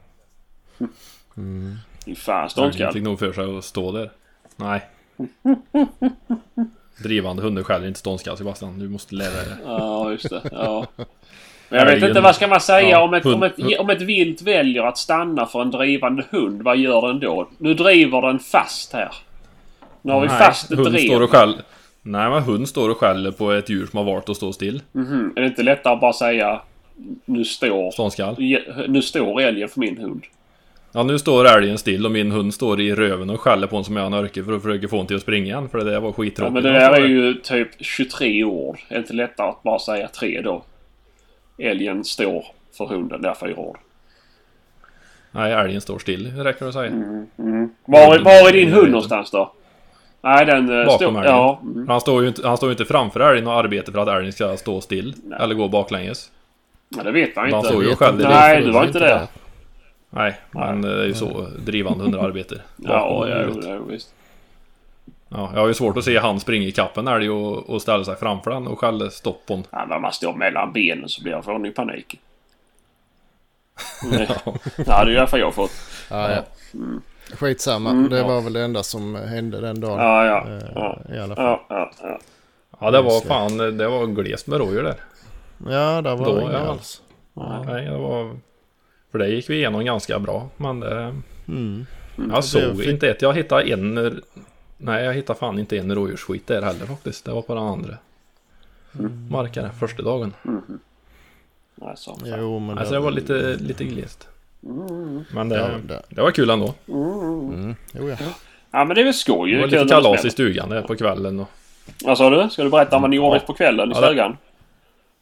Mm. 1.36 1.76
Fan 2.16 2.50
ståndskall. 2.50 2.92
fick 2.92 3.02
nog 3.02 3.18
för 3.18 3.32
sig 3.32 3.58
att 3.58 3.64
stå 3.64 3.92
där. 3.92 4.10
Nej. 4.56 4.82
Drivande 7.02 7.42
hundar 7.42 7.62
skäller 7.62 7.86
inte 7.88 8.00
ståndskall 8.00 8.36
Sebastian. 8.36 8.78
Du 8.78 8.88
måste 8.88 9.14
lära 9.14 9.30
dig 9.30 9.44
det. 9.46 9.58
Ja, 9.64 10.10
just 10.10 10.30
det. 10.30 10.42
Ja. 10.52 10.86
Men 11.68 11.78
jag 11.78 11.86
vet 11.86 12.02
inte 12.02 12.20
vad 12.20 12.34
ska 12.34 12.48
man 12.48 12.60
säga 12.60 12.88
Ja, 12.88 13.02
om, 13.02 13.14
ett, 13.14 13.24
hund- 13.24 13.34
om, 13.34 13.42
ett, 13.42 13.78
om 13.78 13.90
ett 13.90 14.02
vilt 14.02 14.42
väljer 14.42 14.82
att 14.82 14.98
stanna 14.98 15.46
för 15.46 15.62
en 15.62 15.70
drivande 15.70 16.24
hund. 16.30 16.62
Vad 16.62 16.76
gör 16.76 17.08
den 17.08 17.20
då? 17.20 17.48
Nu 17.58 17.74
driver 17.74 18.22
den 18.22 18.38
fast 18.38 18.92
här. 18.92 19.14
Nu 20.02 20.12
har 20.12 20.20
vi 20.20 20.28
fast 20.28 20.70
ett 20.70 20.84
drev. 20.84 21.06
står 21.06 21.20
och 21.20 21.30
skäller. 21.30 21.62
Nej 22.02 22.30
men 22.30 22.42
hund 22.42 22.68
står 22.68 22.88
och 22.90 22.98
skäller 22.98 23.30
på 23.30 23.52
ett 23.52 23.68
djur 23.68 23.86
som 23.86 23.96
har 23.96 24.04
valt 24.04 24.28
att 24.28 24.36
stå 24.36 24.52
still. 24.52 24.82
Mhm. 24.92 25.32
Är 25.36 25.40
det 25.40 25.46
inte 25.46 25.62
lättare 25.62 25.94
att 25.94 26.00
bara 26.00 26.12
säga 26.12 26.60
nu 27.24 27.44
står, 27.44 27.90
Ståndskall. 27.90 28.36
nu 28.88 29.02
står 29.02 29.40
älgen 29.40 29.68
för 29.68 29.80
min 29.80 29.98
hund? 29.98 30.22
Ja 30.92 31.02
nu 31.02 31.18
står 31.18 31.44
älgen 31.48 31.78
still 31.78 32.04
och 32.06 32.12
min 32.12 32.30
hund 32.32 32.54
står 32.54 32.80
i 32.80 32.94
röven 32.94 33.30
och 33.30 33.40
skäller 33.40 33.66
på 33.66 33.76
en 33.76 33.84
som 33.84 33.96
jag 33.96 34.06
en 34.06 34.14
örke 34.14 34.44
för 34.44 34.52
att 34.52 34.62
försöka 34.62 34.88
få 34.88 34.96
honom 34.96 35.06
till 35.06 35.16
att 35.16 35.22
springa 35.22 35.44
igen. 35.46 35.68
För 35.68 35.78
det 35.78 35.84
där 35.84 36.00
var 36.00 36.08
Ja, 36.08 36.12
skittråkigt. 36.12 36.54
men 36.54 36.62
det 36.62 36.72
där 36.72 36.92
är 36.92 37.06
ju 37.06 37.34
typ 37.34 37.68
23 37.80 38.44
ord. 38.44 38.78
Är 38.88 38.94
det 38.94 38.98
inte 39.00 39.12
lättare 39.12 39.48
att 39.48 39.62
bara 39.62 39.78
säga 39.78 40.08
tre 40.08 40.40
då? 40.40 40.62
Älgen 41.58 42.04
står 42.04 42.44
för 42.76 42.86
hunden. 42.86 43.22
Det 43.22 43.28
är 43.28 43.34
fyra 43.34 43.56
ord. 43.56 43.78
Nej 45.30 45.52
älgen 45.52 45.80
står 45.80 45.98
still 45.98 46.32
räcker 46.36 46.60
det 46.64 46.68
att 46.68 46.74
säga. 46.74 46.90
Mm. 46.90 47.70
Var, 47.84 48.18
var 48.18 48.48
är 48.48 48.52
din 48.52 48.72
hund 48.72 48.90
någonstans 48.90 49.30
då? 49.30 49.52
Nej, 50.22 50.46
den 50.46 50.80
eh, 50.80 50.86
Bakom 50.86 50.96
står... 50.96 51.08
älgen. 51.08 51.24
Ja. 51.24 51.60
Mm. 51.62 51.88
Han 51.88 52.00
står 52.00 52.22
ju 52.22 52.28
inte, 52.28 52.48
han 52.48 52.56
står 52.56 52.68
ju 52.68 52.72
inte 52.72 52.84
framför 52.84 53.20
älgen 53.20 53.46
och 53.46 53.52
arbetar 53.54 53.92
för 53.92 53.98
att 53.98 54.08
älgen 54.08 54.32
ska 54.32 54.56
stå 54.56 54.80
still. 54.80 55.14
Nej. 55.24 55.38
Eller 55.42 55.54
gå 55.54 55.68
baklänges. 55.68 56.30
ja, 56.88 57.02
det 57.02 57.10
vet 57.12 57.36
man 57.36 57.44
Han 57.44 57.54
inte. 57.54 57.68
står 57.68 57.84
ju 57.84 57.92
och 57.92 58.14
lite. 58.14 58.28
Nej, 58.28 58.62
du 58.62 58.70
var 58.70 58.84
inte 58.84 58.98
där. 58.98 59.26
Nej, 60.10 60.34
men 60.50 60.82
det 60.82 61.02
är 61.02 61.06
ju 61.06 61.14
så 61.14 61.46
drivande 61.58 62.04
hundar 62.04 62.18
arbetar. 62.18 62.58
Ja, 62.76 63.28
ja, 63.28 63.44
jo, 63.64 63.84
visst. 63.88 64.14
Ja, 65.28 65.50
jag 65.54 65.60
har 65.60 65.68
ju 65.68 65.74
svårt 65.74 65.96
att 65.96 66.04
se 66.04 66.18
han 66.18 66.40
springa 66.40 66.66
i 66.66 66.72
kappen 66.72 67.08
älg 67.08 67.30
och, 67.30 67.70
och 67.70 67.82
ställa 67.82 68.04
sig 68.04 68.16
framför 68.16 68.50
den 68.50 68.66
och 68.66 68.78
skälla 68.78 69.10
stopp 69.10 69.46
på. 69.46 69.62
Ja, 69.70 69.86
men 69.88 70.02
man 70.02 70.12
står 70.12 70.34
mellan 70.34 70.72
benen 70.72 71.08
så 71.08 71.22
blir 71.22 71.32
jag 71.32 71.44
får 71.44 71.66
ju 71.66 71.72
panik. 71.72 72.20
Mm. 74.04 74.26
Ja. 74.28 74.54
Ja, 74.86 75.04
det 75.04 75.12
är 75.12 75.14
därför 75.14 75.38
jag 75.38 75.54
fått. 75.54 75.72
Ja, 76.10 76.30
ja. 76.32 76.42
Skitsamma, 77.32 77.90
Mm, 77.90 78.08
det 78.10 78.18
ja. 78.18 78.26
var 78.26 78.40
väl 78.40 78.52
det 78.52 78.62
enda 78.62 78.82
som 78.82 79.14
hände 79.14 79.60
den 79.60 79.80
dagen. 79.80 79.98
Ja, 79.98 80.24
ja. 80.26 80.46
eh, 80.48 80.62
Ja, 80.74 80.98
I 81.14 81.18
alla 81.18 81.36
fall. 81.36 81.44
ja, 81.44 81.66
ja. 81.68 81.90
ja. 82.02 82.18
Ja, 82.80 82.90
det 82.90 83.02
var 83.02 83.20
fan, 83.20 83.56
det 83.78 83.88
var 83.88 84.06
glest 84.06 84.46
med 84.46 84.58
rådjur 84.58 84.82
där. 84.82 84.96
Ja, 85.70 86.02
där 86.02 86.16
var 86.16 86.24
Då, 86.24 86.34
det 86.36 86.42
inga 86.42 86.52
ja. 86.52 86.58
alls. 86.58 87.02
Nej, 87.66 87.84
det 87.84 87.98
var... 87.98 88.36
För 89.12 89.18
det 89.18 89.28
gick 89.28 89.50
vi 89.50 89.54
igenom 89.56 89.84
ganska 89.84 90.18
bra, 90.18 90.48
men 90.56 90.80
det... 90.80 91.14
Mm. 91.48 91.86
Jag 92.32 92.44
såg 92.44 92.62
Det 92.62 92.76
fick- 92.76 92.88
inte 92.88 93.08
ett. 93.10 93.22
Jag 93.22 93.34
hittade 93.34 93.62
en... 93.72 94.20
Nej, 94.78 95.04
jag 95.04 95.14
hittade 95.14 95.38
fan 95.38 95.58
inte 95.58 95.78
en 95.78 95.94
rådjursskit 95.94 96.46
där 96.46 96.62
heller 96.62 96.86
faktiskt. 96.86 97.24
Det 97.24 97.32
var 97.32 97.42
på 97.42 97.54
den 97.54 97.64
andra. 97.64 97.94
Markare, 99.30 99.70
första 99.80 100.02
dagen. 100.02 100.32
Alltså, 101.82 102.10
fan. 102.16 102.34
Jo, 102.38 102.58
men 102.58 102.78
Alltså 102.78 102.94
det 102.94 103.00
var 103.00 103.10
lite, 103.10 103.56
lite 103.60 103.84
glest. 103.84 104.28
Men 105.34 105.48
det, 105.48 105.56
Ja, 105.56 105.68
det. 105.84 106.02
det 106.08 106.20
var 106.22 106.30
kul 106.30 106.50
ändå. 106.50 106.74
Mm. 106.88 107.76
Jo, 107.94 108.08
ja. 108.08 108.16
Ja, 108.70 108.84
men 108.84 108.94
det 108.94 109.00
är 109.00 109.04
väl 109.04 109.14
skoj 109.14 109.50
Det 109.52 109.58
var 109.60 109.66
lite 109.66 109.84
det 109.84 109.88
kalas 109.90 110.24
i 110.24 110.30
stugan 110.30 110.68
där 110.70 110.82
på 110.82 110.96
kvällen. 110.96 111.40
Och... 111.40 111.48
Vad 112.04 112.18
sa 112.18 112.30
du? 112.30 112.50
Ska 112.50 112.62
du 112.64 112.70
berätta 112.70 112.96
om 112.96 113.02
vad 113.02 113.10
ni 113.10 113.16
gjorde 113.16 113.40
på 113.40 113.52
kvällen 113.54 113.88
i 113.90 113.92
Ja, 113.94 114.00
det- 114.00 114.06
stugan? 114.06 114.36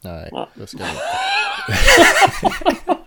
Nej, 0.00 0.28
Ja. 0.32 0.48
det 0.54 0.66
ska 0.66 0.78
jag 0.78 0.88
inte. 0.88 1.00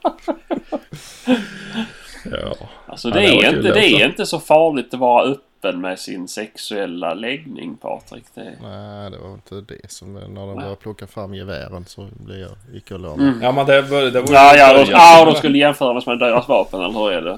Ja. 2.31 2.55
Alltså 2.87 3.09
Ja, 3.09 3.15
det, 3.15 3.21
det 3.21 3.35
var 3.35 3.43
är, 3.43 3.49
inte, 3.49 3.61
det 3.61 3.73
det 3.73 3.87
är 4.01 4.05
inte 4.09 4.25
så 4.25 4.39
farligt 4.39 4.93
att 4.93 4.99
vara 4.99 5.35
öppen 5.63 5.81
med 5.81 5.99
sin 5.99 6.27
sexuella 6.27 7.13
läggning 7.13 7.77
Patrik. 7.77 8.23
Det... 8.33 8.53
Nej, 8.61 9.11
det 9.11 9.17
var 9.17 9.33
inte 9.33 9.55
det 9.73 9.91
som... 9.91 10.13
När 10.13 10.21
de 10.47 10.55
började 10.55 10.75
plocka 10.75 11.07
fram 11.07 11.33
gevären 11.33 11.85
så 11.87 12.07
blev 12.25 12.37
jag, 12.39 12.51
mig. 12.73 13.13
Mm. 13.13 13.41
ja, 13.41 13.51
men 13.51 13.65
det, 13.65 13.81
var- 13.81 14.01
det 14.01 14.19
Ja, 14.33 14.55
ja, 14.55 14.73
början. 14.73 14.89
ja, 14.91 15.25
de 15.25 15.35
skulle 15.35 15.57
jämföras 15.57 16.05
med 16.05 16.19
deras 16.19 16.47
vapen, 16.47 16.79
eller 16.81 16.99
hur 16.99 17.11
är 17.11 17.21
det? 17.21 17.37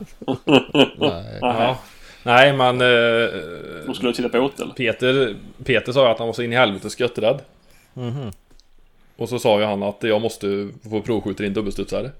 Nej. 0.98 1.40
Ja. 1.42 1.78
Nej, 2.24 2.54
men... 2.54 2.82
Eh, 2.82 3.28
De 3.86 3.94
skulle 3.96 4.14
titta 4.14 4.30
på 4.30 4.38
åtel. 4.40 4.72
Peter, 4.78 5.36
Peter 5.66 5.92
sa 5.92 6.06
ju 6.06 6.12
att 6.12 6.18
han 6.20 6.28
var 6.28 6.34
så 6.34 6.42
in 6.44 6.54
i 6.54 6.56
helvete 6.56 6.90
skötträdd. 6.90 7.40
Mhm. 7.94 8.32
Och 9.18 9.30
så 9.30 9.40
sa 9.40 9.60
ju 9.60 9.66
han 9.66 9.84
att 9.84 9.98
jag 10.04 10.22
måste 10.22 10.70
få 10.90 11.02
provskjuta 11.02 11.46
in 11.46 11.54
dubbelstudsare. 11.54 12.12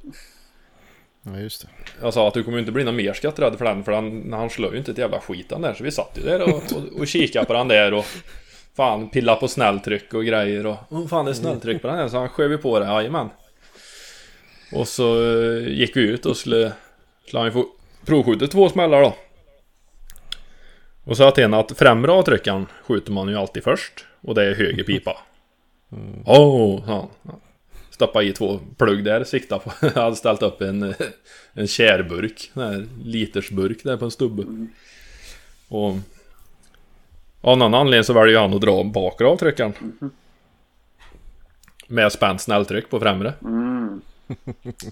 Ja, 1.26 1.40
just 1.40 1.62
det. 1.62 1.68
Jag 2.02 2.14
sa 2.14 2.28
att 2.28 2.34
du 2.34 2.44
kommer 2.44 2.60
inte 2.60 2.72
bli 2.72 2.84
någon 2.84 2.96
mer 2.96 3.14
skratträdd 3.14 3.58
för 3.58 3.66
den 3.66 3.84
för 3.84 3.92
han, 3.92 4.34
han 4.34 4.50
slår 4.50 4.72
ju 4.72 4.78
inte 4.78 4.92
ett 4.92 4.98
jävla 4.98 5.20
skit 5.20 5.52
han 5.52 5.62
där. 5.62 5.74
Så 5.74 5.84
vi 5.84 5.92
satt 5.92 6.18
ju 6.18 6.22
där 6.22 6.42
och, 6.42 6.50
och, 6.50 7.00
och 7.00 7.08
kikade 7.08 7.46
på 7.46 7.54
den 7.54 7.68
där 7.68 7.94
och 7.94 8.06
Fan 8.76 9.10
pilla 9.10 9.36
på 9.36 9.48
snälltryck 9.48 10.14
och 10.14 10.26
grejer 10.26 10.66
och 10.66 10.78
Åh 10.90 11.08
fan 11.08 11.26
det 11.26 11.32
är 11.32 11.34
snälltryck 11.34 11.82
på 11.82 11.88
den 11.88 11.98
här. 11.98 12.08
Så 12.08 12.18
han 12.18 12.30
sköv 12.30 12.52
ju 12.52 12.58
på 12.58 12.80
det, 12.80 12.86
jajamän. 12.86 13.30
Och 14.74 14.88
så 14.88 15.24
eh, 15.24 15.68
gick 15.68 15.98
vi 15.98 16.02
ut 16.02 16.26
och 16.26 16.38
skulle 16.38 16.72
Skulle 17.26 17.40
han 17.40 17.48
ju 17.48 17.52
få 17.52 17.66
provskjuta 18.06 18.48
två 18.48 18.70
smällar 18.70 19.02
då. 19.02 19.16
Och 21.04 21.12
så 21.12 21.16
sa 21.16 21.24
jag 21.24 21.36
till 21.36 21.44
henne 21.44 21.60
att 21.60 21.78
främre 21.78 22.12
avtryckaren 22.12 22.66
skjuter 22.84 23.12
man 23.12 23.28
ju 23.28 23.36
alltid 23.36 23.64
först 23.64 24.06
Och 24.22 24.36
det 24.36 24.46
är 24.46 24.56
höger 24.56 24.84
pipa. 24.84 25.18
Åh, 26.26 26.76
oh, 26.76 26.86
sa 26.86 27.10
han 27.24 27.40
Stoppa 27.96 28.24
i 28.24 28.34
två 28.34 28.60
plugg 28.78 29.04
där, 29.04 29.24
sikta 29.24 29.60
på. 29.60 29.72
Jag 29.82 29.90
hade 30.04 30.16
ställt 30.16 30.42
upp 30.42 30.62
en, 30.62 30.94
en 31.54 31.68
kärburk. 31.68 32.52
En 32.54 32.90
litersburk 33.04 33.84
där 33.84 33.98
på 33.98 34.06
en 34.06 34.12
stubbe. 34.12 34.44
Och 35.68 35.96
av 37.42 37.58
någon 37.58 37.74
anledning 37.74 38.04
så 38.04 38.14
väljer 38.14 38.40
han 38.40 38.54
att 38.54 38.62
dra 38.62 38.84
bakre 38.84 39.28
avtryckaren. 39.28 39.74
Med 41.88 42.12
spänt 42.12 42.42
snälltryck 42.42 42.90
på 42.90 43.00
främre. 43.00 43.34
Mm. 43.42 44.02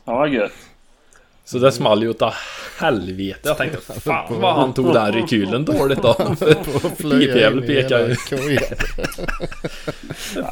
Ja, 0.05 0.27
gött. 0.27 0.51
Så 1.45 1.57
det 1.57 1.71
small 1.71 2.03
ju 2.03 2.09
utav 2.09 2.33
helvete. 2.79 3.39
Jag 3.43 3.57
tänkte 3.57 3.81
fan 4.01 4.41
vad 4.41 4.55
han 4.55 4.73
tog 4.73 4.93
den 4.93 5.11
rekylen 5.11 5.65
dåligt 5.65 6.01
då. 6.01 6.13
Pipjävel 6.97 7.61
pekar 7.67 7.99
ju. 7.99 8.15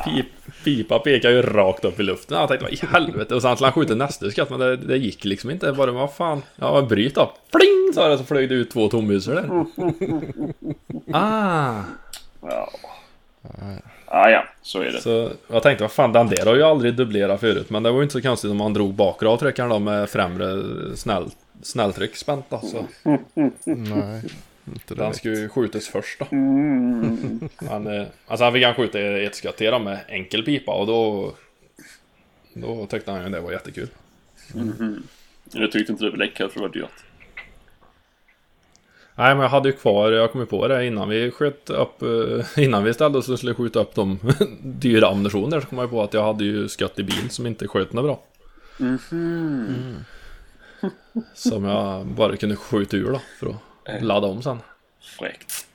Pip, 0.05 0.25
pipa 0.63 0.99
pekar 0.99 1.29
ju 1.29 1.41
rakt 1.41 1.85
upp 1.85 1.99
i 1.99 2.03
luften. 2.03 2.37
Jag 2.37 2.47
tänkte 2.47 2.63
vad 2.65 2.73
i 2.73 2.79
helvete. 2.91 3.35
Och 3.35 3.41
sen 3.41 3.55
skulle 3.55 3.67
han 3.67 3.73
skjuta 3.73 3.95
nästa 3.95 4.31
skott 4.31 4.49
men 4.49 4.59
det, 4.59 4.77
det 4.77 4.97
gick 4.97 5.25
liksom 5.25 5.49
inte. 5.49 5.71
Bara 5.73 5.91
vad 5.91 6.13
fan. 6.13 6.41
Ja 6.55 6.81
bryt 6.81 7.15
då. 7.15 7.31
Pling 7.51 7.93
sa 7.93 8.07
det 8.07 8.17
så 8.17 8.23
flög 8.23 8.49
det 8.49 8.55
ut 8.55 8.71
två 8.71 8.87
tomhusor 8.89 9.35
där. 9.35 9.49
Ah. 11.13 11.83
Ja. 12.41 12.69
Ja, 14.13 14.29
ja, 14.29 14.45
så 14.61 14.81
är 14.81 14.91
det. 14.91 15.01
Så 15.01 15.31
jag 15.47 15.63
tänkte 15.63 15.83
vad 15.83 15.91
fan 15.91 16.13
den 16.13 16.27
där 16.27 16.45
har 16.45 16.55
ju 16.55 16.63
aldrig 16.63 16.95
dubblerat 16.95 17.39
förut. 17.39 17.69
Men 17.69 17.83
det 17.83 17.91
var 17.91 17.97
ju 17.97 18.03
inte 18.03 18.13
så 18.13 18.21
konstigt 18.21 18.51
om 18.51 18.61
han 18.61 18.73
drog 18.73 18.93
bakre 18.93 19.29
avtryckaren 19.29 19.69
då 19.69 19.79
med 19.79 20.09
främre 20.09 20.63
snäll, 20.95 21.29
snälltryck 21.61 22.15
spänt 22.15 22.45
då. 22.49 22.59
Så 22.59 22.87
Nej, 23.65 24.21
inte 24.65 24.95
den 24.95 25.13
skulle 25.13 25.35
ju 25.35 25.49
skjutas 25.49 25.87
först 25.87 26.19
då. 26.19 26.25
Mm. 26.31 27.49
Han, 27.69 27.87
eh, 27.87 28.07
alltså 28.27 28.43
han 28.43 28.53
fick 28.53 28.65
han 28.65 28.75
skjuta 28.75 28.99
ett 28.99 29.35
skott 29.35 29.57
till 29.57 29.79
med 29.79 29.99
enkel 30.07 30.43
pipa 30.45 30.71
och 30.71 30.87
då... 30.87 31.33
Då 32.53 32.85
tyckte 32.85 33.11
han 33.11 33.23
ju 33.23 33.29
det 33.29 33.41
var 33.41 33.51
jättekul. 33.51 33.87
Jag 35.51 35.71
tyckte 35.71 35.91
inte 35.91 36.05
det 36.05 36.17
var 36.17 36.25
kul 36.35 36.49
för 36.49 36.59
det 36.59 36.67
var 36.67 36.73
dyrt. 36.73 37.10
Nej 39.21 39.35
men 39.35 39.43
jag 39.43 39.49
hade 39.49 39.69
ju 39.69 39.75
kvar, 39.75 40.11
jag 40.11 40.31
kom 40.31 40.41
ju 40.41 40.47
på 40.47 40.67
det 40.67 40.85
innan 40.85 41.09
vi 41.09 41.31
sköt 41.31 41.69
upp, 41.69 42.01
eh, 42.01 42.63
innan 42.63 42.83
vi 42.83 42.93
ställde 42.93 43.17
oss 43.17 43.29
och 43.29 43.37
skulle 43.37 43.53
skjuta 43.53 43.79
upp 43.79 43.95
de 43.95 44.19
dyra 44.61 45.07
ammunitioner 45.07 45.61
så 45.61 45.67
kom 45.67 45.77
jag 45.77 45.89
på 45.89 46.03
att 46.03 46.13
jag 46.13 46.23
hade 46.23 46.43
ju 46.43 46.67
skott 46.67 46.99
i 46.99 47.03
bil 47.03 47.29
som 47.29 47.47
inte 47.47 47.67
sköt 47.67 47.93
något 47.93 48.05
bra. 48.05 48.19
Som 51.33 51.63
jag 51.63 52.05
bara 52.05 52.35
kunde 52.37 52.55
skjuta 52.55 52.97
ur 52.97 53.11
då 53.11 53.21
för 53.39 53.55
att 53.85 54.03
ladda 54.03 54.27
om 54.27 54.41
sen. 54.41 54.59
Fräckt. 55.19 55.67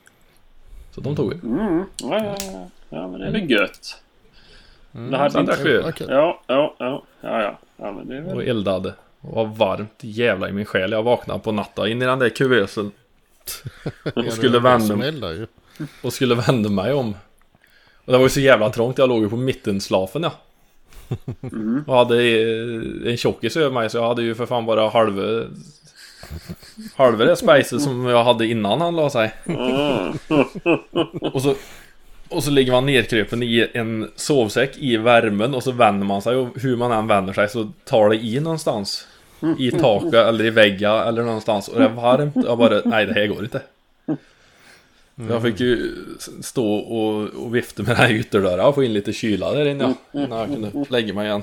Så 0.90 1.00
de 1.00 1.16
tog 1.16 1.30
vi. 1.34 1.48
Mm. 1.48 1.84
Ja, 2.02 2.24
ja, 2.24 2.36
ja. 2.40 2.68
ja, 2.88 3.08
men 3.08 3.20
det 3.20 3.26
är 3.26 3.32
väl 3.32 3.50
gött. 3.50 4.02
Det 4.92 5.16
hade 5.16 5.40
inte... 5.40 5.92
Ja, 6.08 6.42
ja, 6.46 6.74
ja, 6.78 7.02
ja, 7.20 7.42
ja. 7.42 7.58
ja 7.76 7.92
men 7.92 8.08
det 8.08 8.16
är 8.16 8.32
och 8.32 8.40
väl... 8.40 8.48
eldade. 8.48 8.94
Och 9.20 9.34
var 9.34 9.44
varmt 9.44 9.98
jävla 10.00 10.48
i 10.48 10.52
min 10.52 10.64
själ. 10.64 10.92
Jag 10.92 11.02
vaknade 11.02 11.40
på 11.40 11.52
natten 11.52 11.86
in 11.86 12.02
i 12.02 12.04
den 12.04 12.18
där 12.18 12.28
kuvösen. 12.28 12.92
och 14.14 14.32
skulle 14.32 14.58
vända. 14.58 15.46
Och 16.02 16.12
skulle 16.12 16.34
vända 16.34 16.68
mig 16.70 16.92
om. 16.92 17.14
Och 18.04 18.12
det 18.12 18.18
var 18.18 18.24
ju 18.24 18.30
så 18.30 18.40
jävla 18.40 18.70
trångt. 18.70 18.98
Jag 18.98 19.08
låg 19.08 19.22
ju 19.22 19.28
på 19.28 19.36
mittenslafen 19.36 20.22
ja. 20.22 20.32
Och 21.86 21.94
hade 21.94 22.22
eh, 22.22 23.10
en 23.10 23.16
tjockis 23.16 23.56
över 23.56 23.70
mig 23.70 23.90
så 23.90 23.96
jag 23.96 24.08
hade 24.08 24.22
ju 24.22 24.34
för 24.34 24.46
fan 24.46 24.66
bara 24.66 24.88
halva... 24.88 25.44
Halva 26.96 27.24
det 27.24 27.36
spacet 27.36 27.82
som 27.82 28.04
jag 28.04 28.24
hade 28.24 28.46
innan 28.46 28.80
han 28.80 28.96
la 28.96 29.10
sig. 29.10 29.34
Och 31.20 31.42
så... 31.42 31.54
Och 32.28 32.44
så 32.44 32.50
ligger 32.50 32.72
man 32.72 32.86
nerkrypen 32.86 33.42
i 33.42 33.70
en 33.74 34.10
sovsäck 34.16 34.76
i 34.76 34.96
värmen 34.96 35.54
och 35.54 35.62
så 35.62 35.72
vänder 35.72 36.06
man 36.06 36.22
sig 36.22 36.36
och 36.36 36.60
hur 36.60 36.76
man 36.76 36.92
än 36.92 37.06
vänder 37.06 37.32
sig 37.32 37.48
så 37.48 37.70
tar 37.84 38.08
det 38.08 38.16
i 38.16 38.40
någonstans. 38.40 39.06
I 39.58 39.70
taket 39.70 40.14
eller 40.14 40.44
i 40.44 40.50
väggen 40.50 40.90
eller 40.92 41.22
någonstans 41.22 41.68
och 41.68 41.78
det 41.78 41.84
är 41.84 41.88
varmt. 41.88 42.36
Jag 42.44 42.58
bara, 42.58 42.80
nej 42.84 43.06
det 43.06 43.12
här 43.12 43.26
går 43.26 43.44
inte. 43.44 43.62
Jag 45.28 45.42
fick 45.42 45.60
ju 45.60 45.94
stå 46.42 46.74
och, 46.74 47.22
och 47.22 47.54
vifta 47.54 47.82
med 47.82 47.90
den 47.90 47.96
här 47.96 48.12
ytterdörren 48.12 48.66
och 48.66 48.74
få 48.74 48.84
in 48.84 48.92
lite 48.92 49.12
kyla 49.12 49.52
där 49.52 49.66
inne 49.66 49.94
ja, 50.12 50.20
innan 50.20 50.38
jag 50.38 50.48
kunde 50.48 50.84
lägga 50.88 51.14
mig 51.14 51.26
igen. 51.26 51.42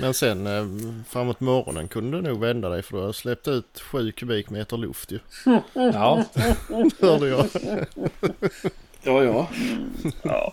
Men 0.00 0.14
sen 0.14 0.46
eh, 0.46 0.64
framåt 1.08 1.40
morgonen 1.40 1.88
kunde 1.88 2.16
du 2.16 2.22
nog 2.28 2.40
vända 2.40 2.68
dig 2.68 2.82
för 2.82 2.96
du 2.96 3.02
har 3.02 3.12
släppt 3.12 3.48
ut 3.48 3.80
7 3.80 4.12
kubikmeter 4.12 4.76
luft 4.76 5.12
ju. 5.12 5.18
Ja, 5.74 6.24
Hörde 7.00 7.28
jag. 7.28 7.46
ja, 9.02 9.24
ja. 9.24 9.48
Ja. 10.22 10.52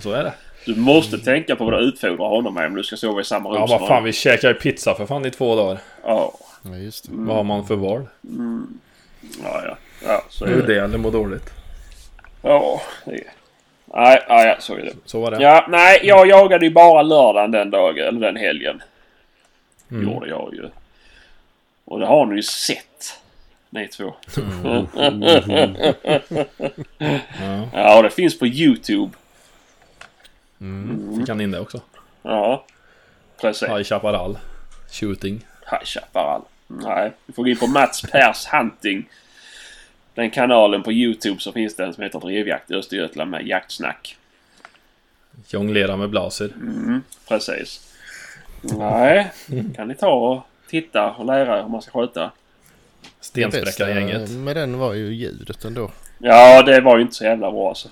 Så 0.00 0.12
är 0.12 0.24
det. 0.24 0.34
Du 0.66 0.76
måste 0.76 1.18
tänka 1.18 1.56
på 1.56 1.64
vad 1.64 1.72
du 1.74 1.78
utfodrar 1.78 2.28
honom 2.28 2.54
med 2.54 2.66
om 2.66 2.74
du 2.74 2.82
ska 2.84 2.96
sova 2.96 3.20
i 3.20 3.24
samma 3.24 3.48
rum 3.50 3.56
Ja, 3.58 3.66
vad 3.78 3.88
fan, 3.88 4.04
vi 4.04 4.12
käkade 4.12 4.52
ju 4.52 4.60
pizza 4.60 4.94
för 4.94 5.06
fan 5.06 5.26
i 5.26 5.30
två 5.30 5.56
dagar. 5.56 5.78
Ja, 6.04 6.32
Ja, 6.62 6.76
just 6.76 7.04
det. 7.04 7.10
Vad 7.12 7.36
har 7.36 7.44
man 7.44 7.66
för 7.66 7.76
val? 7.76 8.06
ja, 9.44 9.62
ja. 9.66 9.76
Ja, 10.06 10.24
så 10.28 10.44
är 10.44 10.48
Är 10.48 10.54
det 10.54 10.60
det. 10.62 10.74
det 10.74 10.80
eller 10.84 10.98
må 10.98 11.10
dåligt? 11.10 11.50
Ja, 12.42 12.80
det 13.04 13.12
är... 13.12 13.24
Nej, 13.94 14.24
ja, 14.28 14.44
ja, 14.44 14.56
så 14.58 14.74
är 14.74 14.78
det. 14.82 14.92
Så 15.04 15.20
var 15.20 15.30
det. 15.30 15.42
Ja, 15.42 15.66
nej, 15.68 16.00
jag 16.02 16.26
jagade 16.28 16.66
ju 16.66 16.72
bara 16.72 17.02
lördagen 17.02 17.50
den 17.50 17.70
dagen, 17.70 18.06
eller 18.08 18.20
den 18.20 18.36
helgen. 18.36 18.82
Mm. 19.90 20.02
Gjorde 20.08 20.28
jag 20.28 20.54
ju. 20.54 20.68
Och 21.84 22.00
det 22.00 22.06
har 22.06 22.26
ni 22.26 22.36
ju 22.36 22.42
sett. 22.42 23.18
Ni 23.70 23.88
två. 23.88 24.14
Ja, 27.40 27.68
Ja, 27.72 28.02
det 28.02 28.10
finns 28.10 28.38
på 28.38 28.46
YouTube. 28.46 29.12
Fick 31.18 31.28
han 31.28 31.40
in 31.40 31.50
det 31.50 31.60
också. 31.60 31.80
Ja, 32.22 32.64
precis. 33.40 33.68
High 33.68 33.82
Chaparral. 33.82 34.38
Shooting. 34.90 35.46
High 35.70 35.84
Chaparral. 35.84 36.42
Nej, 36.66 37.12
du 37.26 37.32
får 37.32 37.42
gå 37.42 37.48
in 37.48 37.56
på 37.56 37.66
Mats 37.66 38.02
Pers 38.02 38.46
Hunting. 38.52 39.08
Den 40.14 40.30
kanalen 40.30 40.82
på 40.82 40.92
YouTube 40.92 41.40
så 41.40 41.52
finns 41.52 41.76
det 41.76 41.84
en 41.84 41.94
som 41.94 42.02
heter 42.02 42.20
Drevjakt 42.20 42.70
i 42.70 42.74
Östergötland 42.74 43.30
med 43.30 43.46
jaktsnack. 43.46 44.16
Jonglera 45.48 45.96
med 45.96 46.10
blaser. 46.10 46.52
Precis. 47.28 47.94
Nej, 48.60 49.32
kan 49.76 49.88
ni 49.88 49.94
ta 49.94 50.08
och 50.08 50.42
titta 50.68 51.10
och 51.10 51.26
lära 51.26 51.58
er 51.58 51.62
hur 51.62 51.68
man 51.68 51.82
ska 51.82 52.00
skjuta. 52.00 52.30
Stenspräckargänget. 53.20 54.30
med 54.30 54.56
den 54.56 54.78
var 54.78 54.94
ju 54.94 55.14
ljudet 55.14 55.64
ändå. 55.64 55.90
Ja, 56.18 56.62
det 56.62 56.80
var 56.80 56.96
ju 56.96 57.02
inte 57.02 57.14
så 57.14 57.24
jävla 57.24 57.50
bra 57.50 57.68
alltså. 57.68 57.88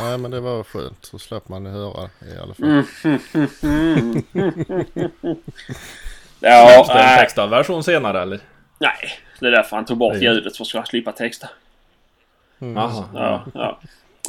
Nej 0.00 0.18
men 0.18 0.30
det 0.30 0.40
var 0.40 0.64
skönt. 0.64 1.04
Så 1.04 1.18
slapp 1.18 1.48
man 1.48 1.66
höra 1.66 2.10
i 2.22 2.38
alla 2.42 2.54
fall. 2.54 2.84
Ja, 6.40 6.84
Ska 6.84 6.98
en 6.98 7.18
textad 7.18 7.46
version 7.46 7.84
senare 7.84 8.22
eller? 8.22 8.40
nej. 8.78 9.10
Det 9.40 9.46
är 9.46 9.50
därför 9.50 9.76
han 9.76 9.84
tog 9.84 9.98
bort 9.98 10.16
ljudet 10.16 10.56
för 10.56 10.64
att 10.64 10.68
ska 10.68 10.82
slippa 10.82 11.12
texta. 11.12 11.48
Jaha. 12.58 13.04
Ja, 13.14 13.44
ja. 13.54 13.78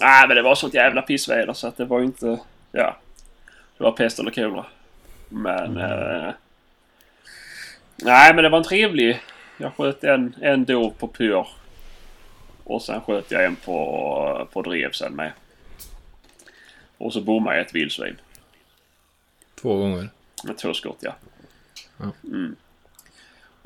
Nej, 0.01 0.27
men 0.27 0.35
det 0.35 0.41
var 0.41 0.55
sånt 0.55 0.73
jävla 0.73 1.01
pissväder 1.01 1.53
så 1.53 1.67
att 1.67 1.77
det 1.77 1.85
var 1.85 1.99
ju 1.99 2.05
inte... 2.05 2.39
Ja. 2.71 2.97
Det 3.77 3.83
var 3.83 3.91
pest 3.91 4.19
eller 4.19 4.31
kolera. 4.31 4.65
Men... 5.29 5.77
Eh, 5.77 6.33
nej, 7.95 8.33
men 8.33 8.43
det 8.43 8.49
var 8.49 8.57
en 8.57 8.63
trevlig... 8.63 9.21
Jag 9.57 9.73
sköt 9.77 10.03
en, 10.03 10.35
en 10.41 10.65
dov 10.65 10.89
på 10.89 11.07
pyr. 11.07 11.47
Och 12.63 12.81
sen 12.81 13.01
sköt 13.01 13.31
jag 13.31 13.45
en 13.45 13.55
på, 13.55 14.47
på 14.53 14.61
drev 14.61 14.91
sen 14.91 15.15
med. 15.15 15.31
Och 16.99 17.13
så 17.13 17.21
bommade 17.21 17.57
jag 17.57 17.65
ett 17.65 17.75
vildsvin. 17.75 18.17
Två 19.61 19.77
gånger. 19.77 20.09
Med 20.43 20.57
två 20.57 20.73
skott, 20.73 20.97
ja. 20.99 21.15
Ja. 21.97 22.11
Mm. 22.23 22.55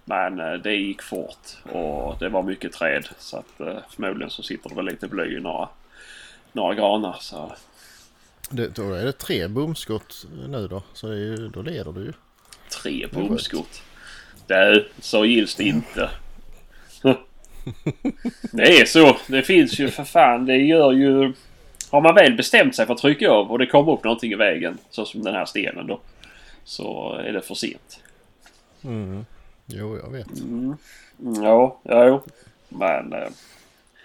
Men 0.06 0.40
eh, 0.40 0.54
det 0.54 0.76
gick 0.76 1.02
fort 1.02 1.58
och 1.64 2.20
det 2.20 2.30
var 2.30 2.44
mycket 2.44 2.74
träd. 2.74 3.08
Så 3.18 3.38
att 3.38 3.60
eh, 3.60 3.78
förmodligen 3.90 4.30
så 4.30 4.44
sitter 4.44 4.70
det 4.70 4.76
väl 4.76 4.86
lite 4.86 5.08
bly 5.08 5.38
i 5.38 5.40
några, 5.40 5.70
några 6.52 6.74
granar. 6.76 7.18
Så 7.20 7.52
Det, 8.50 8.76
då 8.76 8.94
är 8.94 9.06
det 9.06 9.12
tre 9.12 9.48
bomskott 9.48 10.26
nu 10.48 10.68
då. 10.68 10.84
Så 10.94 11.08
det 11.08 11.18
är 11.18 11.50
då 11.50 11.62
leder 11.62 11.92
du 11.92 12.02
ju. 12.02 12.14
tre 12.82 13.08
bomskott. 13.12 13.84
Det, 14.48 14.86
så 15.00 15.26
gills 15.26 15.56
det 15.56 15.64
inte. 15.64 16.10
det 18.52 18.82
är 18.82 18.86
så. 18.86 19.18
Det 19.28 19.42
finns 19.44 19.80
ju 19.80 19.90
för 19.90 20.04
fan. 20.04 20.46
Det 20.46 20.58
gör 20.58 20.92
ju... 20.92 21.34
Har 21.94 22.02
man 22.02 22.16
väl 22.16 22.34
bestämt 22.36 22.76
sig 22.76 22.86
för 22.86 22.94
att 22.94 23.00
trycka 23.00 23.30
av 23.32 23.52
och 23.52 23.60
det 23.60 23.66
kommer 23.66 23.92
upp 23.92 24.04
någonting 24.04 24.32
i 24.32 24.36
vägen. 24.36 24.78
Så 24.90 25.06
som 25.06 25.24
den 25.24 25.34
här 25.36 25.46
stenen 25.46 25.88
då. 25.88 26.00
Så 26.64 27.14
är 27.14 27.34
det 27.34 27.42
för 27.42 27.56
sent. 27.56 28.00
Mm. 28.84 29.26
Jo 29.66 29.98
jag 30.04 30.12
vet. 30.12 30.40
Mm, 30.40 30.76
Ja, 31.44 31.78
ja, 31.84 32.06
jo. 32.06 32.22
Men... 32.70 33.14
Eh, 33.14 33.28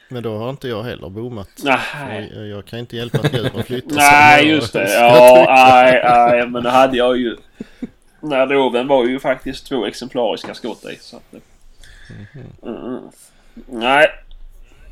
Men 0.09 0.23
då 0.23 0.37
har 0.39 0.51
inte 0.51 0.69
jag 0.69 0.83
heller 0.83 1.09
bommat. 1.09 1.49
nej. 1.65 2.33
Jag, 2.35 2.47
jag 2.47 2.65
kan 2.65 2.79
inte 2.79 2.97
hjälpa 2.97 3.19
att 3.19 3.33
djuren 3.35 3.65
flyttar 3.65 3.89
sig. 3.89 3.97
Nej, 3.99 4.45
när 4.45 4.53
just 4.55 4.73
det. 4.73 4.93
Ja, 4.95 5.45
nej, 5.49 6.03
nej. 6.05 6.47
Men 6.47 6.63
det 6.63 6.71
hade 6.71 6.97
jag 6.97 7.17
ju... 7.19 7.37
Den 8.21 8.33
här 8.33 8.47
doven 8.47 8.87
var 8.87 9.05
ju 9.07 9.21
faktiskt 9.21 9.67
två 9.67 9.87
exemplariska 9.87 10.55
skott 10.55 10.85
i. 10.85 10.97
Så 11.01 11.17
att, 11.17 11.35
mm, 12.63 12.77
mm. 12.87 13.01
Nej. 13.67 14.07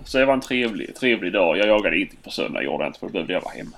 Så 0.06 0.18
det 0.18 0.24
var 0.24 0.34
en 0.34 0.40
trevlig, 0.40 0.96
trevlig 0.96 1.32
dag. 1.32 1.58
Jag 1.58 1.66
jagade 1.66 1.98
inte 1.98 2.16
på 2.16 2.30
söndag. 2.30 2.62
Gjorde 2.62 2.84
jag 2.84 2.88
inte 2.88 2.98
för 2.98 3.06
då 3.06 3.12
behövde 3.12 3.32
jag 3.32 3.40
vara 3.40 3.54
hemma. 3.54 3.76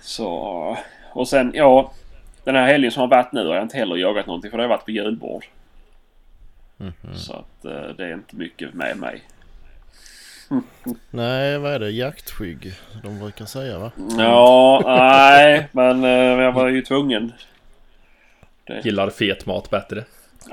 Så... 0.00 0.76
Och 1.12 1.28
sen, 1.28 1.52
ja. 1.54 1.92
Den 2.44 2.54
här 2.54 2.66
helgen 2.66 2.90
som 2.90 3.00
har 3.00 3.08
varit 3.08 3.32
nu 3.32 3.46
har 3.46 3.54
jag 3.54 3.64
inte 3.64 3.76
heller 3.76 3.96
jagat 3.96 4.26
någonting 4.26 4.50
för 4.50 4.58
det 4.58 4.64
har 4.64 4.68
varit 4.68 4.84
på 4.84 4.90
julbord. 4.90 5.44
Så 7.14 7.32
att 7.32 7.64
eh, 7.64 7.96
det 7.96 8.04
är 8.04 8.14
inte 8.14 8.36
mycket 8.36 8.74
med 8.74 8.96
mig. 8.96 9.22
Nej, 11.10 11.58
vad 11.58 11.72
är 11.72 11.78
det? 11.78 11.90
Jaktskygg 11.90 12.72
de 13.02 13.18
brukar 13.18 13.44
säga 13.44 13.78
va? 13.78 13.92
Ja, 14.18 14.82
nej, 14.84 15.68
men 15.72 16.04
eh, 16.04 16.10
jag 16.10 16.52
var 16.52 16.68
ju 16.68 16.82
tvungen. 16.82 17.32
Gillar 18.82 19.10
fet 19.10 19.46
mat 19.46 19.70
bättre. 19.70 20.04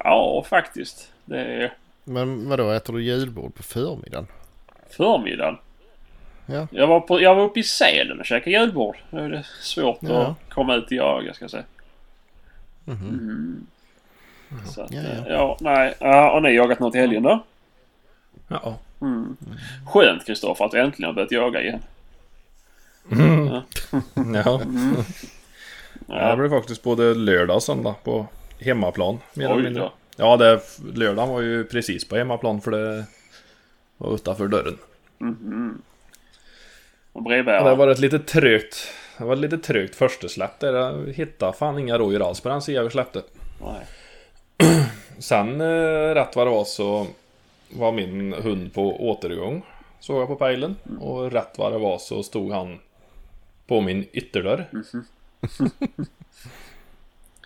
Ja, 0.04 0.46
faktiskt. 0.50 1.12
Det 1.26 1.40
är 1.40 1.74
Men 2.08 2.50
vadå, 2.50 2.72
äter 2.72 2.94
du 2.94 3.04
julbord 3.04 3.56
på 3.56 3.64
förmiddagen? 3.64 4.28
förmiddagen. 4.90 5.58
Ja. 6.46 6.68
Jag 6.72 6.88
var, 6.88 7.00
på, 7.00 7.22
jag 7.22 7.36
var 7.36 7.44
uppe 7.44 7.60
i 7.60 7.64
Sälen 7.64 8.20
och 8.20 8.26
käkade 8.26 8.52
julbord. 8.52 8.98
Nu 9.10 9.20
är 9.26 9.30
det 9.30 9.46
svårt 9.62 9.98
Ja. 10.02 10.22
att 10.22 10.50
komma 10.54 10.76
ut 10.76 10.86
och 10.86 10.92
jaga 10.92 11.34
ska 11.34 11.44
jag 11.44 11.52
säga. 11.52 11.64
Mm. 12.88 13.68
Så 14.66 14.82
att, 14.82 14.92
Ja, 14.92 15.02
ja, 15.02 15.10
ja. 15.28 15.34
ja, 15.34 15.58
nej. 15.62 15.94
Ja, 16.00 16.32
har 16.32 16.42
ni 16.42 16.50
jagat 16.56 16.80
något 16.80 16.96
i 16.96 16.98
helgen 16.98 17.24
då? 17.24 17.44
Ja. 18.48 18.78
Mm. 19.02 19.38
Skönt 19.88 20.26
Kristoffer 20.26 20.66
att 20.66 20.72
du 20.72 20.80
äntligen 20.80 21.08
har 21.08 21.14
börjat 21.14 21.32
jaga 21.32 21.62
igen. 21.62 21.80
Ja. 23.10 23.64
Ja. 26.08 26.30
Det 26.30 26.38
blev 26.38 26.50
faktiskt 26.50 26.84
både 26.84 27.14
lördag 27.16 27.56
och 27.56 27.64
söndag 27.64 27.96
på 28.04 28.28
hemmaplan. 28.60 29.20
Mer 29.34 29.46
eller 29.46 29.56
Oj 29.58 29.64
mindre. 29.64 29.84
då. 29.84 29.92
Ja, 30.20 30.38
det, 30.38 30.62
lördagen 30.96 31.30
var 31.30 31.42
ju 31.42 31.64
precis 31.64 32.08
på 32.08 32.16
hemmaplan 32.16 32.62
för 32.62 32.72
det 32.72 33.06
var 33.98 34.16
utanför 34.16 34.48
dörren. 34.48 34.78
Och 37.14 37.22
Ja, 37.22 37.22
brevbärare. 37.22 37.70
det 37.70 37.76
var 37.76 37.88
ett 37.88 38.00
lite 38.00 38.20
trögt. 38.20 38.76
Det 39.18 39.24
var 39.24 39.34
ett 39.34 39.40
lite 39.40 39.58
trögt 39.58 39.96
första 39.96 40.28
släpp 40.28 40.60
där. 40.60 40.74
Jag 40.74 41.14
hittade 41.14 41.54
fan 41.54 41.80
inga 41.80 41.98
rådjur 41.98 42.28
alls 42.28 42.42
på 42.42 42.50
den 42.50 42.62
sidan 42.62 42.84
vi 42.84 42.90
släppte. 42.92 43.22
Nej. 43.62 43.86
Sen 45.20 45.62
eh, 45.62 46.14
rätt 46.16 46.36
vad 46.36 46.48
det 46.48 46.52
var 46.52 46.66
så 46.66 47.08
var 47.70 47.92
min 47.92 48.34
hund 48.34 48.74
på 48.74 49.10
återgång. 49.10 49.66
Såg 50.00 50.22
jag 50.22 50.28
på 50.28 50.36
pejlen. 50.36 50.76
Och 51.00 51.32
rätt 51.32 51.54
vad 51.58 51.72
det 51.72 51.78
var 51.78 51.98
så 51.98 52.24
stod 52.24 52.52
han 52.52 52.80
på 53.68 53.82
min 53.82 54.06
ytterdörr. 54.14 54.66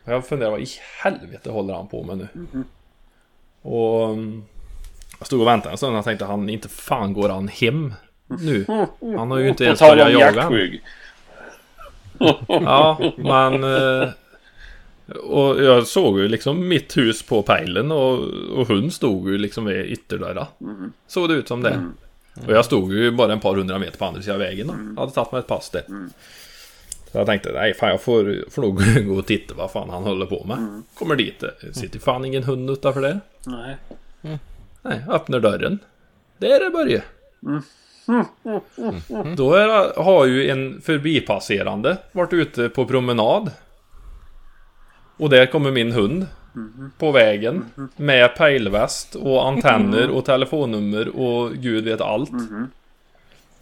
Och 0.05 0.13
jag 0.13 0.27
funderar, 0.27 0.51
vad 0.51 0.61
i 0.61 0.67
helvete 1.03 1.49
håller 1.51 1.73
han 1.73 1.87
på 1.87 2.03
med 2.03 2.17
nu? 2.17 2.27
Och 3.61 4.09
mm, 4.09 4.43
jag 5.19 5.27
stod 5.27 5.41
och 5.41 5.47
väntade 5.47 5.71
en 5.71 5.77
stund 5.77 5.97
och 5.97 6.03
tänkte 6.03 6.25
han 6.25 6.49
inte 6.49 6.69
fan 6.69 7.13
går 7.13 7.29
han 7.29 7.47
hem 7.47 7.93
nu. 8.27 8.65
Han 9.17 9.31
har 9.31 9.37
ju 9.37 9.49
inte 9.49 9.63
ens 9.65 9.79
börjat 9.95 10.11
jaga 10.35 10.41
än. 10.43 10.47
Ja, 12.47 13.11
men... 13.17 13.63
eh, 13.63 14.09
Och 15.23 15.63
jag 15.63 15.87
såg 15.87 16.19
ju 16.19 16.27
liksom 16.27 16.67
mitt 16.67 16.97
hus 16.97 17.23
på 17.23 17.41
pejlen 17.43 17.91
och, 17.91 18.19
och 18.55 18.67
hund 18.67 18.93
stod 18.93 19.29
ju 19.29 19.37
liksom 19.37 19.65
vid 19.65 19.85
ytterdörren. 19.85 20.45
Såg 21.07 21.29
det 21.29 21.35
ut 21.35 21.47
som 21.47 21.61
det. 21.63 21.69
Och 22.47 22.53
jag 22.53 22.65
stod 22.65 22.93
ju 22.93 23.11
bara 23.11 23.33
ett 23.33 23.41
par 23.41 23.55
hundra 23.55 23.79
meter 23.79 23.97
på 23.97 24.05
andra 24.05 24.21
sidan 24.21 24.39
vägen 24.39 24.69
och 24.69 25.01
hade 25.01 25.11
tagit 25.11 25.31
mig 25.31 25.39
ett 25.39 25.47
pass 25.47 25.69
där. 25.69 25.83
Så 27.11 27.17
jag 27.17 27.25
tänkte, 27.27 27.51
nej 27.53 27.73
fan 27.73 27.89
jag 27.89 28.01
får, 28.01 28.49
får 28.49 28.61
nog 28.61 28.81
gå 29.07 29.15
och 29.15 29.25
titta 29.25 29.53
vad 29.53 29.71
fan 29.71 29.89
han 29.89 30.03
håller 30.03 30.25
på 30.25 30.43
med. 30.43 30.81
Kommer 30.93 31.15
dit, 31.15 31.39
det 31.39 31.73
sitter 31.73 31.99
fan 31.99 32.25
ingen 32.25 32.43
hund 32.43 32.69
utanför 32.69 33.01
där. 33.01 33.19
Nej. 33.45 33.77
Nej, 34.81 35.01
öppnar 35.09 35.39
dörren. 35.39 35.79
Där 36.37 36.65
är 36.65 36.69
Börje. 36.69 37.01
Då 39.37 39.53
är, 39.53 40.01
har 40.03 40.25
ju 40.25 40.49
en 40.49 40.81
förbipasserande 40.81 41.97
varit 42.11 42.33
ute 42.33 42.69
på 42.69 42.85
promenad. 42.85 43.51
Och 45.17 45.29
där 45.29 45.45
kommer 45.45 45.71
min 45.71 45.91
hund. 45.91 46.27
På 46.97 47.11
vägen. 47.11 47.65
Med 47.95 48.35
pejlväst 48.35 49.15
och 49.15 49.47
antenner 49.47 50.09
och 50.09 50.25
telefonnummer 50.25 51.19
och 51.19 51.53
gud 51.53 51.83
vet 51.83 52.01
allt. 52.01 52.31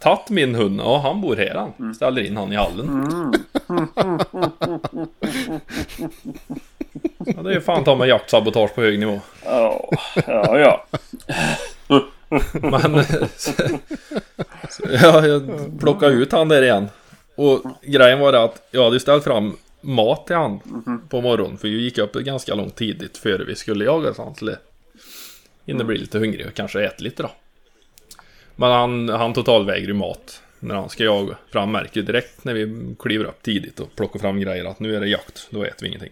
Tatt 0.00 0.30
min 0.30 0.54
hund. 0.54 0.80
Ja, 0.80 0.98
han 0.98 1.20
bor 1.20 1.36
här 1.36 1.54
han. 1.54 1.94
Ställer 1.94 2.22
in 2.22 2.36
han 2.36 2.52
i 2.52 2.56
hallen. 2.56 3.12
Ja, 7.26 7.42
det 7.42 7.54
är 7.54 7.60
fan 7.60 7.84
ta 7.84 7.96
med 7.96 8.08
jaktsabotage 8.08 8.74
på 8.74 8.80
hög 8.80 8.98
nivå. 8.98 9.20
Ja, 9.44 9.90
ja, 10.26 10.58
ja. 10.58 10.86
Men... 12.52 13.04
så, 13.36 13.52
så, 14.70 14.82
ja, 15.02 15.26
jag 15.26 15.50
plockade 15.80 16.12
ut 16.12 16.32
han 16.32 16.48
där 16.48 16.62
igen. 16.62 16.88
Och 17.34 17.62
grejen 17.82 18.18
var 18.18 18.32
det 18.32 18.42
att 18.42 18.68
jag 18.70 18.84
hade 18.84 19.00
ställt 19.00 19.24
fram 19.24 19.56
mat 19.80 20.26
till 20.26 20.36
han 20.36 20.60
på 21.08 21.20
morgonen. 21.20 21.58
För 21.58 21.68
vi 21.68 21.80
gick 21.80 21.98
upp 21.98 22.12
ganska 22.12 22.54
långt 22.54 22.76
tidigt 22.76 23.18
före 23.18 23.44
vi 23.44 23.54
skulle 23.54 23.84
jaga. 23.84 24.14
Så 24.14 24.24
han 24.24 24.34
skulle 24.34 24.56
hinna 25.66 25.84
bli 25.84 25.98
lite 25.98 26.18
hungrig 26.18 26.46
och 26.46 26.54
kanske 26.54 26.84
äta 26.84 27.04
lite 27.04 27.22
då. 27.22 27.30
Men 28.60 28.70
han, 28.70 29.08
han 29.08 29.32
totalvägrar 29.32 29.94
mat 29.94 30.42
när 30.58 30.74
han 30.74 30.88
ska 30.88 31.04
jaga. 31.04 31.36
För 31.52 31.58
han 31.58 31.72
märker 31.72 32.02
direkt 32.02 32.44
när 32.44 32.54
vi 32.54 32.94
kliver 32.98 33.24
upp 33.24 33.42
tidigt 33.42 33.80
och 33.80 33.96
plockar 33.96 34.20
fram 34.20 34.40
grejer 34.40 34.64
att 34.64 34.80
nu 34.80 34.96
är 34.96 35.00
det 35.00 35.08
jakt. 35.08 35.48
Då 35.50 35.64
äter 35.64 35.82
vi 35.82 35.88
ingenting. 35.88 36.10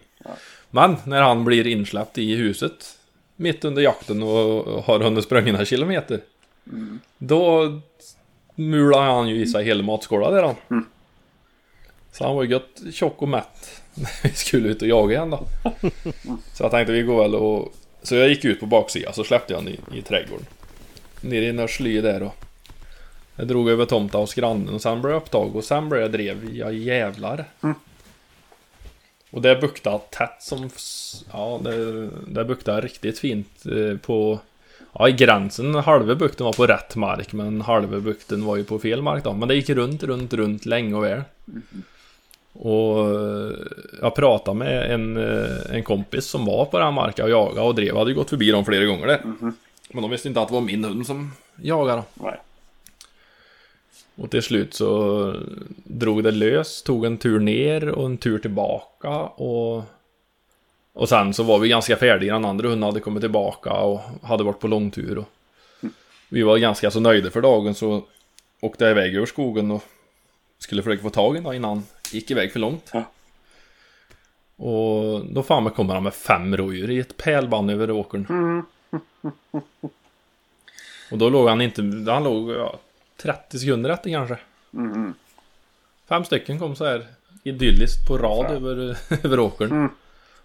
Men 0.69 0.95
när 1.05 1.21
han 1.21 1.45
blir 1.45 1.67
insläppt 1.67 2.17
i 2.17 2.35
huset 2.35 2.97
mitt 3.35 3.65
under 3.65 3.81
jakten 3.81 4.23
och 4.23 4.83
har 4.83 4.99
hunnit 4.99 5.23
sprungit 5.23 5.53
några 5.53 5.65
kilometer. 5.65 6.19
Då 7.17 7.73
mular 8.55 9.01
han 9.01 9.29
ju 9.29 9.41
i 9.41 9.47
sig 9.47 9.65
hela 9.65 9.83
matskålen 9.83 10.33
där 10.33 10.43
han. 10.43 10.85
Så 12.11 12.23
han 12.23 12.35
var 12.35 12.43
ju 12.43 12.49
gött 12.49 12.81
tjock 12.93 13.21
och 13.21 13.29
mätt 13.29 13.81
när 13.93 14.09
vi 14.23 14.29
skulle 14.29 14.69
ut 14.69 14.81
och 14.81 14.87
jaga 14.87 15.15
igen 15.15 15.29
då. 15.29 15.47
Så 16.53 16.63
jag 16.63 16.71
tänkte 16.71 16.93
vi 16.93 17.01
går 17.01 17.21
väl 17.21 17.35
och... 17.35 17.73
Så 18.03 18.15
jag 18.15 18.29
gick 18.29 18.45
ut 18.45 18.59
på 18.59 18.65
baksidan 18.65 19.13
så 19.13 19.23
släppte 19.23 19.53
jag 19.53 19.59
honom 19.59 19.73
i, 19.93 19.97
i 19.97 20.01
trädgården. 20.01 20.45
Nere 21.21 21.45
i 21.45 21.53
några 21.53 21.67
sly 21.67 22.01
där 22.01 22.23
och... 22.23 22.35
Jag 23.35 23.47
drog 23.47 23.69
över 23.69 23.85
tomta 23.85 24.17
hos 24.17 24.33
grannen 24.33 24.73
och 24.73 24.81
sen 24.81 25.01
blev 25.01 25.13
jag 25.13 25.21
upptag 25.21 25.55
och 25.55 25.63
sen 25.63 25.89
blev 25.89 26.01
jag 26.01 26.11
drev. 26.11 26.55
Ja 26.55 26.71
jävlar. 26.71 27.45
Och 29.31 29.41
det 29.41 29.55
buktade 29.55 29.99
tätt 30.09 30.37
som... 30.39 30.69
Ja, 31.31 31.61
det, 31.63 32.09
det 32.27 32.45
buktade 32.45 32.81
riktigt 32.81 33.19
fint 33.19 33.65
eh, 33.65 33.97
på... 33.97 34.39
Ja, 34.93 35.09
i 35.09 35.11
gränsen. 35.11 35.75
Halva 35.75 36.15
bukten 36.15 36.45
var 36.45 36.53
på 36.53 36.67
rätt 36.67 36.95
mark, 36.95 37.33
men 37.33 37.61
halva 37.61 37.99
bukten 37.99 38.45
var 38.45 38.55
ju 38.55 38.63
på 38.63 38.79
fel 38.79 39.01
mark 39.01 39.23
då. 39.23 39.33
Men 39.33 39.47
det 39.47 39.55
gick 39.55 39.69
runt, 39.69 40.03
runt, 40.03 40.33
runt 40.33 40.65
länge 40.65 40.95
och 40.95 41.03
väl. 41.03 41.21
Och 42.53 42.99
eh, 42.99 43.51
jag 44.01 44.15
pratade 44.15 44.57
med 44.57 44.91
en, 44.91 45.17
eh, 45.17 45.75
en 45.75 45.83
kompis 45.83 46.25
som 46.25 46.45
var 46.45 46.65
på 46.65 46.77
den 46.77 46.85
här 46.85 46.91
marken 46.91 47.25
och 47.25 47.31
jagade 47.31 47.67
och 47.67 47.75
drev. 47.75 47.97
hade 47.97 48.11
ju 48.11 48.15
gått 48.15 48.29
förbi 48.29 48.51
dem 48.51 48.65
flera 48.65 48.85
gånger 48.85 49.07
där. 49.07 49.21
Men 49.89 50.01
de 50.01 50.11
visste 50.11 50.27
inte 50.27 50.41
att 50.41 50.47
det 50.47 50.53
var 50.53 50.61
min 50.61 50.83
hund 50.83 51.07
som 51.07 51.31
jagade. 51.61 52.03
Nej. 52.13 52.39
Och 54.15 54.31
till 54.31 54.41
slut 54.41 54.73
så 54.73 55.35
drog 55.83 56.23
det 56.23 56.31
lös, 56.31 56.83
tog 56.83 57.05
en 57.05 57.17
tur 57.17 57.39
ner 57.39 57.89
och 57.89 58.05
en 58.05 58.17
tur 58.17 58.39
tillbaka 58.39 59.09
och... 59.19 59.83
Och 60.93 61.09
sen 61.09 61.33
så 61.33 61.43
var 61.43 61.59
vi 61.59 61.69
ganska 61.69 61.95
färdiga, 61.95 62.33
den 62.33 62.45
andra 62.45 62.69
hunden 62.69 62.83
hade 62.83 62.99
kommit 62.99 63.21
tillbaka 63.21 63.73
och 63.73 64.01
hade 64.23 64.43
varit 64.43 64.59
på 64.59 64.67
långtur 64.67 65.17
och... 65.17 65.25
Vi 66.29 66.41
var 66.41 66.57
ganska 66.57 66.91
så 66.91 66.99
nöjda 66.99 67.31
för 67.31 67.41
dagen 67.41 67.75
så 67.75 68.03
åkte 68.61 68.83
jag 68.83 68.91
iväg 68.91 69.15
över 69.15 69.25
skogen 69.25 69.71
och 69.71 69.83
skulle 70.57 70.83
försöka 70.83 71.03
få 71.03 71.09
tag 71.09 71.37
i 71.37 71.39
den 71.39 71.53
innan 71.53 71.83
gick 72.11 72.31
iväg 72.31 72.51
för 72.51 72.59
långt. 72.59 72.91
Ja. 72.93 73.03
Och 74.65 75.25
då 75.25 75.43
fan 75.43 75.69
kommer 75.69 75.93
han 75.93 76.03
med 76.03 76.13
fem 76.13 76.57
rådjur 76.57 76.89
i 76.89 76.99
ett 76.99 77.17
pärlband 77.17 77.71
över 77.71 77.91
åkern. 77.91 78.63
Och 81.11 81.17
då 81.17 81.29
låg 81.29 81.47
han 81.49 81.61
inte, 81.61 81.81
han 82.11 82.23
låg 82.23 82.51
ja, 82.51 82.79
30 83.17 83.59
sekunder 83.59 83.89
efter 83.89 84.09
kanske. 84.09 84.37
Mm. 84.73 85.13
Fem 86.09 86.25
stycken 86.25 86.59
kom 86.59 86.75
så 86.75 86.85
här 86.85 87.07
idylliskt 87.43 88.07
på 88.07 88.17
rad 88.17 88.51
över, 88.51 88.97
över 89.25 89.39
åkern. 89.39 89.71
Mm. 89.71 89.89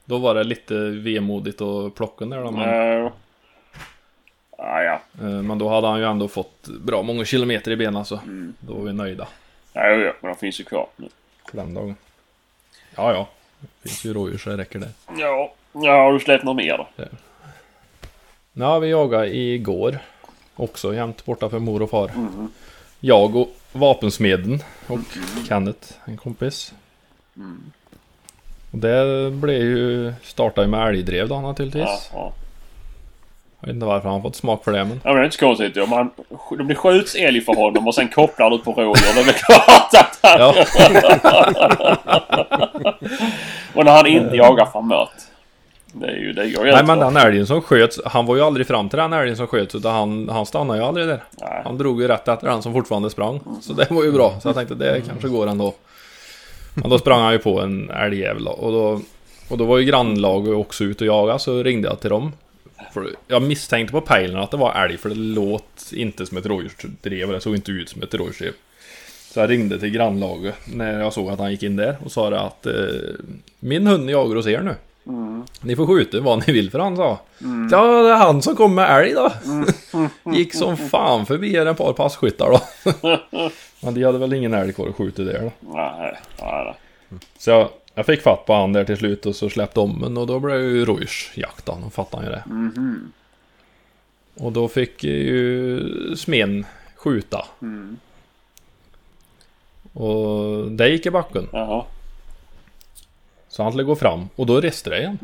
Då 0.04 0.18
var 0.18 0.34
det 0.34 0.44
lite 0.44 0.74
vemodigt 0.90 1.60
att 1.60 1.94
plocka 1.94 2.24
där 2.24 2.44
då, 2.44 2.50
men, 2.50 2.68
Ja. 2.68 3.12
Ja, 4.58 4.82
ja. 4.82 5.00
eh, 5.20 5.42
men 5.42 5.58
då 5.58 5.68
hade 5.68 5.86
han 5.86 5.98
ju 5.98 6.04
ändå 6.04 6.28
fått 6.28 6.68
bra 6.68 7.02
många 7.02 7.24
kilometer 7.24 7.70
i 7.70 7.76
benen 7.76 8.04
så 8.04 8.20
då 8.60 8.74
var 8.74 8.84
vi 8.84 8.92
nöjda 8.92 9.28
Ja, 9.72 9.86
ja, 9.86 10.12
men 10.20 10.32
de 10.32 10.38
finns 10.38 10.60
ju 10.60 10.64
kvar 10.64 10.86
nu. 10.96 11.08
den 11.52 11.74
dagen. 11.74 11.96
Ja, 12.96 13.12
ja. 13.12 13.28
Det 13.60 13.88
finns 13.88 14.04
ju 14.04 14.12
rådjur 14.14 14.38
så 14.38 14.50
det 14.50 14.56
räcker 14.56 14.78
det. 14.78 14.88
Ja. 15.18 15.52
Ja, 15.72 15.92
har 16.04 16.12
du 16.12 16.20
släppt 16.20 16.44
något 16.44 16.56
mer 16.56 16.78
då? 16.78 16.88
Ja, 18.54 18.78
vi 18.78 18.90
jagade 18.90 19.36
igår. 19.36 19.98
Också 20.56 20.94
jämt 20.94 21.24
borta 21.24 21.48
för 21.48 21.58
mor 21.58 21.82
och 21.82 21.90
far. 21.90 22.10
Jag 23.00 23.36
och 23.36 23.48
vapensmeden 23.72 24.62
och 24.86 24.98
Kenneth, 25.48 25.92
en 26.04 26.16
kompis. 26.16 26.74
Och 28.70 28.78
det 28.78 29.30
blev 29.30 29.60
ju, 29.62 30.12
startade 30.22 30.66
med 30.68 30.88
älgdrev 30.88 31.28
då 31.28 31.34
Ja, 31.34 31.40
naturligtvis. 31.40 32.10
ja. 32.12 32.32
Jag 33.60 33.66
vet 33.66 33.74
inte 33.74 33.86
varför 33.86 34.08
han 34.08 34.22
fått 34.22 34.36
smak 34.36 34.64
för 34.64 34.72
det 34.72 34.84
men. 34.84 35.00
Ja, 35.04 35.10
men 35.10 35.14
det 35.14 35.20
är 35.20 35.24
inte 35.24 35.36
så 35.36 35.46
konstigt. 35.46 35.76
Om 35.76 35.90
man, 35.90 36.10
det 36.58 36.64
blir 36.64 36.76
skjuts 36.76 37.14
älg 37.14 37.40
för 37.40 37.54
honom 37.54 37.86
och 37.86 37.94
sen 37.94 38.08
kopplar 38.08 38.50
du 38.50 38.58
på 38.58 38.72
rådjur. 38.72 39.14
Det 39.14 39.20
är 39.20 39.24
väl 39.24 39.34
klart 39.34 39.94
att 39.94 40.18
han... 40.22 40.40
Ja, 40.40 40.54
Och 43.74 43.84
när 43.84 43.92
han 43.92 44.06
inte 44.06 44.36
jagar 44.36 44.66
framåt. 44.66 45.12
Det 46.00 46.06
är 46.06 46.16
ju... 46.16 46.32
Det 46.32 46.44
ju 46.44 46.62
nej 46.62 46.84
men 46.86 46.98
den 46.98 47.16
älgen 47.16 47.46
som 47.46 47.62
sköts, 47.62 48.00
han 48.04 48.26
var 48.26 48.36
ju 48.36 48.42
aldrig 48.42 48.66
fram 48.66 48.88
till 48.88 48.98
den 48.98 49.12
älgen 49.12 49.36
som 49.36 49.46
sköts 49.46 49.74
utan 49.74 49.94
han, 49.94 50.28
han 50.28 50.46
stannade 50.46 50.78
ju 50.78 50.84
aldrig 50.84 51.06
där. 51.06 51.22
Nej. 51.40 51.62
Han 51.64 51.78
drog 51.78 52.02
ju 52.02 52.08
rätt 52.08 52.28
efter 52.28 52.48
den 52.48 52.62
som 52.62 52.72
fortfarande 52.72 53.10
sprang. 53.10 53.40
Så 53.60 53.72
det 53.72 53.90
var 53.90 54.04
ju 54.04 54.12
bra. 54.12 54.40
Så 54.40 54.48
jag 54.48 54.54
tänkte 54.54 54.74
det 54.74 55.02
kanske 55.06 55.28
går 55.28 55.46
ändå. 55.46 55.74
Men 56.74 56.90
då 56.90 56.98
sprang 56.98 57.20
han 57.20 57.32
ju 57.32 57.38
på 57.38 57.60
en 57.60 57.90
älgjävel 57.90 58.46
och 58.46 58.72
då. 58.72 59.00
Och 59.48 59.58
då 59.58 59.64
var 59.64 59.78
ju 59.78 59.84
grannlaget 59.84 60.54
också 60.54 60.84
ute 60.84 61.04
och 61.04 61.08
jaga 61.08 61.38
så 61.38 61.62
ringde 61.62 61.88
jag 61.88 62.00
till 62.00 62.10
dem. 62.10 62.32
För 62.92 63.10
jag 63.28 63.42
misstänkte 63.42 63.92
på 63.92 64.00
pejlen 64.00 64.36
att 64.36 64.50
det 64.50 64.56
var 64.56 64.84
älg 64.84 64.98
för 64.98 65.08
det 65.08 65.14
låt 65.14 65.92
inte 65.92 66.26
som 66.26 66.38
ett 66.38 66.46
rådjursdrev 66.46 67.28
och 67.28 67.34
det 67.34 67.40
såg 67.40 67.54
inte 67.54 67.72
ut 67.72 67.88
som 67.88 68.02
ett 68.02 68.14
rådjursdrev. 68.14 68.52
Så 69.32 69.40
jag 69.40 69.50
ringde 69.50 69.78
till 69.78 69.90
grannlaget 69.90 70.54
när 70.64 71.00
jag 71.00 71.12
såg 71.12 71.30
att 71.30 71.38
han 71.38 71.50
gick 71.50 71.62
in 71.62 71.76
där 71.76 71.96
och 72.04 72.12
sa 72.12 72.30
det 72.30 72.40
att 72.40 72.66
eh, 72.66 72.72
min 73.60 73.86
hund 73.86 74.10
jagar 74.10 74.36
hos 74.36 74.46
er 74.46 74.60
nu. 74.60 74.74
Ni 75.60 75.76
får 75.76 75.86
skjuta 75.86 76.20
vad 76.20 76.46
ni 76.46 76.52
vill 76.52 76.70
för 76.70 76.78
han 76.78 76.96
sa. 76.96 77.18
Ja, 77.70 78.02
det 78.02 78.10
är 78.10 78.16
han 78.16 78.42
som 78.42 78.56
kom 78.56 78.74
med 78.74 79.00
älg 79.00 79.12
då. 79.12 79.32
Gick 80.32 80.54
som 80.54 80.76
fan 80.76 81.26
förbi 81.26 81.54
er 81.54 81.66
ett 81.66 81.76
par 81.78 81.92
passkyttar 81.92 82.50
då. 82.50 82.60
Men 83.80 83.94
de 83.94 84.04
hade 84.04 84.18
väl 84.18 84.32
ingen 84.32 84.54
älg 84.54 84.72
kvar 84.72 84.88
att 84.88 84.94
skjuta 84.96 85.22
där 85.22 85.40
då. 85.40 85.70
Nej, 85.72 86.18
nej. 86.40 86.74
Så 87.38 87.50
jag, 87.50 87.68
jag 87.94 88.06
fick 88.06 88.22
fatt 88.22 88.46
på 88.46 88.54
han 88.54 88.72
där 88.72 88.84
till 88.84 88.96
slut 88.96 89.26
och 89.26 89.36
så 89.36 89.50
släppte 89.50 89.80
om 89.80 90.00
den 90.00 90.16
och 90.16 90.26
då 90.26 90.40
blev 90.40 90.60
ju 90.60 90.84
rådjursjakt 90.84 91.66
då. 91.66 91.78
Fattade 91.92 92.22
han 92.22 92.32
ju 92.32 92.38
det. 92.38 92.44
Och 94.44 94.52
då 94.52 94.68
fick 94.68 95.04
ju 95.04 96.16
smen 96.16 96.66
skjuta. 96.96 97.44
Och 99.92 100.70
det 100.70 100.88
gick 100.88 101.06
i 101.06 101.10
backen. 101.10 101.48
Jaha. 101.52 101.84
Så 103.54 103.62
han 103.62 103.72
skulle 103.72 103.84
gå 103.84 103.96
fram 103.96 104.28
och 104.36 104.46
då 104.46 104.60
reste 104.60 104.90
det 104.90 104.98
igen. 104.98 105.18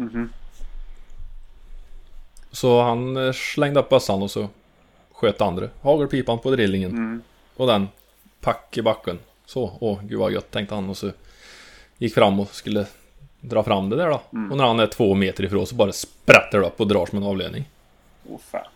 Så 2.53 2.83
han 2.83 3.17
eh, 3.17 3.33
slängde 3.33 3.81
upp 3.81 3.89
bössan 3.89 4.23
och 4.23 4.31
så 4.31 4.49
sköt 5.13 5.41
andra 5.41 5.69
hagelpipan 5.83 6.39
på 6.39 6.51
drillingen. 6.51 6.91
Mm. 6.91 7.23
Och 7.57 7.67
den 7.67 7.89
pack 8.41 8.79
i 8.79 8.83
backen. 8.83 9.19
Så, 9.47 9.73
åh 9.81 9.99
gud 10.03 10.19
vad 10.19 10.33
gött 10.33 10.51
tänkte 10.51 10.75
han 10.75 10.91
och 10.91 10.97
så 10.97 11.11
gick 11.99 12.15
fram 12.15 12.41
och 12.41 12.55
skulle 12.55 12.87
dra 13.41 13.63
fram 13.63 13.91
det 13.91 13.97
där 13.97 14.09
då. 14.09 14.21
Mm. 14.33 14.51
Och 14.51 14.57
när 14.57 14.65
han 14.65 14.81
är 14.81 14.87
två 14.87 15.15
meter 15.15 15.45
ifrån 15.45 15.67
så 15.67 15.75
bara 15.75 15.93
sprätter 15.93 16.61
det 16.61 16.67
upp 16.67 16.81
och 16.81 16.89
drar 16.89 17.07
som 17.07 17.19
en 17.19 17.25
avledning. 17.25 17.65
Åh 18.29 18.39
fan. 18.51 18.67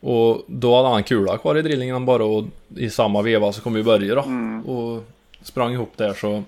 Och 0.00 0.44
då 0.46 0.76
hade 0.76 0.88
han 0.88 1.04
kula 1.04 1.38
kvar 1.38 1.58
i 1.58 1.62
drillingen 1.62 2.06
bara 2.06 2.24
och 2.24 2.44
i 2.76 2.90
samma 2.90 3.22
veva 3.22 3.52
så 3.52 3.62
kom 3.62 3.76
ju 3.76 3.82
Börje 3.82 4.14
då. 4.14 4.22
Mm. 4.22 4.66
Och 4.66 5.04
sprang 5.42 5.72
ihop 5.72 5.92
där 5.96 6.14
så 6.14 6.42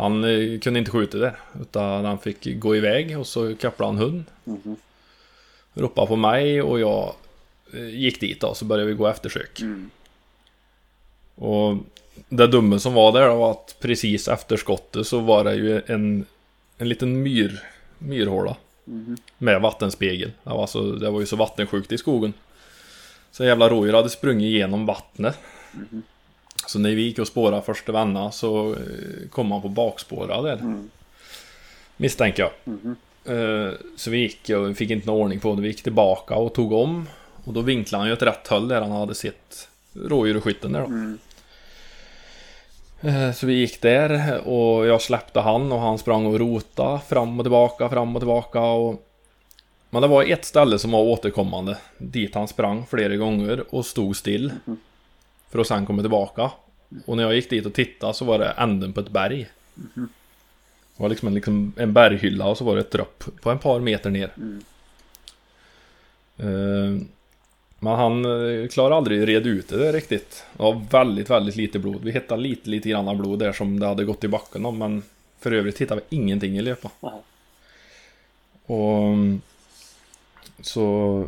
han 0.00 0.24
eh, 0.24 0.58
kunde 0.58 0.78
inte 0.78 0.90
skjuta 0.90 1.18
där. 1.18 1.36
Utan 1.60 2.04
han 2.04 2.18
fick 2.18 2.60
gå 2.60 2.76
iväg 2.76 3.18
och 3.18 3.26
så 3.26 3.56
kapplade 3.56 3.92
han 3.92 3.98
hund. 3.98 4.24
Mhm. 4.44 4.76
Ropade 5.74 6.06
på 6.06 6.16
mig 6.16 6.62
och 6.62 6.80
jag 6.80 7.14
eh, 7.72 7.88
gick 7.88 8.20
dit 8.20 8.40
då 8.40 8.54
så 8.54 8.64
började 8.64 8.90
vi 8.90 8.96
gå 8.96 9.06
eftersök. 9.06 9.60
Mm. 9.60 9.90
Och 11.34 11.76
det 12.28 12.46
dumma 12.46 12.78
som 12.78 12.94
var 12.94 13.12
där 13.12 13.28
var 13.28 13.50
att 13.50 13.76
precis 13.80 14.28
efter 14.28 14.56
skottet 14.56 15.06
så 15.06 15.18
var 15.18 15.44
det 15.44 15.54
ju 15.54 15.82
en, 15.86 16.26
en 16.78 16.88
liten 16.88 17.22
myr, 17.22 17.62
myrhåla. 17.98 18.56
Mhm. 18.84 19.16
Med 19.38 19.60
vattenspegel. 19.60 20.32
Det 20.42 20.50
var, 20.50 20.62
alltså, 20.62 20.92
det 20.92 21.10
var 21.10 21.20
ju 21.20 21.26
så 21.26 21.36
vattensjukt 21.36 21.92
i 21.92 21.98
skogen. 21.98 22.32
Så 23.30 23.44
jävla 23.44 23.68
rådjur 23.68 23.92
hade 23.92 24.10
sprungit 24.10 24.46
igenom 24.46 24.86
vattnet. 24.86 25.38
Så 26.70 26.78
när 26.78 26.90
vi 26.90 27.02
gick 27.02 27.18
och 27.18 27.26
spårade 27.26 27.62
första 27.62 27.92
vändan 27.92 28.32
så 28.32 28.72
eh, 28.72 29.28
kom 29.30 29.50
han 29.52 29.62
på 29.62 29.68
bakspåra 29.68 30.42
där. 30.42 30.56
Mm. 30.56 30.90
Misstänker 31.96 32.42
jag. 32.42 32.52
Eh, 33.36 33.72
Så 33.96 34.10
vi 34.10 34.18
gick 34.18 34.50
och 34.50 34.76
fick 34.76 34.90
inte 34.90 35.06
någon 35.06 35.20
ordning 35.22 35.40
på 35.40 35.54
det. 35.54 35.62
Vi 35.62 35.68
gick 35.68 35.82
tillbaka 35.82 36.34
och 36.34 36.54
tog 36.54 36.72
om. 36.72 37.08
Och 37.44 37.52
då 37.52 37.60
vinklade 37.60 38.00
han 38.02 38.08
ju 38.08 38.12
ett 38.12 38.22
rätt 38.22 38.48
håll 38.48 38.68
där 38.68 38.80
han 38.80 38.90
hade 38.90 39.14
sett 39.14 39.68
rådjur 39.92 40.36
och 40.36 40.44
skytten 40.44 40.72
där 40.72 40.80
då. 40.80 40.86
Mm. 40.86 41.18
Eh, 43.00 43.32
Så 43.32 43.46
vi 43.46 43.54
gick 43.54 43.82
där 43.82 44.40
och 44.48 44.86
jag 44.86 45.02
släppte 45.02 45.40
han 45.40 45.72
och 45.72 45.80
han 45.80 45.98
sprang 45.98 46.26
och 46.26 46.38
rota 46.38 47.00
fram 47.08 47.38
och 47.40 47.44
tillbaka, 47.44 47.88
fram 47.88 48.16
och 48.16 48.20
tillbaka 48.20 48.60
och... 48.60 49.06
Men 49.90 50.02
det 50.02 50.08
var 50.08 50.24
ett 50.24 50.44
ställe 50.44 50.78
som 50.78 50.90
var 50.90 51.00
återkommande 51.00 51.78
dit 51.98 52.34
han 52.34 52.48
sprang 52.48 52.86
flera 52.86 53.16
gånger 53.16 53.74
och 53.74 53.86
stod 53.86 54.16
still. 54.16 54.52
För 55.50 55.58
att 55.58 55.66
sen 55.66 55.86
komma 55.86 56.02
tillbaka. 56.02 56.50
Och 57.06 57.16
när 57.16 57.22
jag 57.22 57.34
gick 57.34 57.50
dit 57.50 57.66
och 57.66 57.74
tittade 57.74 58.14
så 58.14 58.24
var 58.24 58.38
det 58.38 58.48
änden 58.48 58.92
på 58.92 59.00
ett 59.00 59.08
berg. 59.08 59.48
Det 59.74 61.02
var 61.02 61.08
liksom 61.08 61.28
en, 61.28 61.34
liksom 61.34 61.72
en 61.76 61.92
berghylla 61.92 62.46
och 62.46 62.58
så 62.58 62.64
var 62.64 62.74
det 62.74 62.80
ett 62.80 62.90
dropp 62.90 63.24
på 63.42 63.50
ett 63.50 63.60
par 63.60 63.80
meter 63.80 64.10
ner. 64.10 64.32
Eh, 66.36 67.02
Men 67.78 67.96
han 67.96 68.24
eh, 68.24 68.68
klarade 68.68 68.94
aldrig 68.96 69.28
red 69.28 69.46
ut 69.46 69.68
det 69.68 69.76
där 69.78 69.92
riktigt. 69.92 70.44
Det 70.56 70.62
var 70.62 70.82
väldigt, 70.90 71.30
väldigt 71.30 71.56
lite 71.56 71.78
blod. 71.78 72.04
Vi 72.04 72.12
hittade 72.12 72.42
lite, 72.42 72.70
lite 72.70 72.88
grann 72.88 73.18
blod 73.18 73.38
där 73.38 73.52
som 73.52 73.80
det 73.80 73.86
hade 73.86 74.04
gått 74.04 74.24
i 74.24 74.28
backen 74.28 74.66
om, 74.66 74.78
men 74.78 75.02
för 75.40 75.52
övrigt 75.52 75.80
hittade 75.80 76.00
vi 76.08 76.16
ingenting 76.16 76.58
i 76.58 76.62
löpa. 76.62 76.90
Nej. 77.00 77.12
Och 78.66 79.02
mm, 79.02 79.40
så 80.60 81.26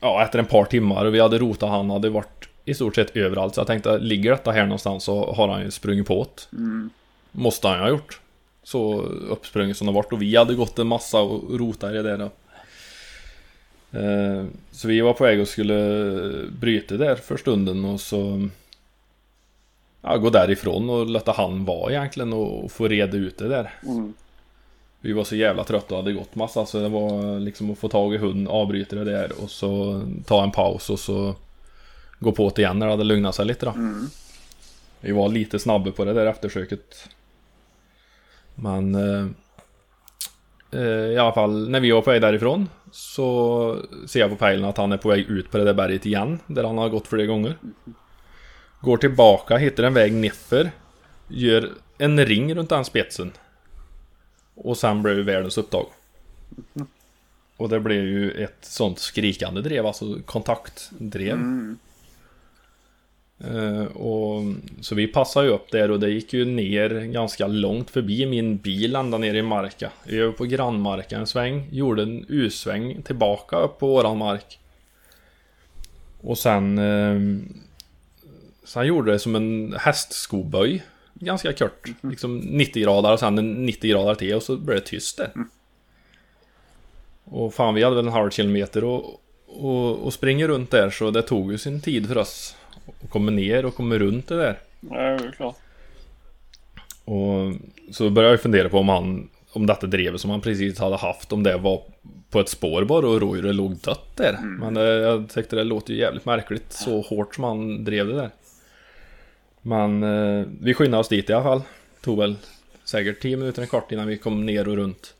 Ja, 0.00 0.22
efter 0.24 0.38
en 0.38 0.46
par 0.46 0.64
timmar 0.64 1.04
och 1.04 1.14
vi 1.14 1.20
hade 1.20 1.38
rotat 1.38 1.70
han 1.70 1.90
hade 1.90 2.10
varit 2.10 2.48
i 2.64 2.74
stort 2.74 2.94
sett 2.94 3.16
överallt. 3.16 3.54
Så 3.54 3.60
jag 3.60 3.66
tänkte, 3.66 3.98
ligger 3.98 4.30
detta 4.30 4.50
här 4.50 4.62
någonstans 4.64 5.04
så 5.04 5.32
har 5.32 5.48
han 5.48 5.62
ju 5.62 5.70
sprungit 5.70 6.06
på 6.06 6.26
det. 6.34 6.56
Mm. 6.56 6.90
Måste 7.32 7.68
han 7.68 7.76
ju 7.76 7.82
ha 7.82 7.90
gjort. 7.90 8.20
Så 8.62 9.00
uppsprunget 9.30 9.76
som 9.76 9.86
det 9.86 9.92
varit 9.92 10.12
och 10.12 10.22
vi 10.22 10.36
hade 10.36 10.54
gått 10.54 10.78
en 10.78 10.86
massa 10.86 11.20
och 11.20 11.58
rotat 11.58 11.90
i 11.90 11.94
det 11.94 12.02
där 12.02 12.18
då. 12.18 12.30
Eh, 13.98 14.44
Så 14.70 14.88
vi 14.88 15.00
var 15.00 15.12
på 15.12 15.24
väg 15.24 15.40
och 15.40 15.48
skulle 15.48 16.08
bryta 16.60 16.96
där 16.96 17.14
för 17.16 17.36
stunden 17.36 17.84
och 17.84 18.00
så 18.00 18.48
ja, 20.02 20.16
gå 20.16 20.30
därifrån 20.30 20.90
och 20.90 21.06
låta 21.06 21.32
han 21.32 21.64
vara 21.64 21.92
egentligen 21.92 22.32
och 22.32 22.72
få 22.72 22.88
reda 22.88 23.16
ut 23.16 23.38
det 23.38 23.48
där. 23.48 23.74
Mm. 23.86 24.14
Vi 25.00 25.12
var 25.12 25.24
så 25.24 25.36
jävla 25.36 25.64
trötta 25.64 25.94
och 25.94 26.02
hade 26.02 26.12
gått 26.12 26.34
massa 26.34 26.66
så 26.66 26.78
det 26.78 26.88
var 26.88 27.40
liksom 27.40 27.70
att 27.70 27.78
få 27.78 27.88
tag 27.88 28.14
i 28.14 28.18
hund, 28.18 28.48
avbryta 28.48 28.96
det 28.96 29.04
där 29.04 29.32
och 29.42 29.50
så 29.50 30.02
ta 30.26 30.42
en 30.42 30.50
paus 30.50 30.90
och 30.90 31.00
så 31.00 31.34
gå 32.22 32.32
på 32.32 32.52
det 32.54 32.62
igen 32.62 32.78
när 32.78 32.86
det 32.86 32.92
hade 32.92 33.04
lugnat 33.04 33.34
sig 33.34 33.46
lite 33.46 33.66
då. 33.66 33.72
Mm. 33.72 34.06
Vi 35.00 35.12
var 35.12 35.28
lite 35.28 35.58
snabba 35.58 35.90
på 35.90 36.04
det 36.04 36.12
där 36.12 36.26
eftersöket. 36.26 37.08
Men 38.54 38.94
eh, 38.94 39.26
eh, 40.80 41.12
i 41.12 41.18
alla 41.18 41.32
fall 41.32 41.68
när 41.68 41.80
vi 41.80 41.90
var 41.90 42.02
på 42.02 42.10
väg 42.10 42.20
därifrån 42.20 42.68
så 42.92 43.78
ser 44.06 44.20
jag 44.20 44.30
på 44.30 44.36
pejlen 44.36 44.64
att 44.64 44.76
han 44.76 44.92
är 44.92 44.96
på 44.96 45.08
väg 45.08 45.30
ut 45.30 45.50
på 45.50 45.58
det 45.58 45.64
där 45.64 45.74
berget 45.74 46.06
igen 46.06 46.38
där 46.46 46.64
han 46.64 46.78
har 46.78 46.88
gått 46.88 47.06
flera 47.06 47.26
gånger. 47.26 47.56
Går 48.80 48.96
tillbaka, 48.96 49.56
hittar 49.56 49.82
en 49.82 49.94
väg 49.94 50.12
nerför. 50.12 50.70
Gör 51.28 51.70
en 51.98 52.26
ring 52.26 52.54
runt 52.54 52.70
den 52.70 52.84
spetsen. 52.84 53.32
Och 54.54 54.76
sen 54.76 55.02
blev 55.02 55.16
världens 55.16 55.58
upptag. 55.58 55.86
Och 57.56 57.68
det 57.68 57.80
blev 57.80 58.04
ju 58.04 58.30
ett 58.30 58.58
sånt 58.60 58.98
skrikande 58.98 59.60
drev, 59.60 59.86
alltså 59.86 60.18
kontaktdrev. 60.24 61.32
Mm. 61.32 61.78
Eh, 63.50 63.84
och, 63.84 64.42
så 64.80 64.94
vi 64.94 65.06
passade 65.06 65.46
ju 65.46 65.52
upp 65.52 65.70
där 65.70 65.90
och 65.90 66.00
det 66.00 66.10
gick 66.10 66.32
ju 66.32 66.44
ner 66.44 66.88
ganska 67.00 67.46
långt 67.46 67.90
förbi 67.90 68.26
min 68.26 68.56
bil 68.56 68.96
ända 68.96 69.18
ner 69.18 69.34
i 69.34 69.42
marka. 69.42 69.90
Över 70.06 70.32
på 70.32 70.44
grannmarka 70.44 71.18
en 71.18 71.26
sväng, 71.26 71.68
gjorde 71.70 72.02
en 72.02 72.26
U-sväng 72.28 73.02
tillbaka 73.02 73.56
upp 73.56 73.78
på 73.78 73.86
våran 73.86 74.18
mark. 74.18 74.58
Och 76.20 76.38
sen... 76.38 76.78
Eh, 76.78 77.20
sen 78.64 78.86
gjorde 78.86 79.12
det 79.12 79.18
som 79.18 79.34
en 79.34 79.74
hästskoböj. 79.78 80.82
Ganska 81.14 81.52
kort. 81.52 81.88
Liksom 82.00 82.38
90 82.38 82.82
grader 82.82 83.12
och 83.12 83.20
sen 83.20 83.38
en 83.38 83.66
90 83.66 83.90
grader 83.90 84.14
till 84.14 84.34
och 84.34 84.42
så 84.42 84.56
blev 84.56 84.76
det 84.76 84.86
tyst 84.86 85.16
där. 85.16 85.32
Och 87.24 87.54
fan 87.54 87.74
vi 87.74 87.82
hade 87.82 87.96
väl 87.96 88.06
en 88.06 88.12
halv 88.12 88.30
kilometer 88.30 88.84
och, 88.84 89.20
och, 89.46 89.98
och 89.98 90.12
springa 90.12 90.46
runt 90.46 90.70
där 90.70 90.90
så 90.90 91.10
det 91.10 91.22
tog 91.22 91.52
ju 91.52 91.58
sin 91.58 91.80
tid 91.80 92.08
för 92.08 92.18
oss. 92.18 92.56
Och 92.86 93.10
komma 93.10 93.30
ner 93.30 93.64
och 93.64 93.74
komma 93.74 93.98
runt 93.98 94.28
det 94.28 94.36
där. 94.36 94.58
Ja, 94.80 94.96
det 94.96 95.26
är 95.26 95.30
klart. 95.30 95.56
Och 97.04 97.52
så 97.94 98.10
började 98.10 98.32
jag 98.32 98.40
fundera 98.40 98.68
på 98.68 98.78
om 98.78 98.88
han 98.88 99.28
Om 99.52 99.66
detta 99.66 99.86
drevet 99.86 100.20
som 100.20 100.30
han 100.30 100.40
precis 100.40 100.78
hade 100.78 100.96
haft 100.96 101.32
Om 101.32 101.42
det 101.42 101.56
var 101.56 101.82
på 102.30 102.40
ett 102.40 102.48
spår 102.48 102.84
bara 102.84 103.08
och 103.08 103.20
rådjuret 103.20 103.54
låg 103.54 103.76
dött 103.76 104.16
där. 104.16 104.38
Men 104.42 104.76
eh, 104.76 104.82
jag 104.82 105.28
tyckte 105.28 105.56
det 105.56 105.64
låter 105.64 105.92
ju 105.92 106.00
jävligt 106.00 106.24
märkligt 106.24 106.72
Så 106.72 107.00
hårt 107.00 107.34
som 107.34 107.44
han 107.44 107.84
drev 107.84 108.06
det 108.06 108.14
där. 108.14 108.30
Men 109.62 110.02
eh, 110.02 110.46
vi 110.60 110.74
skyndade 110.74 111.00
oss 111.00 111.08
dit 111.08 111.30
i 111.30 111.32
alla 111.32 111.42
fall. 111.42 111.62
Tog 112.00 112.18
väl 112.18 112.36
säkert 112.84 113.22
10 113.22 113.36
minuter 113.36 113.62
en 113.62 113.68
kvart 113.68 113.92
innan 113.92 114.06
vi 114.06 114.18
kom 114.18 114.46
ner 114.46 114.68
och 114.68 114.76
runt. 114.76 115.14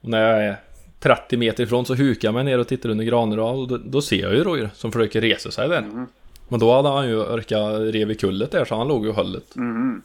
Och 0.00 0.08
när 0.08 0.20
jag 0.20 0.44
är 0.44 0.56
30 1.00 1.36
meter 1.36 1.64
ifrån 1.64 1.86
så 1.86 1.94
hukar 1.94 2.28
jag 2.28 2.34
mig 2.34 2.44
ner 2.44 2.58
och 2.58 2.68
tittar 2.68 2.88
under 2.88 3.04
granar 3.04 3.38
och 3.38 3.68
då, 3.68 3.76
då 3.76 4.02
ser 4.02 4.22
jag 4.22 4.34
ju 4.34 4.44
rådjur 4.44 4.70
som 4.74 4.92
försöker 4.92 5.20
resa 5.20 5.50
sig 5.50 5.68
där 5.68 6.06
Men 6.48 6.60
då 6.60 6.72
hade 6.72 6.88
han 6.88 7.08
ju 7.08 7.16
orkat 7.16 7.80
rev 7.80 8.10
i 8.10 8.14
kullet 8.14 8.50
där 8.50 8.64
så 8.64 8.74
han 8.74 8.88
låg 8.88 9.06
ju 9.06 9.12
höllet 9.12 9.56
Mm. 9.56 10.02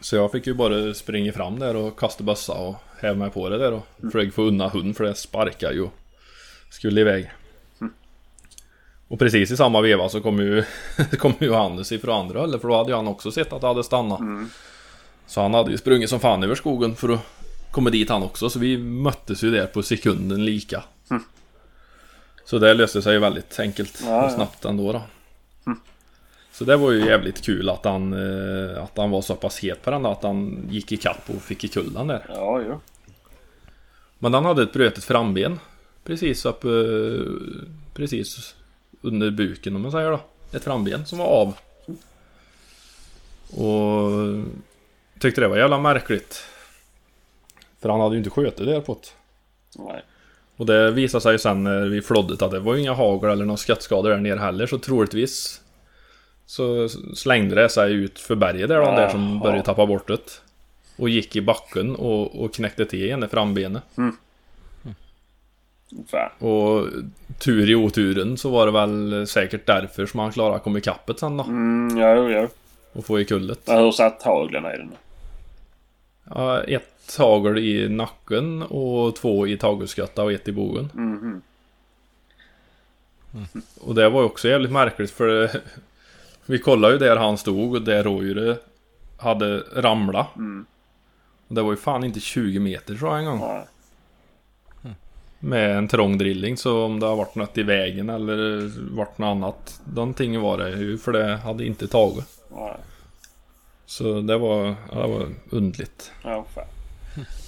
Så 0.00 0.16
jag 0.16 0.32
fick 0.32 0.46
ju 0.46 0.54
bara 0.54 0.94
springa 0.94 1.32
fram 1.32 1.58
där 1.58 1.76
och 1.76 1.98
kasta 1.98 2.24
bössa 2.24 2.52
och 2.52 2.74
häva 3.00 3.18
mig 3.18 3.30
på 3.30 3.48
det 3.48 3.58
där 3.58 3.72
och 3.72 3.86
försöka 4.02 4.32
få 4.32 4.42
undan 4.42 4.70
hund 4.70 4.96
för 4.96 5.04
det 5.04 5.14
sparkar 5.14 5.72
ju 5.72 5.88
skulle 6.70 7.00
iväg. 7.00 7.30
Och 9.08 9.18
precis 9.18 9.50
i 9.50 9.56
samma 9.56 9.80
veva 9.80 10.08
så 10.08 10.20
kom 10.20 10.38
ju, 10.38 10.64
kom 11.18 11.32
ju 11.38 11.46
Johannes 11.46 11.92
ifrån 11.92 12.20
andra 12.20 12.40
hållet 12.40 12.60
för 12.60 12.68
då 12.68 12.76
hade 12.76 12.90
ju 12.90 12.96
han 12.96 13.08
också 13.08 13.32
sett 13.32 13.52
att 13.52 13.60
det 13.60 13.66
hade 13.66 13.84
stannat. 13.84 14.20
Så 15.26 15.40
han 15.40 15.54
hade 15.54 15.70
ju 15.70 15.78
sprungit 15.78 16.10
som 16.10 16.20
fan 16.20 16.42
över 16.42 16.54
skogen 16.54 16.96
för 16.96 17.08
att 17.08 17.20
komma 17.70 17.90
dit 17.90 18.08
han 18.08 18.22
också 18.22 18.50
så 18.50 18.58
vi 18.58 18.78
möttes 18.78 19.44
ju 19.44 19.50
där 19.50 19.66
på 19.66 19.82
sekunden 19.82 20.44
lika. 20.44 20.82
Så 22.50 22.58
det 22.58 22.74
löste 22.74 23.02
sig 23.02 23.12
ju 23.12 23.18
väldigt 23.18 23.60
enkelt 23.60 24.02
Ja, 24.04 24.18
och 24.18 24.30
ja. 24.30 24.34
snabbt 24.34 24.64
ändå 24.64 24.92
då. 24.92 25.02
Så 26.52 26.64
det 26.64 26.76
var 26.76 26.90
ju 26.90 27.06
jävligt 27.06 27.42
kul 27.42 27.68
att 27.68 27.84
han, 27.84 28.12
eh, 28.12 28.82
att 28.82 28.96
han 28.96 29.10
var 29.10 29.22
så 29.22 29.34
pass 29.34 29.58
het 29.58 29.82
på 29.82 29.90
den 29.90 30.06
att 30.06 30.22
han 30.22 30.66
gick 30.70 30.92
i 30.92 30.96
kapp 30.96 31.30
och 31.30 31.42
fick 31.42 31.64
i 31.64 31.68
kullen 31.68 32.06
där. 32.06 32.26
Ja, 32.28 32.62
jo. 32.66 32.80
Men 34.18 34.34
han 34.34 34.44
hade 34.44 34.62
ett 34.62 34.72
brutet 34.72 35.04
framben. 35.04 35.60
Precis 36.04 36.44
upp, 36.44 36.64
eh, 36.64 36.70
precis 37.94 38.54
under 39.00 39.30
buken 39.30 39.76
om 39.76 39.82
man 39.82 39.92
säger 39.92 40.10
då. 40.10 40.20
Ett 40.52 40.64
framben 40.64 41.06
som 41.06 41.18
var 41.18 41.26
av. 41.26 41.54
Och 43.50 44.10
tyckte 45.18 45.40
det 45.40 45.48
var 45.48 45.56
jävla 45.56 45.78
märkligt. 45.78 46.44
För 47.80 47.88
han 47.88 48.00
hade 48.00 48.14
ju 48.14 48.18
inte 48.18 48.30
skjutit 48.30 48.66
det 48.66 48.80
på. 48.80 48.98
Nej. 49.78 50.02
Och 50.60 50.66
det 50.66 50.90
visade 50.90 51.22
sig 51.22 51.38
sen 51.38 51.64
när 51.64 51.86
vi 51.86 52.02
floddet 52.02 52.42
att 52.42 52.50
det 52.50 52.60
var 52.60 52.74
ju 52.74 52.80
inga 52.80 52.92
hagel 52.92 53.30
eller 53.30 53.44
några 53.44 53.56
skottskador 53.56 54.10
där 54.10 54.16
nere 54.16 54.38
heller 54.38 54.66
så 54.66 54.78
troligtvis 54.78 55.60
så 56.46 56.88
slängde 57.14 57.54
det 57.54 57.68
sig 57.68 57.92
ut 57.92 58.18
för 58.18 58.34
berget 58.34 58.68
där, 58.68 58.80
de 58.80 58.94
där 58.94 59.08
som 59.08 59.40
började 59.40 59.62
tappa 59.62 59.86
bort 59.86 60.08
det. 60.08 60.42
Och 60.96 61.08
gick 61.08 61.36
i 61.36 61.40
backen 61.40 61.96
och, 61.96 62.44
och 62.44 62.54
knäckte 62.54 62.84
till 62.84 63.10
ena 63.10 63.28
frambenet. 63.28 63.82
Mm. 63.96 64.16
Fan. 66.10 66.30
Och 66.50 66.86
tur 67.38 67.70
i 67.70 67.74
oturen 67.74 68.36
så 68.36 68.50
var 68.50 68.66
det 68.66 68.72
väl 68.72 69.26
säkert 69.26 69.66
därför 69.66 70.06
som 70.06 70.20
han 70.20 70.32
klarade 70.32 70.56
att 70.56 70.62
komma 70.62 70.78
ikappet 70.78 71.18
sen 71.18 71.36
då. 71.36 71.44
Mm, 71.44 71.98
jo, 71.98 72.30
jo. 72.30 72.48
Och 72.92 73.06
få 73.06 73.20
i 73.20 73.24
kullet. 73.24 73.60
Men 73.66 73.78
hur 73.78 73.92
satt 73.92 74.22
haglen 74.22 74.66
i 74.66 74.76
den? 74.76 74.92
Ja, 76.34 76.62
ett 76.62 76.99
hagel 77.16 77.58
i 77.58 77.88
nacken 77.88 78.62
och 78.62 79.16
två 79.16 79.46
i 79.46 79.56
tagelskatta 79.56 80.22
och 80.22 80.32
ett 80.32 80.48
i 80.48 80.52
bogen. 80.52 80.90
Mhm. 80.94 81.42
Och 83.80 83.94
det 83.94 84.08
var 84.08 84.20
ju 84.20 84.26
också 84.26 84.48
jävligt 84.48 84.72
märkligt 84.72 85.10
för 85.10 85.26
det, 85.26 85.60
Vi 86.46 86.58
kollade 86.58 86.92
ju 86.92 86.98
där 86.98 87.16
han 87.16 87.38
stod 87.38 87.74
och 87.74 87.82
där 87.82 88.04
rådjuret 88.04 88.64
hade 89.16 89.58
ramlat. 89.58 90.36
Mm. 90.36 90.66
Och 91.48 91.54
det 91.54 91.62
var 91.62 91.70
ju 91.70 91.76
fan 91.76 92.04
inte 92.04 92.20
20 92.20 92.58
meter 92.58 92.94
tror 92.94 93.10
jag 93.10 93.18
en 93.18 93.24
gång. 93.24 93.40
Nej. 93.40 93.66
Med 95.38 95.76
en 95.76 95.88
trång 95.88 96.18
drilling 96.18 96.56
så 96.56 96.84
om 96.84 97.00
det 97.00 97.06
har 97.06 97.16
varit 97.16 97.34
något 97.34 97.58
i 97.58 97.62
vägen 97.62 98.10
eller 98.10 98.70
varit 98.94 99.18
något 99.18 99.26
annat. 99.26 99.80
Någonting 99.94 100.40
var 100.40 100.58
det 100.58 100.70
ju 100.70 100.98
för 100.98 101.12
det 101.12 101.36
hade 101.36 101.66
inte 101.66 101.88
tagit. 101.88 102.24
Nej. 102.48 102.76
Så 103.86 104.20
det 104.20 104.38
var, 104.38 104.74
ja, 104.92 105.00
det 105.00 105.06
var 105.08 105.28
undligt. 105.50 106.12
Ja, 106.22 106.44
fan. 106.54 106.64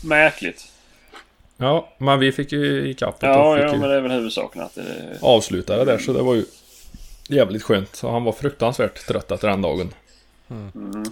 Märkligt. 0.04 0.72
Ja, 1.56 1.88
men 1.98 2.18
vi 2.18 2.32
fick 2.32 2.52
ju 2.52 2.90
ikapp 2.90 3.20
det 3.20 3.26
Ja, 3.26 3.50
och 3.50 3.58
ja, 3.58 3.72
men 3.72 3.80
det 3.80 3.94
är 3.94 4.00
väl 4.00 4.12
huvudsaken 4.12 4.62
att 4.62 4.74
det... 4.74 5.18
avsluta 5.20 5.76
det 5.76 5.84
där 5.84 5.98
så 5.98 6.12
det 6.12 6.22
var 6.22 6.34
ju 6.34 6.44
jävligt 7.28 7.62
skönt. 7.62 7.96
Så 7.96 8.10
han 8.10 8.24
var 8.24 8.32
fruktansvärt 8.32 9.06
trött 9.06 9.30
efter 9.30 9.48
den 9.48 9.62
dagen. 9.62 9.94
Mm. 10.50 11.04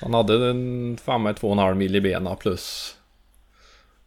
Han 0.00 0.14
hade 0.14 0.50
en 0.50 0.98
fan 1.04 1.22
med 1.22 1.36
två 1.36 1.46
och 1.46 1.52
en 1.52 1.58
halv 1.58 1.76
mil 1.76 1.96
i 1.96 2.00
bena 2.00 2.34
plus 2.34 2.96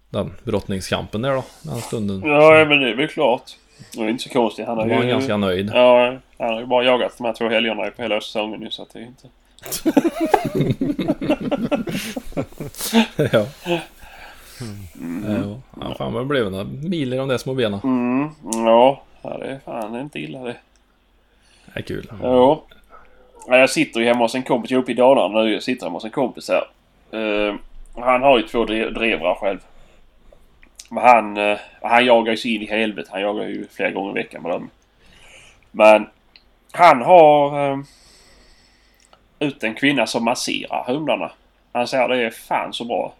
den 0.09 0.33
brottningskampen 0.43 1.21
där 1.21 1.35
då, 1.35 1.43
den 1.61 1.81
stunden. 1.81 2.21
Ja, 2.29 2.65
men 2.69 2.81
det 2.81 2.89
är 2.89 2.95
väl 2.95 3.07
klart. 3.07 3.51
Det 3.93 4.01
är 4.01 4.09
inte 4.09 4.23
så 4.23 4.29
konstigt. 4.29 4.67
Han 4.67 4.77
har 4.77 4.87
var 4.87 4.95
han 4.95 5.05
ju... 5.05 5.09
ganska 5.09 5.37
nöjd. 5.37 5.71
Ja, 5.73 6.17
han 6.37 6.53
har 6.53 6.59
ju 6.59 6.65
bara 6.65 6.83
jagat 6.83 7.17
de 7.17 7.25
här 7.25 7.33
två 7.33 7.49
helgerna 7.49 7.91
på 7.91 8.01
hela 8.01 8.21
säsongen 8.21 8.59
nu 8.59 8.71
så 8.71 8.81
att 8.83 8.93
det 8.93 8.99
är 8.99 9.03
inte... 9.03 9.27
ja. 13.17 13.45
Ja, 15.27 15.59
ja, 15.81 15.95
fan 15.97 16.13
vad 16.13 16.21
det 16.21 16.25
blev 16.25 16.51
några 16.51 16.63
mil 16.63 17.13
i 17.13 17.17
de 17.17 17.27
där 17.27 17.37
små 17.37 17.53
benen. 17.53 17.79
Mm, 17.83 18.29
ja. 18.65 19.01
det 19.21 19.45
är 19.45 19.59
fan 19.65 19.91
det 19.91 19.97
är 19.99 20.01
inte 20.01 20.19
illa 20.19 20.39
det. 20.39 20.55
Det 21.73 21.79
är 21.79 21.83
kul. 21.83 22.11
Ja. 22.21 22.63
Ja, 23.47 23.57
Jag 23.57 23.69
sitter 23.69 23.99
ju 23.99 24.05
hemma 24.05 24.19
hos 24.19 24.35
en 24.35 24.43
kompis. 24.43 24.71
Jag 24.71 24.77
är 24.77 24.81
uppe 24.81 24.91
i 24.91 24.95
Dalarna 24.95 25.41
nu. 25.41 25.53
Jag 25.53 25.63
sitter 25.63 25.85
hemma 25.85 25.95
hos 25.95 26.03
en 26.05 26.11
kompis 26.11 26.49
här. 26.49 26.63
Eh, 27.11 27.55
han 27.95 28.21
har 28.21 28.37
ju 28.37 28.43
två 28.47 28.65
dre- 28.65 28.89
drevrar 28.89 29.35
själv. 29.35 29.59
Men 30.89 31.03
han, 31.03 31.37
eh, 31.37 31.57
han 31.81 32.05
jagar 32.05 32.31
ju 32.31 32.37
sig 32.37 32.55
in 32.55 32.61
i 32.61 32.65
helvete. 32.65 33.09
Han 33.11 33.21
jagar 33.21 33.43
ju 33.43 33.67
flera 33.71 33.91
gånger 33.91 34.11
i 34.11 34.23
veckan 34.23 34.41
med 34.41 34.51
dem. 34.51 34.69
Men 35.71 36.05
han 36.71 37.01
har 37.01 37.69
uh, 37.71 37.83
ut 39.39 39.63
en 39.63 39.75
kvinna 39.75 40.07
som 40.07 40.25
masserar 40.25 40.83
hundarna. 40.87 41.31
Han 41.73 41.87
säger 41.87 42.07
det 42.07 42.25
är 42.25 42.29
fan 42.29 42.73
så 42.73 42.85
bra. 42.85 43.13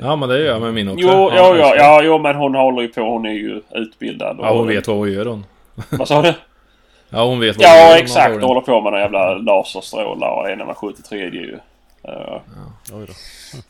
Ja 0.00 0.16
men 0.16 0.28
det 0.28 0.38
gör 0.38 0.46
jag 0.52 0.60
med 0.62 0.74
min 0.74 0.88
också. 0.88 1.00
Jo, 1.02 1.30
ja, 1.34 1.56
ja, 1.56 1.76
ja, 1.76 2.00
jo, 2.02 2.18
men 2.18 2.36
hon 2.36 2.54
håller 2.54 2.82
ju 2.82 2.88
på. 2.88 3.00
Hon 3.00 3.26
är 3.26 3.30
ju 3.32 3.60
utbildad. 3.70 4.36
Ja 4.40 4.52
hon 4.52 4.66
vet 4.66 4.86
vad 4.88 4.96
hon 4.96 5.12
gör 5.12 5.26
hon. 5.26 5.44
Vad 5.90 6.08
sa 6.08 6.22
du? 6.22 6.34
Ja 7.08 7.24
hon 7.24 7.40
vet 7.40 7.56
vad 7.56 7.66
hon 7.66 7.76
Ja, 7.78 7.90
gör. 7.90 7.96
exakt. 8.02 8.16
antagligen. 8.16 8.42
Och 8.42 8.48
håller 8.48 8.60
på 8.60 8.80
med 8.80 8.92
några 8.92 9.00
jävla 9.00 9.34
laserstrålar 9.34 10.28
och 10.30 10.58
när 10.58 10.64
man 10.64 10.74
73 10.74 11.18
ju. 11.18 11.58
Ja. 12.02 12.42
Då. 12.90 12.96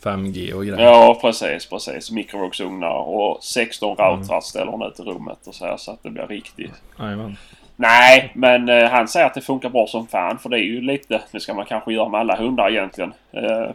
5G 0.02 0.52
och 0.52 0.64
grejer. 0.66 0.80
Ja, 0.84 1.18
precis, 1.20 1.66
precis. 1.66 2.10
Mikrovågsugnar 2.10 2.90
och 3.08 3.44
16 3.44 3.96
routrar 3.96 4.40
ställer 4.40 4.72
hon 4.72 4.82
ut 4.82 5.00
i 5.00 5.02
rummet 5.02 5.46
och 5.46 5.54
så 5.54 5.66
här 5.66 5.76
så 5.76 5.90
att 5.90 6.02
det 6.02 6.10
blir 6.10 6.26
riktigt. 6.26 6.72
Jajamän. 6.98 7.36
Nej, 7.76 8.32
men 8.34 8.68
eh, 8.68 8.90
han 8.90 9.08
säger 9.08 9.26
att 9.26 9.34
det 9.34 9.40
funkar 9.40 9.68
bra 9.68 9.86
som 9.86 10.06
fan 10.06 10.38
för 10.38 10.48
det 10.48 10.58
är 10.58 10.64
ju 10.64 10.80
lite, 10.80 11.22
det 11.30 11.40
ska 11.40 11.54
man 11.54 11.66
kanske 11.66 11.92
göra 11.92 12.08
med 12.08 12.20
alla 12.20 12.36
hundar 12.36 12.70
egentligen. 12.70 13.12
Eh, 13.32 13.70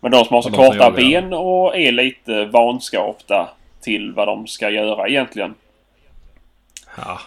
men 0.00 0.10
de 0.10 0.24
som 0.24 0.34
har 0.34 0.42
så 0.42 0.48
Och 0.48 0.54
korta 0.54 0.90
ben 0.90 1.32
och 1.32 1.76
är 1.76 1.92
lite 1.92 2.44
vanskapta 2.44 3.48
till 3.80 4.12
vad 4.12 4.28
de 4.28 4.46
ska 4.46 4.70
göra 4.70 5.08
egentligen. 5.08 5.54
Ja. 6.96 7.20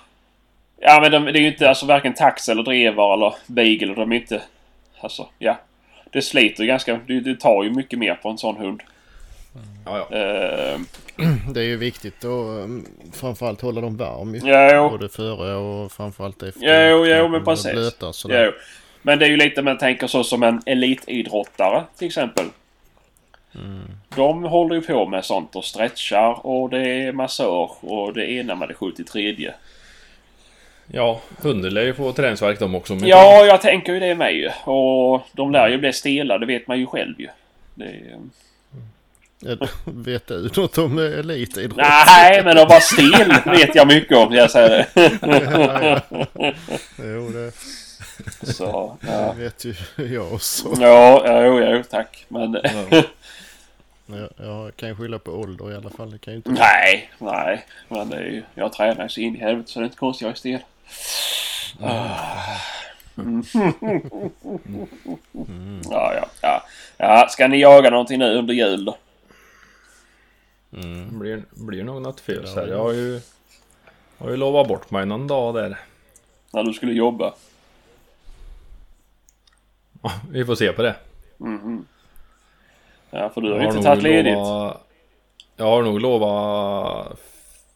Ja 0.79 0.99
men 1.01 1.11
de, 1.11 1.25
det 1.25 1.39
är 1.39 1.41
ju 1.41 1.47
inte 1.47 1.69
alltså 1.69 1.85
varken 1.85 2.13
tax 2.13 2.49
eller 2.49 2.63
drevar 2.63 3.13
eller 3.13 3.33
beagle. 3.47 3.93
De 3.93 4.11
är 4.11 4.15
inte... 4.15 4.41
Alltså 4.99 5.27
ja. 5.39 5.57
Det 6.11 6.21
sliter 6.21 6.63
ju 6.63 6.67
ganska... 6.67 6.99
Det, 7.07 7.19
det 7.19 7.39
tar 7.39 7.63
ju 7.63 7.69
mycket 7.69 7.99
mer 7.99 8.15
på 8.15 8.29
en 8.29 8.37
sån 8.37 8.57
hund. 8.57 8.83
Ja, 9.85 10.07
ja. 10.09 10.17
Uh, 10.17 10.81
Det 11.53 11.59
är 11.59 11.65
ju 11.65 11.77
viktigt 11.77 12.17
att 12.17 12.23
um, 12.23 12.85
framförallt 13.13 13.61
hålla 13.61 13.81
dem 13.81 13.97
varm 13.97 14.35
ju. 14.35 14.49
ja. 14.49 14.89
Både 14.89 15.09
före 15.09 15.55
och 15.55 15.91
framförallt 15.91 16.43
efter. 16.43 16.89
Jo, 16.89 17.05
jo, 17.05 17.27
men 17.27 17.45
precis. 17.45 17.71
Blöta. 17.71 18.11
Jo. 18.29 18.51
Men 19.01 19.19
det 19.19 19.25
är 19.25 19.29
ju 19.29 19.37
lite 19.37 19.61
man 19.61 19.77
tänker 19.77 20.07
så 20.07 20.23
som 20.23 20.43
en 20.43 20.61
elitidrottare 20.65 21.83
till 21.97 22.07
exempel. 22.07 22.45
De 24.15 24.43
håller 24.43 24.75
ju 24.75 24.81
på 24.81 25.05
med 25.05 25.25
sånt 25.25 25.55
och 25.55 25.65
stretchar 25.65 26.45
och 26.45 26.69
det 26.69 26.87
är 26.87 27.11
massage 27.11 27.83
och 27.83 28.13
det 28.13 28.31
ena 28.31 28.55
med 28.55 28.67
det 28.67 28.73
73. 28.73 29.53
ja 30.87 31.21
hunden 31.41 31.73
lär 31.73 31.81
ju 31.81 31.93
få 31.93 32.11
träningsvärk 32.11 32.59
de 32.59 32.75
också. 32.75 32.93
Ja, 32.93 33.45
jag 33.45 33.61
tänker 33.61 33.93
ju 33.93 33.99
det 33.99 34.15
med 34.15 34.33
ju. 34.33 34.49
Och 34.71 35.21
de 35.31 35.51
lär 35.51 35.67
ju 35.67 35.77
bli 35.77 35.93
stela, 35.93 36.37
det 36.37 36.45
vet 36.45 36.67
man 36.67 36.79
ju 36.79 36.85
själv 36.85 37.21
ju. 37.21 37.27
Det 37.75 37.85
är... 37.85 38.19
Vet 39.85 40.27
du 40.27 40.49
något 40.55 40.77
om 40.77 40.99
elitidrott? 40.99 41.77
Nej, 41.77 42.43
men 42.43 42.57
att 42.57 42.69
vara 42.69 42.79
stel 42.79 43.33
vet 43.45 43.75
jag 43.75 43.87
mycket 43.87 44.17
om, 44.17 44.33
jag 44.33 44.51
säger 44.51 44.69
det. 44.69 44.87
Jo, 46.97 47.29
det 47.29 47.51
Så, 48.53 48.97
ja. 49.07 49.33
vet 49.33 49.65
ju 49.65 49.75
jag 49.95 50.33
också. 50.33 50.67
Ja, 50.79 51.43
jo, 51.43 51.59
jo, 51.59 51.83
tack. 51.89 52.25
Men... 52.27 52.57
Jag, 54.05 54.29
jag 54.37 54.75
kan 54.75 54.89
ju 54.89 54.95
skylla 54.95 55.19
på 55.19 55.31
ålder 55.31 55.71
i 55.71 55.75
alla 55.75 55.89
fall. 55.89 56.11
Det 56.11 56.17
kan 56.17 56.33
ju 56.33 56.37
inte... 56.37 56.51
Nej, 56.51 57.11
nej. 57.17 57.65
Men 57.87 58.09
det 58.09 58.15
är 58.15 58.21
ju... 58.21 58.43
Jag 58.55 58.73
tränar 58.73 59.07
så 59.07 59.19
in 59.19 59.35
i 59.35 59.39
helvete 59.39 59.71
så 59.71 59.79
det 59.79 59.83
är 59.83 59.85
inte 59.85 59.97
konstigt 59.97 60.25
jag 60.25 60.31
är 60.31 60.35
stel. 60.35 60.59
Ah. 61.81 62.57
Mm. 63.17 63.43
Ja, 65.89 66.13
ja, 66.13 66.25
ja. 66.41 66.63
Ja, 66.97 67.27
ska 67.29 67.47
ni 67.47 67.61
jaga 67.61 67.89
någonting 67.89 68.19
nu 68.19 68.37
under 68.37 68.53
jul 68.53 68.85
då? 68.85 68.97
Mm. 70.73 71.19
Blir, 71.19 71.43
blir 71.49 71.83
nog 71.83 72.01
något 72.01 72.19
fel 72.19 72.47
så 72.47 72.59
här. 72.59 72.67
Jag 72.67 72.79
har 72.79 72.91
ju... 72.93 73.19
Har 74.17 74.29
ju 74.29 74.37
lovat 74.37 74.67
bort 74.67 74.91
mig 74.91 75.05
någon 75.05 75.27
dag 75.27 75.55
där. 75.55 75.79
När 76.53 76.63
du 76.63 76.73
skulle 76.73 76.93
jobba? 76.93 77.33
Ja, 80.01 80.11
Vi 80.31 80.45
får 80.45 80.55
se 80.55 80.73
på 80.73 80.81
det. 80.81 80.95
Mhm. 81.37 81.85
Ja, 83.11 83.29
för 83.29 83.41
du 83.41 83.51
har 83.51 83.59
ju 83.59 83.65
har 83.65 83.71
inte 83.71 83.83
tagit 83.83 84.03
ledigt. 84.03 84.33
lovat- 84.33 84.81
Jag 85.55 85.65
har 85.65 85.83
nog 85.83 85.99
lovat 86.01 87.19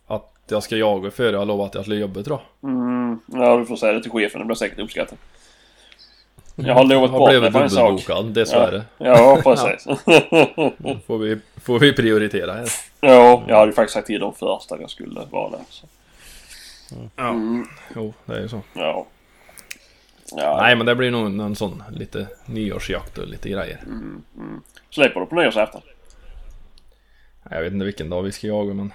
att 0.07 0.31
jag 0.47 0.63
ska 0.63 0.75
jaga 0.77 1.11
före 1.11 1.31
jag 1.31 1.39
har 1.39 1.45
lovat 1.45 1.67
att 1.69 1.75
jag 1.75 1.85
ska 1.85 1.93
jobba 1.93 2.23
tror 2.23 2.39
jag. 2.61 2.69
Mm, 2.71 3.19
ja, 3.25 3.57
du 3.57 3.65
får 3.65 3.75
säga 3.75 3.93
det 3.93 4.01
till 4.01 4.11
chefen. 4.11 4.39
Det 4.39 4.45
blir 4.45 4.55
säkert 4.55 4.79
uppskattat. 4.79 5.19
Jag 6.65 6.73
har 6.73 6.83
lovat 6.83 7.11
bort 7.11 7.41
mig 7.41 7.51
på 7.51 7.59
en 7.59 7.69
sak. 7.69 8.01
dessvärre. 8.25 8.83
Ja, 8.97 9.41
precis. 9.43 9.83
Får, 11.07 11.17
vi, 11.17 11.37
får 11.63 11.79
vi 11.79 11.93
prioritera 11.93 12.53
här. 12.53 12.67
ja, 13.01 13.43
jag 13.47 13.55
hade 13.55 13.69
ju 13.71 13.73
faktiskt 13.75 13.93
sagt 13.93 14.07
till 14.07 14.19
dem 14.19 14.33
först 14.39 14.71
att 14.71 14.81
jag 14.81 14.89
skulle 14.89 15.21
vara 15.31 15.49
där. 15.49 15.59
Så. 15.69 15.85
Ja. 17.15 17.29
Mm, 17.29 17.67
Jo, 17.95 18.13
det 18.25 18.33
är 18.35 18.41
ju 18.41 18.47
så. 18.47 18.61
ja. 18.73 19.05
Ja, 20.35 20.57
Nej 20.61 20.75
men 20.75 20.85
det 20.85 20.95
blir 20.95 21.11
nog 21.11 21.25
en 21.39 21.55
sån 21.55 21.83
lite 21.91 22.27
nyårsjakt 22.45 23.17
och 23.17 23.27
lite 23.27 23.49
grejer. 23.49 23.79
Mm. 23.85 24.23
Släpper 24.89 25.19
du 25.19 25.25
på 25.25 25.35
nyårsafton? 25.35 25.81
Jag 27.49 27.61
vet 27.61 27.73
inte 27.73 27.85
vilken 27.85 28.09
dag 28.09 28.21
vi 28.21 28.31
ska 28.31 28.47
jaga 28.47 28.73
men... 28.73 28.93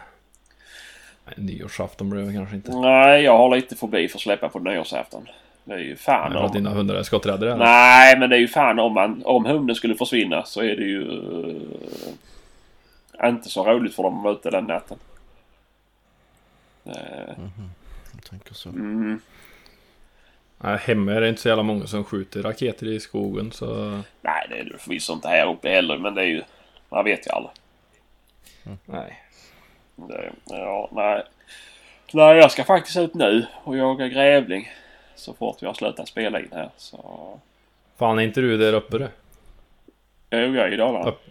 Nej, 1.26 1.34
nyårsafton 1.36 2.10
blir 2.10 2.22
det 2.22 2.32
kanske 2.32 2.56
inte. 2.56 2.70
Nej, 2.76 3.22
jag 3.22 3.38
har 3.38 3.56
lite 3.56 3.76
fobi 3.76 4.08
för 4.08 4.18
att 4.18 4.22
släppa 4.22 4.48
på 4.48 4.58
nyårsafton. 4.58 5.26
Det 5.68 5.74
är 5.74 5.78
ju 5.78 5.96
fan 5.96 6.36
att 6.36 6.44
om... 6.44 6.52
dina 6.52 6.70
hundar 6.70 6.94
är 6.94 7.02
skotträddare 7.02 7.52
eller? 7.52 7.64
Nej, 7.64 8.18
men 8.18 8.30
det 8.30 8.36
är 8.36 8.40
ju 8.40 8.48
fan 8.48 8.78
om 8.78 8.92
man... 8.92 9.22
Om 9.24 9.44
hunden 9.44 9.76
skulle 9.76 9.94
försvinna 9.94 10.44
så 10.44 10.60
är 10.62 10.76
det 10.76 10.82
ju... 10.84 11.02
eh, 13.22 13.28
inte 13.28 13.48
så 13.48 13.64
roligt 13.64 13.94
för 13.94 14.02
dem 14.02 14.16
att 14.18 14.24
vara 14.24 14.34
ute 14.34 14.50
den 14.50 14.64
natten. 14.64 14.98
Eh, 16.84 16.94
Jag 18.14 18.24
tänker 18.30 18.54
så. 18.54 18.68
Mm, 18.68 19.20
Nej, 20.58 20.78
hemma 20.78 21.12
är 21.12 21.20
det 21.20 21.28
inte 21.28 21.40
så 21.40 21.48
jävla 21.48 21.62
många 21.62 21.86
som 21.86 22.04
skjuter 22.04 22.42
raketer 22.42 22.86
i 22.86 23.00
skogen 23.00 23.52
så... 23.52 24.00
nej, 24.22 24.46
det 24.50 24.58
är 24.58 24.64
det 24.64 24.78
förvisso 24.78 25.12
inte 25.12 25.28
här 25.28 25.52
uppe 25.52 25.68
heller, 25.68 25.98
men 25.98 26.14
det 26.14 26.22
är 26.22 26.26
ju... 26.26 26.42
Man 26.88 27.04
vet 27.04 27.26
ju 27.26 27.30
aldrig. 27.30 27.52
Nej. 28.84 29.22
Det, 29.96 30.32
ja, 30.44 30.88
nej. 30.92 31.22
Nej, 32.12 32.36
jag 32.36 32.50
ska 32.50 32.64
faktiskt 32.64 32.96
ut 32.96 33.14
nu 33.14 33.46
och 33.64 33.76
jaga 33.76 34.08
grävling. 34.08 34.68
Så 35.16 35.34
fort 35.34 35.62
vi 35.62 35.66
har 35.66 35.74
slutat 35.74 36.08
spela 36.08 36.40
in 36.40 36.48
här. 36.52 36.70
Så... 36.76 37.40
Fan 37.96 38.18
är 38.18 38.22
inte 38.22 38.40
du 38.40 38.56
där 38.56 38.72
uppe 38.72 38.98
du? 38.98 39.08
Jo, 40.30 40.38
jag 40.38 40.56
är 40.56 40.72
i 40.72 40.76
Dalarna. 40.76 41.08
Upp. 41.08 41.22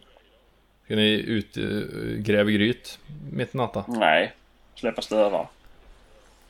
Ska 0.86 0.96
ni 0.96 1.10
ut, 1.10 1.58
uh, 1.58 2.18
gräva 2.18 2.52
gryt 2.52 3.00
mitt 3.32 3.56
i 3.56 3.58
natten? 3.58 3.84
Nej. 3.88 4.34
Släppa 4.76 5.02
stövar. 5.02 5.48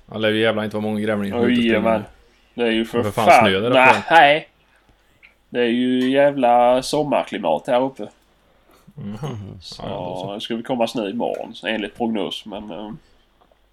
Det 0.05 0.17
lär 0.17 0.29
ju 0.29 0.39
jävlar 0.39 0.63
inte 0.63 0.75
vara 0.75 0.83
många 0.83 0.99
grävlingar 0.99 1.37
och 1.37 1.43
Oj, 1.43 1.79
men. 1.79 2.03
Det 2.53 2.63
är 2.63 2.71
ju 2.71 2.85
för 2.85 3.03
För 3.03 3.11
fan 3.11 3.25
fan... 3.25 3.39
snö 3.39 3.59
där 3.59 3.69
uppe. 3.69 4.03
Nej. 4.11 4.49
Det 5.49 5.59
är 5.61 5.69
ju 5.69 6.09
jävla 6.11 6.83
sommarklimat 6.83 7.67
här 7.67 7.81
uppe. 7.81 8.07
Mhm. 8.95 9.59
Så 9.61 9.83
Ja, 9.87 10.31
det 10.33 10.41
ska 10.41 10.55
vi 10.55 10.63
komma 10.63 10.87
snö 10.87 11.09
imorgon 11.09 11.53
enligt 11.65 11.97
prognos. 11.97 12.45
Men... 12.45 12.71
eh, 12.71 12.91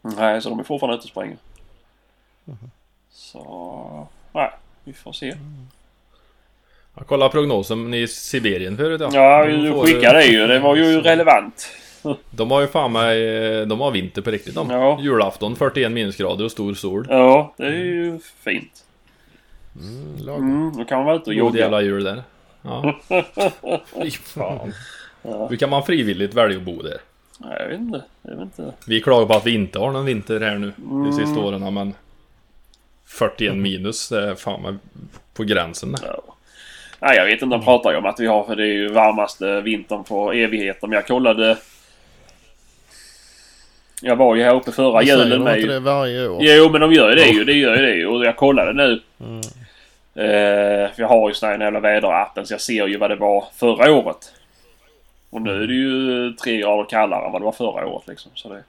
nej, 0.02 0.42
så 0.42 0.48
de 0.48 0.58
är 0.58 0.64
fortfarande 0.64 0.96
ute 0.96 1.04
och 1.04 1.08
springer. 1.08 1.36
Så... 3.12 4.08
Nej, 4.32 4.50
vi 4.84 4.92
får 4.92 5.12
se. 5.12 5.34
Jag 6.96 7.06
kollade 7.06 7.30
prognosen 7.32 7.94
i 7.94 8.08
Sibirien 8.08 8.76
förut 8.76 9.00
ja. 9.00 9.10
Ja, 9.12 9.46
du 9.46 9.72
skickade 9.86 10.18
det 10.18 10.24
ju. 10.26 10.46
Det 10.46 10.58
var 10.58 10.76
ju 10.76 11.00
relevant. 11.02 11.68
De 12.30 12.50
har 12.50 12.60
ju 12.60 12.66
fan 12.66 12.92
med, 12.92 13.60
eh, 13.60 13.66
de 13.66 13.80
har 13.80 13.90
vinter 13.90 14.22
på 14.22 14.30
riktigt 14.30 14.54
de. 14.54 14.70
Ja. 14.70 14.98
Julafton 15.00 15.56
41 15.56 15.92
minusgrader 15.92 16.44
och 16.44 16.50
stor 16.52 16.74
sol. 16.74 17.06
Ja, 17.10 17.54
det 17.56 17.66
är 17.66 17.70
ju 17.72 18.18
fint. 18.44 18.84
Mm, 19.80 20.16
lagom. 20.26 20.50
Mm, 20.50 20.76
då 20.76 20.84
kan 20.84 20.98
man 20.98 21.06
vara 21.06 21.16
ute 21.16 21.30
och 21.30 21.36
God 21.36 21.38
jogga. 21.38 21.60
jävla 21.60 21.82
jul 21.82 22.04
där. 22.04 22.22
Ja. 22.62 23.00
Fy 24.02 24.10
fan. 24.10 24.72
Hur 25.22 25.56
kan 25.56 25.70
man 25.70 25.82
frivilligt 25.84 26.34
välja 26.34 26.56
att 26.58 26.62
bo 26.64 26.82
där? 26.82 26.98
Nej, 27.38 27.56
jag 27.60 27.68
vet 27.68 27.80
inte. 27.80 28.02
Jag 28.22 28.30
vet 28.32 28.40
inte. 28.40 28.72
Vi 28.86 29.00
klagar 29.00 29.26
på 29.26 29.34
att 29.34 29.46
vi 29.46 29.54
inte 29.54 29.78
har 29.78 29.92
någon 29.92 30.04
vinter 30.04 30.40
här 30.40 30.58
nu 30.58 30.72
de 30.76 31.12
sista 31.12 31.30
Mm. 31.30 31.44
åren 31.44 31.74
men 31.74 31.94
41 33.12 33.56
minus, 33.56 34.08
det 34.08 34.30
är 34.30 34.34
fan 34.34 34.62
med 34.62 34.78
på 35.34 35.44
gränsen. 35.44 35.96
Ja. 36.02 36.22
Nej, 36.98 37.16
jag 37.16 37.24
vet 37.24 37.42
inte. 37.42 37.56
De 37.56 37.64
pratar 37.64 37.90
ju 37.90 37.96
om 37.96 38.06
att 38.06 38.20
vi 38.20 38.26
har 38.26 38.44
för 38.44 38.56
det 38.56 38.62
är 38.62 38.72
ju 38.72 38.88
varmaste 38.88 39.60
vintern 39.60 40.04
på 40.04 40.32
evigheter. 40.32 40.86
Men 40.86 40.94
jag 40.94 41.06
kollade... 41.06 41.56
Jag 44.02 44.16
var 44.16 44.34
ju 44.34 44.42
här 44.42 44.54
uppe 44.54 44.72
förra 44.72 45.00
säger 45.00 45.16
julen 45.16 45.30
de 45.30 45.44
med 45.44 45.58
inte 45.58 45.72
det 45.72 45.80
varje 45.80 46.28
år? 46.28 46.38
Jo, 46.40 46.68
men 46.72 46.80
de 46.80 46.92
gör 46.92 47.08
ju 47.08 47.14
det 47.14 47.28
ju. 47.28 47.44
Det 47.44 47.52
gör 47.52 47.76
ju 47.76 47.82
det 47.82 47.94
ju. 47.94 48.06
Och 48.06 48.24
jag 48.24 48.36
kollade 48.36 48.72
nu. 48.72 49.00
Eh, 50.14 50.94
för 50.94 51.02
jag 51.02 51.08
har 51.08 51.28
ju 51.28 51.34
sån 51.34 51.48
här 51.48 51.58
jävla 51.58 51.80
väderappen 51.80 52.46
så 52.46 52.54
jag 52.54 52.60
ser 52.60 52.86
ju 52.86 52.98
vad 52.98 53.10
det 53.10 53.16
var 53.16 53.44
förra 53.56 53.92
året. 53.92 54.32
Och 55.30 55.42
nu 55.42 55.62
är 55.62 55.66
det 55.66 55.74
ju 55.74 56.32
tre 56.32 56.56
grader 56.56 56.84
kallare 56.84 57.26
än 57.26 57.32
vad 57.32 57.40
det 57.40 57.44
var 57.44 57.52
förra 57.52 57.86
året 57.86 58.08
liksom. 58.08 58.30
Så 58.34 58.48
det... 58.48 58.62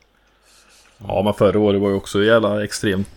Ja 1.07 1.21
men 1.21 1.33
förra 1.33 1.59
året 1.59 1.81
var 1.81 1.89
ju 1.89 1.95
också 1.95 2.23
jävla 2.23 2.63
extremt 2.63 3.09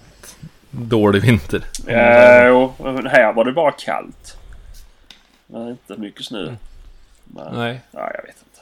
dålig 0.71 1.23
vinter. 1.23 1.65
Ja, 1.87 2.47
jo, 2.47 2.73
men 2.79 3.07
här 3.07 3.33
var 3.33 3.45
det 3.45 3.53
bara 3.53 3.73
kallt. 3.73 4.37
Men 5.47 5.69
inte 5.69 5.97
mycket 5.97 6.25
snö. 6.25 6.55
Men, 7.25 7.55
nej. 7.55 7.81
Nej. 7.91 8.13
jag 8.15 8.23
vet 8.23 8.37
inte. 8.47 8.61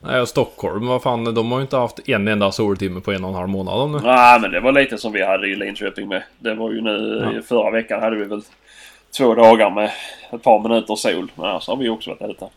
Nej 0.00 0.20
och 0.20 0.28
Stockholm, 0.28 0.86
vad 0.86 1.02
fan, 1.02 1.34
de 1.34 1.52
har 1.52 1.58
ju 1.58 1.62
inte 1.62 1.76
haft 1.76 2.08
en 2.08 2.28
enda 2.28 2.52
soltimme 2.52 3.00
på 3.00 3.12
en 3.12 3.24
och 3.24 3.30
en 3.30 3.36
halv 3.36 3.48
månad 3.48 3.90
nu. 3.90 3.98
Nej, 3.98 4.40
men 4.40 4.50
det 4.50 4.60
var 4.60 4.72
lite 4.72 4.98
som 4.98 5.12
vi 5.12 5.24
hade 5.24 5.48
i 5.48 5.56
Linköping 5.56 6.08
med. 6.08 6.22
Det 6.38 6.54
var 6.54 6.72
ju 6.72 6.80
nu 6.80 7.30
Ja. 7.36 7.42
förra 7.42 7.70
veckan 7.70 8.00
hade 8.02 8.16
vi 8.16 8.24
väl 8.24 8.42
två 9.16 9.34
dagar 9.34 9.70
med 9.70 9.90
ett 10.32 10.42
par 10.42 10.60
minuter 10.68 10.96
sol. 10.96 11.32
Men 11.34 11.44
annars 11.46 11.66
har 11.66 11.76
vi 11.76 11.88
också 11.88 12.10
varit 12.10 12.30
ute. 12.30 12.48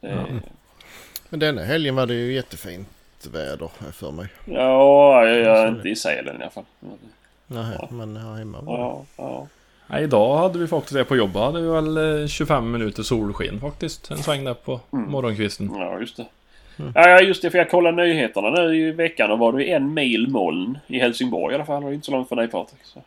Det, 0.00 0.40
Men 1.28 1.40
denna 1.40 1.62
helgen 1.62 1.94
var 1.96 2.06
det 2.06 2.14
ju 2.14 2.32
jättefint 2.34 2.88
väder 3.26 3.70
här 3.78 3.90
för 3.90 4.10
mig. 4.10 4.28
Ja, 4.44 5.26
jag, 5.26 5.38
jag 5.38 5.58
är 5.58 5.68
inte 5.68 5.88
i 5.88 5.96
Sälen 5.96 6.40
i 6.40 6.42
alla 6.42 6.50
fall. 6.50 6.64
Nej, 7.46 7.88
men 7.90 8.16
här 8.16 8.34
hemma 8.34 8.60
var 8.60 8.76
det. 8.76 8.82
Ja, 8.82 9.04
ja. 9.16 9.46
Nej, 9.86 10.02
idag 10.04 10.36
hade 10.36 10.58
vi 10.58 10.66
faktiskt 10.66 10.94
det 10.94 11.04
på 11.04 11.16
jobbet. 11.16 11.42
Hade 11.42 11.60
vi 11.60 11.68
väl 11.68 12.20
eh, 12.22 12.26
25 12.28 12.70
minuter 12.70 13.02
solsken 13.02 13.60
faktiskt. 13.60 14.10
En 14.10 14.18
sväng 14.18 14.44
där 14.44 14.54
på 14.54 14.80
morgonkvisten. 14.90 15.70
ja, 15.74 16.00
just 16.00 16.16
det. 16.16 16.26
Ja, 16.94 17.20
just 17.20 17.42
det. 17.42 17.50
För 17.50 17.58
jag 17.58 17.70
kollade 17.70 18.04
nyheterna 18.04 18.50
nu 18.50 18.76
i 18.76 18.92
veckan 18.92 19.30
och 19.30 19.38
var 19.38 19.52
det 19.52 19.72
en 19.72 19.94
mil 19.94 20.28
moln 20.28 20.78
i 20.86 20.98
Helsingborg 20.98 21.52
i 21.52 21.54
alla 21.54 21.64
fall. 21.64 21.80
Det 21.80 21.86
var 21.86 21.92
inte 21.92 22.06
så 22.06 22.12
långt 22.12 22.28
för 22.28 22.36
dig 22.36 22.48
Patrik. 22.48 22.80
Så. 22.84 23.02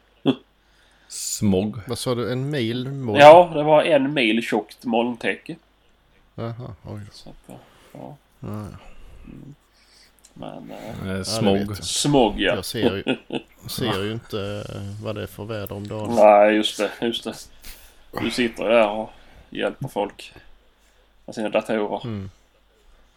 Smog. 1.08 1.78
Vad 1.88 1.98
sa 2.00 2.16
du? 2.16 2.32
En 2.32 2.50
mil? 2.50 2.92
Mål? 2.92 3.20
Ja, 3.20 3.52
det 3.54 3.64
var 3.64 3.84
en 3.84 4.14
mil 4.14 4.44
tjockt 4.44 4.86
molntäcke. 4.86 5.56
Jaha, 6.36 6.76
oj. 6.84 7.02
Så 7.12 7.30
att, 7.30 7.36
ja. 7.48 7.56
Ja, 7.94 8.16
ja. 8.40 8.78
Men... 10.40 10.72
Eh, 10.72 11.12
Eh, 11.16 11.24
smog. 11.24 11.58
jag. 11.58 11.84
smog 11.84 12.42
ja. 12.42 12.56
Jag 12.56 12.66
ser 12.66 12.96
ju, 12.96 13.04
ser 13.70 14.04
ju 14.04 14.12
inte 14.12 14.64
eh, 14.76 15.04
vad 15.04 15.16
det 15.16 15.24
är 15.24 15.28
för 15.28 15.46
väder 15.46 15.72
om 15.72 15.88
dagen. 15.88 16.16
Nej, 16.16 16.56
just 16.56 16.78
det. 16.78 16.92
Just 17.02 17.24
det. 17.24 17.34
Du 18.22 18.32
sitter 18.32 18.64
ju 18.64 18.70
där 18.70 18.90
och 18.90 19.10
hjälper 19.50 19.88
folk 19.88 20.34
med 21.26 21.36
sina 21.36 21.50
datorer. 21.50 22.02
Mm. 22.04 22.30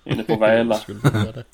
Inne 0.04 0.22
på 0.22 0.36
Väla. 0.40 0.74
Skulle 0.74 1.00
det 1.02 1.10
vara 1.10 1.32
det? 1.32 1.44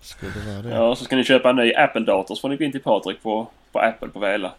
Skulle 0.00 0.32
det 0.32 0.52
vara 0.52 0.62
det? 0.62 0.68
Ja, 0.70 0.96
så 0.96 1.04
ska 1.04 1.16
ni 1.16 1.24
köpa 1.24 1.50
en 1.50 1.56
ny 1.56 1.72
Apple-dator 1.74 2.34
så 2.34 2.40
får 2.40 2.48
ni 2.48 2.56
gå 2.56 2.64
in 2.64 2.72
till 2.72 2.82
Patrik 2.82 3.22
på, 3.22 3.48
på 3.76 3.82
Apple 3.82 4.08
på 4.08 4.18
Väla. 4.18 4.52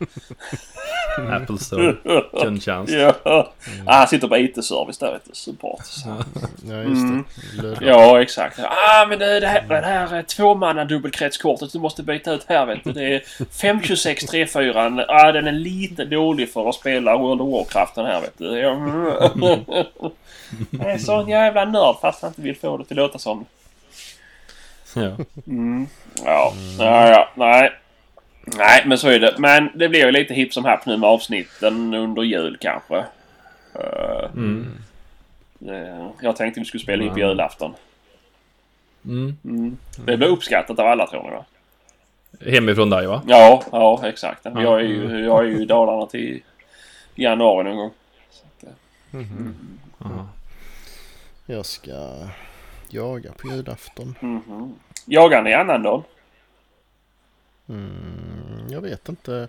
Apple 1.31 1.57
Store. 1.57 1.95
Kundtjänst. 2.41 2.93
Ja. 2.93 3.13
Ah, 3.23 3.97
han 3.97 4.07
sitter 4.07 4.27
på 4.27 4.37
IT-service 4.37 4.97
där 4.97 5.11
vet 5.11 5.25
du. 5.25 5.31
Support. 5.33 5.79
Ja, 6.69 6.75
just 6.75 7.01
Mm. 7.03 7.25
det. 7.55 7.61
Lödda. 7.61 7.85
Ja, 7.85 8.21
exakt. 8.21 8.59
Ah, 8.59 9.05
men 9.09 9.19
det, 9.19 9.39
det 9.39 9.47
här, 9.47 9.61
det 9.67 9.75
här 9.87 10.15
är 10.15 10.21
tvåmanna 10.23 10.85
dubbelkretskortet 10.85 11.71
du 11.73 11.79
måste 11.79 12.03
byta 12.03 12.31
ut 12.33 12.45
här 12.49 12.65
vet 12.65 12.83
du. 12.83 12.91
Det 12.91 13.15
är 13.15 13.21
526 13.61 14.25
34. 14.25 15.05
Ah, 15.07 15.31
den 15.31 15.47
är 15.47 15.51
lite 15.51 16.05
dålig 16.05 16.53
för 16.53 16.69
att 16.69 16.75
spela 16.75 17.17
World 17.17 17.41
of 17.41 17.51
Warcraft 17.51 17.95
den 17.95 18.05
här 18.05 18.21
vet 18.21 18.37
du. 18.37 18.59
Ja. 18.59 18.71
Jag 20.71 20.91
är 20.91 20.97
sån 20.97 21.29
jävla 21.29 21.65
nörd 21.65 21.95
fast 22.01 22.21
jag 22.21 22.29
inte 22.29 22.41
vill 22.41 22.55
få 22.55 22.77
det 22.77 22.85
till 22.85 22.99
att 22.99 23.03
låta 23.05 23.19
som. 23.19 23.45
Ja. 24.95 25.11
Mm. 25.47 25.87
Ja, 26.25 26.53
ja, 26.79 27.07
ja, 27.09 27.29
nej. 27.35 27.71
Nej, 28.55 28.83
men 28.85 28.97
så 28.97 29.07
är 29.09 29.19
det. 29.19 29.35
Men 29.37 29.69
det 29.75 29.89
blir 29.89 30.05
ju 30.05 30.11
lite 30.11 30.33
hipp 30.33 30.53
som 30.53 30.65
happ 30.65 30.85
nu 30.85 30.97
med 30.97 31.09
avsnitten 31.09 31.93
under 31.93 32.21
jul 32.23 32.57
kanske. 32.61 32.97
Eh, 33.75 34.29
Mm. 34.35 34.67
det- 35.59 36.09
jag 36.21 36.35
tänkte 36.35 36.59
vi 36.59 36.65
skulle 36.65 36.83
spela 36.83 37.03
in 37.03 37.09
på 37.09 37.15
Mm. 37.17 37.27
julafton. 37.29 37.73
Mm. 39.05 39.37
Mm. 39.45 39.77
Det 40.05 40.17
blir 40.17 40.27
uppskattat 40.27 40.79
av 40.79 40.87
alla 40.87 41.07
tror 41.07 41.23
ni 41.23 41.29
va? 41.29 41.45
Hemifrån 42.51 42.89
dig 42.89 43.07
va? 43.07 43.21
Ja, 43.27 43.63
ja 43.71 44.01
exakt. 44.07 44.45
Jag 44.45 44.79
är 44.79 44.83
ju, 44.83 45.19
jag 45.25 45.39
är 45.39 45.47
ju 45.49 45.61
i 45.61 45.65
Dalarna 45.65 46.05
till 46.05 46.41
januari 47.15 47.63
någon 47.63 47.77
gång. 47.77 47.91
Så 48.29 48.43
att, 48.45 48.63
eh, 49.13 49.21
Aha. 50.05 50.27
Jag 51.45 51.65
ska 51.65 52.13
jaga 52.89 53.31
på 53.31 53.47
julafton. 53.47 54.15
mhm. 54.19 54.75
Jagar 55.05 55.41
ni 55.41 55.53
annandagen? 55.53 56.03
Mm, 57.69 58.67
jag 58.69 58.81
vet 58.81 59.09
inte 59.09 59.47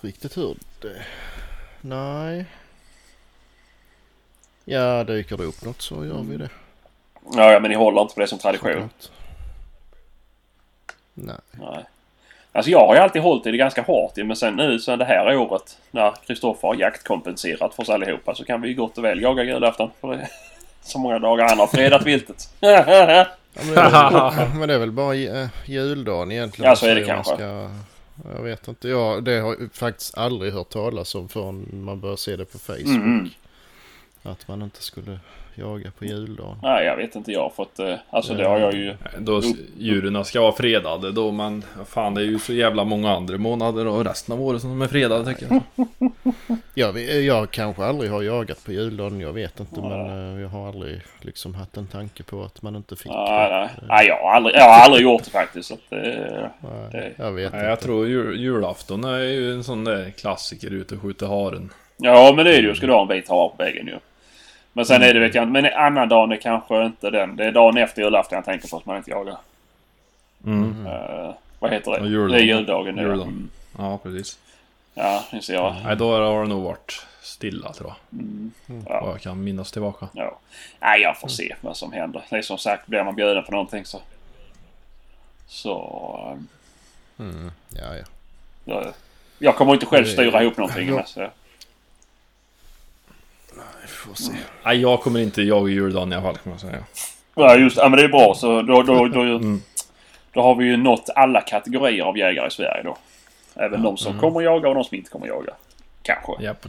riktigt 0.00 0.36
hur 0.36 0.56
det... 0.80 1.04
Nej. 1.80 2.44
Ja, 4.64 5.04
dyker 5.04 5.36
det 5.36 5.44
upp 5.44 5.64
något 5.64 5.82
så 5.82 6.04
gör 6.04 6.22
vi 6.22 6.36
det. 6.36 6.48
Ja, 7.32 7.60
men 7.60 7.70
ni 7.70 7.76
håller 7.76 8.02
inte 8.02 8.14
på 8.14 8.20
det 8.20 8.26
som 8.26 8.38
tradition? 8.38 8.72
Såklart. 8.72 9.10
Nej. 11.14 11.36
Nej. 11.52 11.84
Alltså 12.52 12.70
jag 12.70 12.86
har 12.86 12.94
ju 12.94 13.00
alltid 13.00 13.22
hållit 13.22 13.46
i 13.46 13.50
det 13.50 13.56
ganska 13.56 13.82
hårt 13.82 14.16
men 14.16 14.36
sen 14.36 14.56
nu 14.56 14.78
så 14.78 14.96
det 14.96 15.04
här 15.04 15.36
året 15.36 15.78
när 15.90 16.14
Kristoffer 16.26 16.68
har 16.68 16.74
jaktkompenserat 16.74 17.74
för 17.74 17.82
oss 17.82 17.88
allihopa 17.88 18.34
så 18.34 18.44
kan 18.44 18.60
vi 18.60 18.68
ju 18.68 18.74
gott 18.74 18.98
och 18.98 19.04
väl 19.04 19.22
jaga 19.22 19.42
julafton. 19.42 19.90
För 20.00 20.08
det 20.08 20.14
är 20.22 20.28
så 20.82 20.98
många 20.98 21.18
dagar 21.18 21.48
han 21.48 21.58
har 21.58 21.66
fredat 21.66 22.06
viltet. 22.06 22.54
Ja, 23.54 23.62
men, 23.64 23.74
det 23.74 23.80
är 23.80 24.10
väl, 24.10 24.48
men 24.58 24.68
det 24.68 24.74
är 24.74 24.78
väl 24.78 24.92
bara 24.92 25.14
eh, 25.14 25.48
juldagen 25.64 26.32
egentligen. 26.32 26.68
Ja, 26.68 26.76
så 26.76 26.86
är 26.86 26.94
det 26.94 27.04
kanske. 27.04 27.34
Ska, 27.34 27.70
jag 28.34 28.42
vet 28.42 28.68
inte. 28.68 28.88
Ja, 28.88 29.20
det 29.20 29.40
har 29.40 29.56
jag 29.60 29.72
faktiskt 29.72 30.18
aldrig 30.18 30.52
hört 30.52 30.68
talas 30.68 31.14
om 31.14 31.28
förrän 31.28 31.68
man 31.84 32.00
börjar 32.00 32.16
se 32.16 32.36
det 32.36 32.44
på 32.44 32.58
Facebook. 32.58 32.86
Mm. 32.86 33.28
Att 34.22 34.48
man 34.48 34.62
inte 34.62 34.82
skulle 34.82 35.18
jaga 35.60 35.90
på 35.98 36.04
juldagen. 36.04 36.56
Nej, 36.62 36.84
jag 36.86 36.96
vet 36.96 37.14
inte. 37.14 37.32
Jag 37.32 37.40
har 37.42 37.50
fått... 37.50 37.78
eh, 37.78 37.94
Alltså 38.10 38.34
det 38.34 38.48
har 38.48 38.58
jag 38.58 38.74
ju... 38.74 38.94
Då 39.18 39.38
s- 39.38 39.46
djuren 39.78 40.24
ska 40.24 40.40
vara 40.40 40.52
fredade 40.52 41.12
då 41.12 41.30
men 41.30 41.62
fan 41.86 42.14
det 42.14 42.20
är 42.20 42.24
ju 42.24 42.38
så 42.38 42.52
jävla 42.52 42.84
många 42.84 43.10
andra 43.16 43.38
månader 43.38 43.86
och 43.86 44.04
resten 44.04 44.32
av 44.34 44.42
året 44.42 44.60
som 44.60 44.70
de 44.70 44.82
är 44.82 44.86
fredade 44.88 45.24
tycker 45.34 45.46
jag. 45.50 45.62
Jag, 46.74 46.92
vet- 46.92 47.24
jag 47.24 47.50
kanske 47.50 47.84
aldrig 47.84 48.10
har 48.10 48.22
jagat 48.22 48.64
på 48.64 48.72
juldagen. 48.72 49.20
Jag 49.20 49.32
vet 49.32 49.60
inte. 49.60 49.80
Men 49.80 50.34
eh, 50.36 50.40
jag 50.42 50.48
har 50.48 50.68
aldrig 50.68 51.00
liksom 51.20 51.54
haft 51.54 51.76
en 51.76 51.86
tanke 51.86 52.22
på 52.22 52.42
att 52.42 52.62
man 52.62 52.76
inte 52.76 52.96
fick 52.96 53.06
Nej, 53.12 53.50
nej. 53.50 53.68
nej 53.88 54.06
jag, 54.06 54.16
har 54.16 54.30
aldrig, 54.30 54.56
jag 54.56 54.64
har 54.64 54.84
aldrig 54.84 55.02
gjort 55.02 55.24
det 55.24 55.30
faktiskt. 55.30 55.70
Att, 55.72 55.92
eh, 55.92 55.98
Nej, 56.00 56.88
det- 56.92 57.12
jag 57.16 57.32
vet 57.32 57.52
Nej, 57.52 57.60
inte. 57.60 57.70
jag 57.70 57.80
tror 57.80 58.06
jul, 58.08 58.40
julafton 58.40 59.04
är 59.04 59.18
ju 59.18 59.52
en 59.52 59.64
sån 59.64 59.84
där 59.84 60.10
klassiker 60.10 60.70
ute 60.70 60.94
och 60.94 61.02
skjuta 61.02 61.26
haren. 61.26 61.70
Ja, 61.96 62.32
men 62.36 62.44
det 62.44 62.50
är 62.56 62.62
det 62.62 62.68
ju. 62.68 62.74
Ska 62.74 62.86
du 62.86 62.92
ha 62.92 63.02
en 63.02 63.08
bit 63.08 63.28
hare 63.28 63.48
på 63.48 63.54
väggen 63.58 63.86
ju. 63.86 63.96
Men 64.72 64.86
sen 64.86 65.02
är 65.02 65.14
det 65.14 65.20
vet 65.20 65.34
jag 65.34 65.42
inte. 65.48 65.62
Men 65.62 65.72
annan 65.74 66.08
dagen 66.08 66.32
är 66.32 66.36
kanske 66.36 66.84
inte 66.84 67.10
den. 67.10 67.36
Det 67.36 67.44
är 67.44 67.52
dagen 67.52 67.76
efter 67.76 68.02
julafton 68.02 68.36
jag 68.36 68.44
tänker 68.44 68.68
på 68.68 68.76
att 68.76 68.86
man 68.86 68.96
inte 68.96 69.10
jagar. 69.10 69.36
Mm. 70.46 70.86
Eh, 70.86 71.30
vad 71.58 71.70
heter 71.70 71.90
det? 72.00 72.08
Juldagen. 72.08 72.30
Det 72.30 72.38
är 72.38 72.44
juldagen 72.56 72.94
nu. 72.94 73.02
Juldagen. 73.02 73.28
Mm. 73.28 73.50
Ja 73.78 73.98
precis. 74.02 74.38
Ja, 74.94 75.24
ni 75.32 75.42
ser 75.42 75.54
jag. 75.54 75.76
Nej 75.84 75.96
då 75.96 76.12
har 76.16 76.42
det 76.42 76.48
nog 76.48 76.62
varit 76.62 77.06
stilla 77.22 77.72
tror 77.72 77.88
jag. 78.10 78.20
Ja. 78.88 79.00
Vad 79.00 79.10
jag 79.14 79.20
kan 79.20 79.44
minnas 79.44 79.72
tillbaka. 79.72 80.08
Ja. 80.12 80.38
Nej, 80.80 81.00
jag 81.00 81.20
får 81.20 81.28
se 81.28 81.54
vad 81.60 81.76
som 81.76 81.92
händer. 81.92 82.22
Det 82.30 82.36
är 82.36 82.42
som 82.42 82.58
sagt, 82.58 82.86
blir 82.86 83.04
man 83.04 83.14
bjuden 83.14 83.44
på 83.44 83.52
någonting 83.52 83.84
så... 83.84 84.00
Så... 85.46 86.34
eh, 86.36 86.38
Mm. 87.18 87.50
Ja, 87.68 87.96
ja. 87.96 88.04
Jag, 88.64 88.86
jag 89.38 89.56
kommer 89.56 89.72
inte 89.74 89.86
själv 89.86 90.04
Det- 90.06 90.12
styra 90.12 90.42
ihop 90.42 90.56
någonting. 90.56 90.88
Ja. 90.88 91.04
Så, 91.06 91.28
Vi 93.82 93.88
får 93.88 94.14
se. 94.14 94.32
Nej, 94.64 94.80
jag 94.80 95.00
kommer 95.00 95.20
inte 95.20 95.42
jaga 95.42 95.70
juldagen 95.72 96.12
i 96.12 96.16
alla 96.16 96.22
fall 96.24 96.36
kan 96.36 96.50
man 96.50 96.58
säga. 96.58 96.84
ja, 97.34 97.56
just 97.56 97.76
Ja, 97.76 97.88
men 97.88 97.98
det 97.98 98.04
är 98.04 98.08
bra. 98.08 98.34
Så 98.36 98.62
då, 98.62 98.82
då, 98.82 99.06
då, 99.08 99.20
Mm. 99.20 99.62
då 100.32 100.42
har 100.42 100.54
vi 100.54 100.64
ju 100.64 100.76
nått 100.76 101.10
alla 101.14 101.40
kategorier 101.40 102.04
av 102.04 102.18
jägare 102.18 102.46
i 102.46 102.50
Sverige 102.50 102.82
då. 102.82 102.96
Även 103.54 103.82
de 103.82 103.96
som 103.96 104.18
kommer 104.18 104.40
jaga 104.40 104.68
och 104.68 104.74
de 104.74 104.84
som 104.84 104.96
inte 104.96 105.10
kommer 105.10 105.26
jaga. 105.26 105.52
Kanske. 106.02 106.32
Japp. 106.44 106.66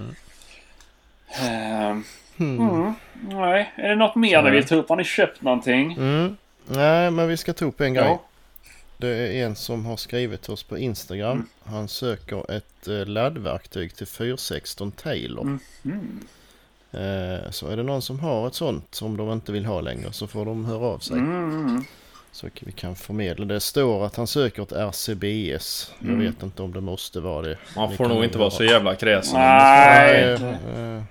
Ehm, 1.42 2.04
mm. 2.40 2.94
Nej, 3.30 3.72
är 3.76 3.90
det 3.90 3.96
något 3.96 4.16
mer 4.16 4.42
ni 4.42 4.50
vill 4.52 4.68
ta 4.68 4.76
upp? 4.76 4.90
Har 4.90 4.96
ni 4.96 5.04
köpt 5.04 5.42
någonting? 5.42 5.94
Mm. 5.94 6.38
Nej, 6.68 7.12
men 7.12 7.28
vi 7.28 7.38
ska 7.38 7.54
ta 7.54 7.66
upp 7.66 7.82
en 7.82 7.94
grej. 7.94 8.06
Ja. 8.06 8.22
Det 8.98 9.08
är 9.08 9.46
en 9.46 9.56
som 9.56 9.86
har 9.86 9.98
skrivit 9.98 10.42
till 10.42 10.54
oss 10.54 10.64
på 10.64 10.78
Instagram. 10.78 11.32
Mm. 11.32 11.48
Han 11.66 11.88
söker 11.88 12.52
ett 12.52 12.88
eh, 12.88 13.06
laddverktyg 13.06 13.96
till 13.96 14.08
416 14.08 14.92
Taylor. 14.92 15.60
Mm. 16.94 17.34
Eh, 17.46 17.50
så 17.52 17.68
är 17.68 17.78
det 17.78 17.84
någon 17.84 18.02
som 18.02 18.20
har 18.20 18.48
ett 18.48 18.54
sånt 18.56 18.96
som 18.96 19.18
de 19.18 19.32
inte 19.32 19.52
vill 19.52 19.66
ha 19.66 19.82
längre 19.82 20.14
så 20.14 20.28
får 20.28 20.46
de 20.46 20.66
höra 20.66 20.86
av 20.86 21.00
sig. 21.00 21.18
Mm. 21.18 21.84
Så 22.32 22.48
vi 22.62 22.72
kan 22.72 22.96
förmedla. 22.96 23.46
Det 23.46 23.60
står 23.60 24.06
att 24.06 24.16
han 24.16 24.28
söker 24.28 24.64
ett 24.64 24.72
RCBS. 24.72 25.94
Jag 26.00 26.10
Mm. 26.10 26.20
vet 26.26 26.44
inte 26.44 26.62
om 26.62 26.74
det 26.74 26.82
måste 26.82 27.20
vara 27.20 27.42
det. 27.42 27.58
Man 27.76 27.90
Ni 27.90 27.96
får 27.96 28.08
nog 28.08 28.24
inte 28.24 28.38
vara 28.38 28.50
så 28.52 28.64
jävla 28.64 28.96
kräsen. 28.96 29.40
Nej. 29.40 30.24
Eh, 30.24 30.96
eh, 30.98 31.04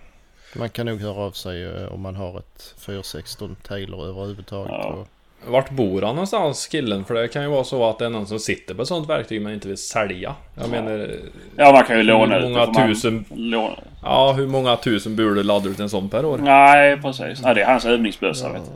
Man 0.57 0.69
kan 0.71 0.87
nog 0.87 1.01
höra 1.01 1.15
av 1.21 1.31
sig 1.33 1.87
om 1.89 2.01
man 2.01 2.17
har 2.17 2.39
ett 2.39 2.75
416 2.79 3.57
Taylor 3.63 4.07
överhuvudtaget. 4.07 4.73
Ja. 4.73 5.07
Vart 5.47 5.71
bor 5.71 6.03
han 6.03 6.15
någonstans 6.15 6.67
killen? 6.67 7.05
För 7.05 7.15
det 7.15 7.29
kan 7.29 7.43
ju 7.43 7.49
vara 7.49 7.65
så 7.65 7.89
att 7.91 7.99
det 7.99 8.05
är 8.05 8.11
någon 8.11 8.27
som 8.27 8.39
sitter 8.39 8.75
på 8.75 8.83
ett 8.83 8.89
sånt 8.89 9.09
verktyg 9.09 9.43
men 9.43 9.53
inte 9.55 9.69
vill 9.69 9.77
sälja. 9.77 10.35
Jag 10.61 10.71
menar... 10.71 11.11
Ja, 11.57 11.73
man 11.73 11.85
kan 11.85 11.97
ju 11.97 12.03
låna 12.03 12.35
Hur 12.39 12.49
många 12.49 12.67
det, 12.67 12.73
tusen- 12.73 13.25
Låna. 13.35 13.75
Ja, 14.03 14.33
hur 14.33 14.47
många 14.47 14.77
tusen 14.77 15.17
du 15.17 15.43
laddar 15.43 15.71
ut 15.71 15.81
en 15.81 15.89
sån 15.91 16.09
per 16.09 16.25
år? 16.25 16.39
Nej, 16.39 16.97
precis. 17.03 17.41
Ja, 17.45 17.55
det 17.55 17.63
är 17.63 17.67
hans 17.67 17.85
övningsbössa. 17.85 18.53
Vet 18.53 18.63
du. 18.65 18.71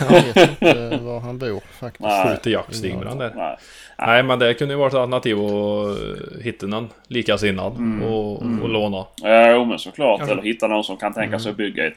Jag 0.00 0.10
vet 0.22 0.36
inte 0.62 0.96
var 1.02 1.20
han 1.20 1.38
bor 1.38 1.60
faktiskt. 1.80 2.00
Nej. 2.00 2.38
Skjuter 2.68 3.04
den 3.04 3.18
där. 3.18 3.32
Nej. 3.36 3.56
Nej 3.98 4.22
men 4.22 4.38
det 4.38 4.54
kunde 4.54 4.74
ju 4.74 4.78
varit 4.80 4.92
ett 4.92 4.98
alternativ 4.98 5.38
att 5.38 5.98
eh, 5.98 6.42
hitta 6.44 6.66
någon 6.66 6.88
likasinnad 7.08 8.02
och, 8.06 8.32
och 8.62 8.68
låna. 8.68 9.04
Ja, 9.22 9.50
jo, 9.52 9.64
men 9.64 9.78
såklart. 9.78 10.18
Kanske. 10.18 10.32
Eller 10.34 10.42
hitta 10.42 10.66
någon 10.66 10.84
som 10.84 10.96
kan 10.96 11.14
tänka 11.14 11.38
sig 11.38 11.50
att 11.50 11.56
bygga 11.56 11.86
ett. 11.86 11.94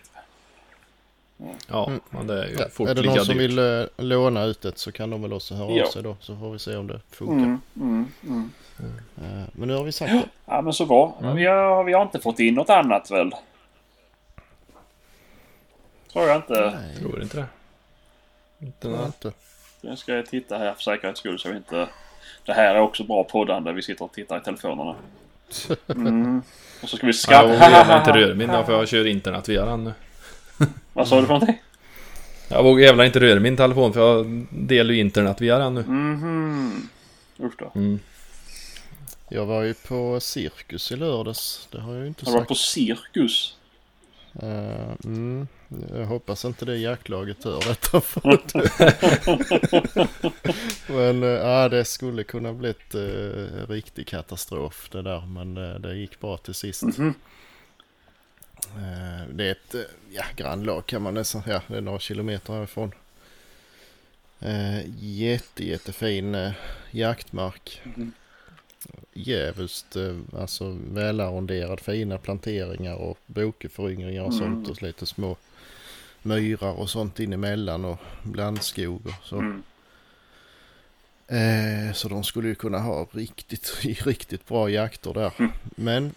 Ja, 1.67 1.91
men 2.09 2.27
det 2.27 2.43
är 2.43 2.47
ju 2.47 2.55
Ja, 2.59 2.65
fort 2.71 2.89
är 2.89 2.95
det 2.95 3.01
någon 3.01 3.25
som 3.25 3.37
dyrt. 3.37 3.43
vill 3.43 3.59
eh, 3.59 3.83
låna 3.97 4.43
ut 4.43 4.61
det 4.61 4.77
så 4.77 4.91
kan 4.91 5.09
de 5.09 5.21
väl 5.21 5.33
också 5.33 5.55
höra 5.55 5.71
Ja. 5.71 5.85
av 5.85 5.89
sig 5.91 6.03
då. 6.03 6.17
Så 6.19 6.35
får 6.35 6.51
vi 6.51 6.59
se 6.59 6.75
om 6.75 6.87
det 6.87 6.99
funkar. 7.11 7.35
Mm, 7.35 7.61
mm, 7.75 8.09
mm. 8.23 8.51
Eh, 9.17 9.47
Men 9.53 9.67
nu 9.67 9.75
har 9.75 9.83
vi 9.83 9.91
sagt 9.91 10.11
det. 10.11 10.23
Ja, 10.45 10.61
men 10.61 10.73
så 10.73 10.85
bra. 10.85 11.15
Vi, 11.35 11.45
har, 11.45 11.83
vi 11.83 11.93
har 11.93 12.01
inte 12.01 12.19
fått 12.19 12.39
in 12.39 12.53
något 12.53 12.69
annat 12.69 13.11
väl? 13.11 13.31
Tror 16.13 16.27
jag 16.27 16.35
inte. 16.37 16.71
Nej, 16.81 16.95
Tror 16.99 17.21
inte 17.21 17.37
det. 17.37 17.45
Inte 18.65 18.87
jag 18.87 19.05
inte. 19.05 19.31
Nu 19.81 19.95
ska 19.95 20.13
jag 20.13 20.25
titta 20.25 20.57
här 20.57 20.73
för 20.73 20.81
säkerhets 20.81 21.19
skull 21.19 21.39
så 21.39 21.49
vi 21.49 21.57
inte... 21.57 21.87
Det 22.45 22.53
här 22.53 22.75
är 22.75 22.79
också 22.79 23.03
bra 23.03 23.23
poddande. 23.23 23.71
Vi 23.71 23.81
sitter 23.81 24.05
och 24.05 24.11
tittar 24.13 24.37
i 24.37 24.41
telefonerna. 24.41 24.95
Mm. 25.87 26.41
Och 26.83 26.89
så 26.89 26.97
ska 26.97 27.07
vi 27.07 27.13
Ja, 27.29 27.43
jag 27.89 27.97
inte 27.99 28.11
röra 28.11 28.35
min 28.35 28.49
för 28.49 28.71
jag 28.73 28.87
kör 28.87 29.07
internet 29.07 29.49
via 29.49 29.65
den 29.65 29.83
nu. 29.83 29.93
Vad 30.93 31.07
sa 31.07 31.15
du 31.21 31.27
för 31.27 31.33
någonting? 31.33 31.61
Jag 32.47 32.63
vågar 32.63 32.85
jävla 32.85 33.05
inte 33.05 33.19
röra 33.19 33.39
min 33.39 33.57
telefon 33.57 33.93
för 33.93 33.99
jag 34.01 34.45
delar 34.49 34.93
ju 34.93 34.99
internet 34.99 35.41
via 35.41 35.57
den 35.57 35.73
nu. 35.75 35.83
Mhm. 35.83 36.89
Usch 37.39 37.53
då. 37.57 37.71
Mm. 37.75 37.99
Jag 39.29 39.45
var 39.45 39.61
ju 39.61 39.73
på 39.73 40.19
cirkus 40.19 40.91
i 40.91 40.95
lördags. 40.95 41.67
Det 41.71 41.81
har 41.81 41.93
jag 41.93 42.01
ju 42.01 42.07
inte 42.07 42.25
Har 42.25 42.31
du 42.31 42.37
varit 42.37 42.41
sagt. 42.41 42.47
på 42.47 42.55
cirkus? 42.55 43.55
Eh, 44.41 44.91
mm, 45.03 45.47
jag 45.93 46.05
hoppas 46.05 46.45
inte 46.45 46.65
det 46.65 46.77
jaktlaget 46.77 47.43
hör 47.43 47.63
detta. 47.67 48.01
För 48.01 48.21
men 50.93 51.23
eh, 51.23 51.29
ja, 51.29 51.69
det 51.69 51.85
skulle 51.85 52.23
kunna 52.23 52.53
blivit 52.53 52.95
uh, 52.95 53.67
riktig 53.69 54.07
katastrof 54.07 54.89
det 54.91 55.01
där. 55.01 55.25
Men 55.27 55.57
eh, 55.57 55.79
det 55.79 55.95
gick 55.95 56.19
bra 56.19 56.37
till 56.37 56.53
sist. 56.53 56.83
Mhm. 56.83 57.13
Eh, 58.65 59.27
det 59.33 59.47
är 59.47 59.51
ett 59.51 59.75
eh, 59.75 59.81
ja, 60.11 60.23
grannlag 60.35 60.85
kan 60.85 61.01
man 61.01 61.13
nästan 61.13 61.43
säga. 61.43 61.61
Det 61.67 61.77
är 61.77 61.81
några 61.81 61.99
kilometer 61.99 62.53
härifrån. 62.53 62.91
Uh, 64.45 64.81
jätte, 64.99 65.65
jättefin 65.65 66.51
jaktmark. 66.91 67.81
Mhm. 67.83 68.11
Djävulskt 69.13 69.95
uh, 69.95 70.19
alltså 70.37 70.77
välarronderad 70.91 71.79
fina 71.79 72.17
planteringar 72.17 72.95
och 72.95 73.17
bokeföryngringar 73.25 74.21
och 74.23 74.33
Mm. 74.33 74.39
sånt 74.39 74.69
och 74.69 74.77
så 74.77 74.85
lite 74.85 75.05
små 75.05 75.37
myrar 76.21 76.71
och 76.71 76.89
sånt 76.89 77.19
in 77.19 77.33
emellan 77.33 77.85
och 77.85 77.97
blandskog 78.23 79.05
och 79.05 79.27
så. 79.27 79.35
Mm. 79.39 79.63
Eh, 81.27 81.93
så 81.93 82.09
de 82.09 82.23
skulle 82.23 82.47
ju 82.47 82.55
kunna 82.55 82.79
ha 82.79 83.07
riktigt, 83.11 83.77
riktigt 84.05 84.47
bra 84.47 84.69
jakter 84.69 85.13
där. 85.13 85.31
Men 85.63 86.13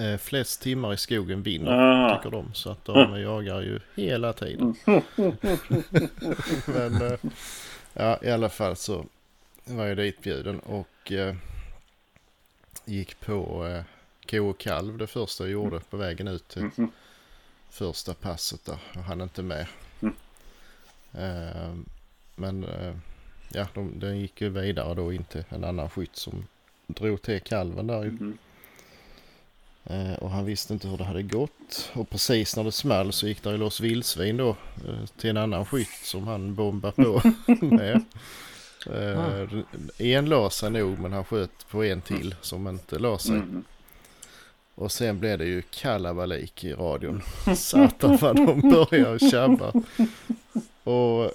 eh, 0.00 0.16
flest 0.16 0.62
timmar 0.62 0.92
i 0.92 0.96
skogen 0.96 1.42
vinner 1.42 1.70
Ah. 1.72 2.16
tycker 2.16 2.30
de. 2.30 2.54
Så 2.54 2.70
att 2.70 2.84
de 2.84 3.20
jagar 3.20 3.60
ju 3.60 3.80
hela 3.94 4.32
tiden. 4.32 4.74
Men 6.66 7.02
eh, 7.02 7.18
ja, 7.94 8.18
i 8.22 8.30
alla 8.30 8.48
fall 8.48 8.76
så 8.76 9.06
var 9.64 9.86
jag 9.86 9.96
ditbjuden 9.96 10.60
och 10.60 11.12
eh, 11.12 11.34
gick 12.84 13.20
på 13.20 13.66
eh, 13.66 13.82
ko 14.30 14.48
och 14.50 14.58
kalv 14.58 14.98
det 14.98 15.06
första 15.06 15.44
jag 15.44 15.50
gjorde 15.52 15.80
på 15.80 15.96
vägen 15.96 16.28
ut 16.28 16.48
till 16.48 16.62
Mhm. 16.62 16.90
första 17.70 18.14
passet 18.14 18.64
där. 18.64 18.78
Jag 18.94 19.00
hann 19.02 19.20
inte 19.20 19.42
med. 19.42 19.66
Mm. 20.00 20.14
Eh, 21.14 21.74
men 22.36 22.64
eh, 22.64 22.94
ja, 23.52 23.66
de, 23.74 23.98
den 24.00 24.18
gick 24.20 24.40
ju 24.40 24.48
vidare 24.48 24.94
då 24.94 25.12
in 25.12 25.24
till 25.24 25.44
en 25.48 25.64
annan 25.64 25.90
skytt 25.90 26.16
som 26.16 26.46
drog 26.86 27.22
till 27.22 27.40
kalven 27.40 27.86
där 27.86 28.04
ju. 28.04 28.10
Mhm. 28.10 28.38
Eh, 29.84 30.12
och 30.12 30.30
han 30.30 30.44
visste 30.44 30.72
inte 30.72 30.88
hur 30.88 30.96
det 30.96 31.04
hade 31.04 31.22
gått. 31.22 31.90
Och 31.92 32.10
precis 32.10 32.56
när 32.56 32.64
det 32.64 32.72
small 32.72 33.12
så 33.12 33.26
gick 33.28 33.42
det 33.42 33.56
loss 33.56 33.80
vildsvin 33.80 34.36
då 34.36 34.48
eh, 34.48 35.06
till 35.16 35.30
en 35.30 35.36
annan 35.36 35.66
skytt 35.66 36.00
som 36.04 36.26
han 36.26 36.54
bombade 36.54 36.94
på 36.94 37.22
med. 37.66 38.04
Eh, 38.86 39.46
En 39.98 40.26
la 40.28 40.50
sig 40.50 40.70
nog 40.70 40.98
men 40.98 41.12
han 41.12 41.24
sköt 41.24 41.68
på 41.70 41.84
en 41.84 42.00
till 42.00 42.34
som 42.40 42.68
inte 42.68 42.98
la 42.98 43.18
sig. 43.18 43.34
Mhm. 43.36 43.64
Och 44.74 44.92
sen 44.92 45.18
blev 45.18 45.38
det 45.38 45.44
ju 45.44 45.62
kalabalik 45.62 46.64
i 46.64 46.72
radion. 46.72 47.22
Satan 47.56 48.16
vad 48.16 48.36
de 48.36 48.60
började 48.60 49.30
tjabba. 49.30 49.72
Och 50.84 51.30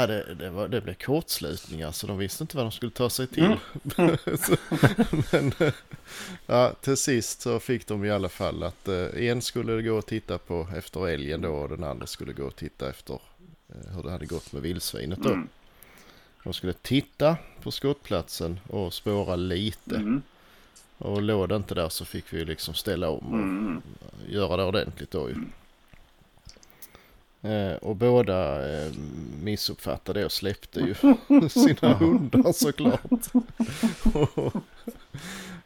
ja, 0.00 0.06
det, 0.06 0.34
det, 0.34 0.50
var, 0.50 0.68
det 0.68 0.80
blev 0.80 0.94
kortslutningar 0.94 1.92
så 1.92 2.06
de 2.06 2.18
visste 2.18 2.44
inte 2.44 2.56
vad 2.56 2.66
de 2.66 2.72
skulle 2.72 2.92
ta 2.92 3.10
sig 3.10 3.26
till. 3.26 3.56
Så, 4.38 4.56
Men 5.32 5.52
ja, 6.46 6.72
till 6.80 6.96
sist 6.96 7.40
så 7.40 7.60
fick 7.60 7.86
de 7.86 8.04
i 8.04 8.10
alla 8.10 8.28
fall 8.28 8.62
att 8.62 8.88
eh, 8.88 9.06
en 9.28 9.42
skulle 9.42 9.82
gå 9.82 9.94
och 9.98 10.06
titta 10.06 10.38
på 10.38 10.68
efter 10.76 11.08
älgen 11.08 11.40
då 11.40 11.52
och 11.54 11.68
den 11.68 11.84
andra 11.84 12.06
skulle 12.06 12.32
gå 12.32 12.44
och 12.44 12.56
titta 12.56 12.90
efter 12.90 13.14
eh, 13.68 13.94
hur 13.94 14.02
det 14.02 14.10
hade 14.10 14.26
gått 14.26 14.52
med 14.52 14.62
vildsvinet 14.62 15.18
då. 15.18 15.28
Mm. 15.28 15.48
De 16.44 16.52
skulle 16.52 16.72
titta 16.72 17.36
på 17.62 17.70
skottplatsen 17.70 18.60
och 18.68 18.94
spåra 18.94 19.36
lite. 19.36 19.96
Mm. 19.96 20.22
Och 20.98 21.22
låg 21.22 21.48
det 21.48 21.56
inte 21.56 21.74
där 21.74 21.88
så 21.88 22.04
fick 22.04 22.32
vi 22.32 22.44
liksom 22.44 22.74
ställa 22.74 23.08
om 23.10 23.26
och 23.26 23.38
Mm. 23.38 23.82
göra 24.28 24.56
det 24.56 24.64
ordentligt 24.64 25.10
då 25.10 25.28
ju. 25.30 25.34
Eh, 27.42 27.74
och 27.74 27.96
båda 27.96 28.70
eh, 28.72 28.92
missuppfattade 29.42 30.24
och 30.24 30.32
släppte 30.32 30.80
ju 30.80 30.94
sina 31.48 31.94
hundar 31.94 32.52
såklart. 32.52 33.34
Och, 34.14 34.52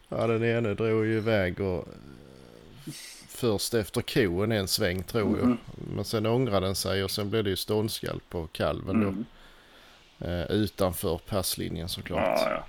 ja, 0.09 0.27
den 0.27 0.45
ene 0.45 0.75
drog 0.75 1.07
ju 1.07 1.17
iväg 1.17 1.61
och 1.61 1.79
eh, 1.79 2.93
först 3.29 3.75
efter 3.75 4.03
koen 4.03 4.53
en 4.53 4.69
sväng 4.69 5.03
tror 5.03 5.39
jag. 5.39 5.47
Mhm. 5.47 5.59
Men 5.95 6.05
sen 6.05 6.27
ångrade 6.27 6.67
den 6.67 6.75
sig 6.75 7.05
och 7.05 7.11
sen 7.11 7.31
blev 7.31 7.45
det 7.45 7.51
ju 7.51 7.57
ståndskall 7.57 8.21
på 8.29 8.47
kalven 8.47 9.01
då. 9.01 9.09
Mm. 9.09 9.25
Eh, 10.19 10.51
utanför 10.51 11.21
passlinjen 11.29 11.89
såklart. 11.89 12.39
Ja, 12.41 12.51
ja. 12.51 12.67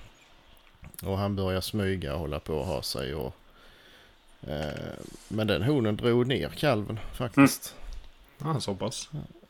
Och 1.09 1.17
han 1.17 1.35
började 1.35 1.61
smyga 1.61 2.13
och 2.13 2.19
hålla 2.19 2.39
på 2.39 2.55
och 2.55 2.65
ha 2.65 2.81
sig. 2.81 3.15
Och, 3.15 3.35
eh, 4.47 4.67
men 5.27 5.47
den 5.47 5.63
honen 5.63 5.97
drog 5.97 6.27
ner 6.27 6.49
kalven 6.49 6.99
faktiskt. 7.13 7.75
Ja, 8.37 8.59
så 8.59 8.75
pass. 8.75 9.09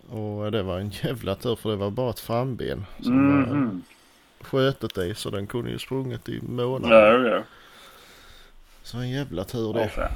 Och 0.09 0.51
det 0.51 0.63
var 0.63 0.79
en 0.79 0.89
jävla 0.89 1.35
tur 1.35 1.55
för 1.55 1.69
det 1.69 1.75
var 1.75 1.91
bara 1.91 2.09
ett 2.09 2.19
framben 2.19 2.85
som 3.03 3.27
var 3.27 3.45
Mhm. 3.55 3.83
skötet 4.41 4.97
i. 4.97 5.15
Så 5.15 5.29
den 5.29 5.47
kunde 5.47 5.71
ju 5.71 5.79
sprungit 5.79 6.29
i 6.29 6.41
månader. 6.41 7.23
Ja, 7.23 7.29
ja. 7.37 7.43
Så 8.83 8.97
en 8.97 9.09
jävla 9.09 9.43
tur 9.43 9.73
Ja, 9.77 9.83
det. 9.83 9.89
fan. 9.89 10.11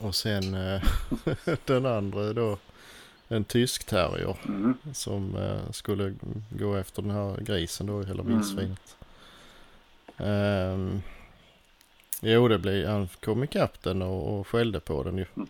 Och 0.00 0.14
sen 0.14 0.54
eh, 0.54 0.82
den 1.64 1.86
andra 1.86 2.32
då. 2.32 2.58
En 3.28 3.44
tysk 3.44 3.84
terrier 3.84 4.36
Mm. 4.46 4.74
som 4.92 5.36
eh, 5.36 5.70
skulle 5.70 6.14
gå 6.50 6.74
efter 6.76 7.02
den 7.02 7.10
här 7.10 7.36
grisen 7.40 7.86
då, 7.86 8.00
eller 8.00 8.20
Mm. 8.22 8.26
vildsvinet. 8.26 8.96
Ehm, 10.16 11.02
jo, 12.20 12.48
det 12.48 12.58
blev, 12.58 12.88
han 12.88 13.08
kom 13.24 13.44
ikapp 13.44 13.82
den 13.82 14.02
och, 14.02 14.38
och 14.40 14.46
skällde 14.48 14.80
på 14.80 15.02
den 15.02 15.18
ju. 15.18 15.24
Mm. 15.36 15.48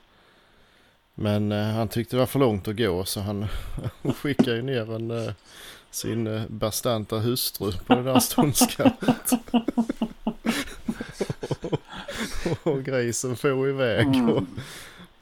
Men 1.18 1.52
eh, 1.52 1.64
han 1.64 1.88
tyckte 1.88 2.16
det 2.16 2.20
var 2.20 2.26
för 2.26 2.38
långt 2.38 2.68
att 2.68 2.76
gå 2.76 3.04
så 3.04 3.20
han 3.20 3.46
skickade 4.16 4.62
ner 4.62 4.94
en, 4.94 5.10
eh, 5.10 5.32
sin 5.90 6.26
eh, 6.26 6.42
bastanta 6.48 7.18
hustru 7.18 7.72
på 7.72 7.94
det 7.94 8.02
där 8.02 8.20
ståndskallet. 8.20 9.32
och 12.62 12.84
grisen 12.84 13.36
for 13.36 13.68
iväg 13.68 14.06
och, 14.28 14.42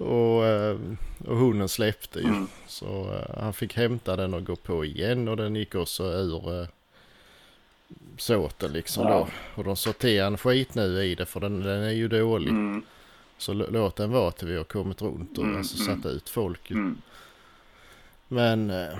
och, 0.06 0.46
eh, 0.46 0.78
och 1.26 1.36
hunden 1.36 1.68
släppte 1.68 2.18
ju. 2.18 2.28
Mm. 2.28 2.46
Så 2.66 2.86
eh, 2.86 3.42
han 3.42 3.52
fick 3.52 3.76
hämta 3.76 4.16
den 4.16 4.34
och 4.34 4.44
gå 4.44 4.56
på 4.56 4.84
igen 4.84 5.28
och 5.28 5.36
den 5.36 5.56
gick 5.56 5.74
också 5.74 6.04
ur 6.04 6.60
uh, 6.60 6.66
såten 8.16 8.72
liksom 8.72 9.04
Ja. 9.04 9.10
då. 9.10 9.28
Och 9.54 9.64
de 9.64 9.76
sorterade 9.76 10.26
en 10.26 10.38
skit 10.38 10.74
nu 10.74 11.04
i 11.04 11.14
det 11.14 11.26
för 11.26 11.40
den, 11.40 11.60
den 11.62 11.82
är 11.82 11.92
ju 11.92 12.08
dålig. 12.08 12.50
Mm. 12.50 12.82
Så 13.38 13.52
låt 13.52 13.96
den 13.96 14.10
vara 14.10 14.30
till 14.30 14.48
vi 14.48 14.56
har 14.56 14.64
kommit 14.64 15.02
runt 15.02 15.38
och 15.38 15.44
Mm, 15.44 15.56
alltså 15.56 15.82
mm. 15.82 16.02
satt 16.02 16.12
ut 16.12 16.28
folk. 16.28 16.70
Mm. 16.70 17.02
Men 18.28 18.70
eh, 18.70 18.98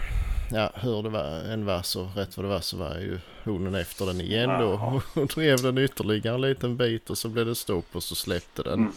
ja, 0.53 0.71
hur 0.75 1.03
det 1.03 1.09
var, 1.09 1.53
än 1.53 1.65
var 1.65 1.83
så 1.83 2.11
rätt 2.17 2.37
vad 2.37 2.47
det 2.47 2.51
var 2.51 2.61
så 2.61 2.77
var 2.77 2.99
ju 2.99 3.19
hunden 3.43 3.75
efter 3.75 4.07
den 4.07 4.21
igen 4.21 4.49
då. 4.49 5.03
Och 5.21 5.27
drev 5.27 5.63
den 5.63 5.79
ytterligare 5.79 6.35
en 6.35 6.41
liten 6.41 6.77
bit 6.77 7.11
och 7.11 7.19
så 7.19 7.29
blev 7.29 7.47
det 7.47 7.55
stopp 7.55 7.97
och 7.97 8.03
så 8.03 8.15
släppte 8.15 8.63
den. 8.63 8.75
Mm. 8.79 8.93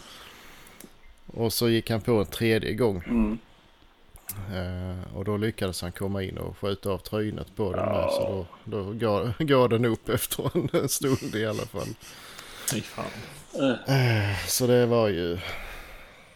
Och 1.26 1.52
så 1.52 1.68
gick 1.68 1.90
han 1.90 2.00
på 2.00 2.12
en 2.12 2.26
tredje 2.26 2.74
gång. 2.74 3.02
Mm. 3.06 3.38
Eh, 4.52 5.16
och 5.16 5.24
då 5.24 5.36
lyckades 5.36 5.82
han 5.82 5.92
komma 5.92 6.22
in 6.22 6.38
och 6.38 6.58
skjuta 6.58 6.90
av 6.90 6.98
trynet 6.98 7.56
på 7.56 7.72
den 7.72 7.86
där. 7.86 8.08
Så 8.08 8.46
då, 8.64 8.78
då 8.78 8.92
gav, 8.92 9.32
gav 9.38 9.68
den 9.68 9.84
upp 9.84 10.08
efter 10.08 10.76
en 10.82 10.88
stund 10.88 11.34
i 11.34 11.46
alla 11.46 11.66
fall. 11.66 11.88
Fy 12.72 12.80
fan. 12.80 13.04
Eh, 13.58 14.46
Så 14.46 14.66
det 14.66 14.86
var 14.86 15.08
ju... 15.08 15.38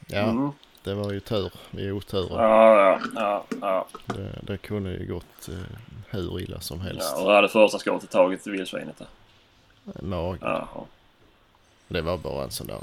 Ja, 0.07 0.23
Mm. 0.23 0.51
det 0.83 0.95
var 0.95 1.12
ju 1.12 1.20
tur 1.20 1.53
i 1.70 1.91
oturen. 1.91 2.37
Ja, 2.43 2.77
ja, 2.77 3.01
ja, 3.14 3.45
ja. 3.61 3.87
Det, 4.07 4.39
det 4.43 4.59
kunde 4.59 4.91
ju 4.91 5.07
gått 5.12 5.49
eh, 5.49 5.55
hur 6.11 6.41
illa 6.41 6.61
som 6.61 6.81
helst. 6.81 7.12
ja. 7.16 7.23
Och 7.25 7.33
hade 7.33 7.49
första 7.49 7.79
skottet 7.79 8.11
tagit 8.11 8.47
vildsvinet 8.47 8.99
där? 8.99 9.09
Mag. 10.03 10.39
Jaha. 10.41 10.66
Det 11.89 12.01
var 12.03 12.18
bara 12.18 12.45
en 12.45 12.51
sån 12.51 12.66
där 12.66 12.81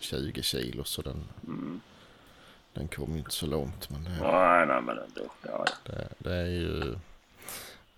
20 0.00 0.42
kilo 0.42 0.84
så 0.84 1.02
den, 1.02 1.24
Mm. 1.46 1.80
den 2.72 2.88
kom 2.88 3.12
ju 3.12 3.18
inte 3.18 3.30
så 3.30 3.46
långt. 3.46 3.90
Men 3.90 4.04
det, 4.04 4.10
Nej, 4.10 4.66
nej, 4.66 4.80
men 4.82 4.98
ändå. 4.98 5.30
Ja, 5.42 5.64
ja. 5.66 5.72
det, 5.84 6.08
det 6.18 6.34
är 6.34 6.46
ju... 6.46 6.96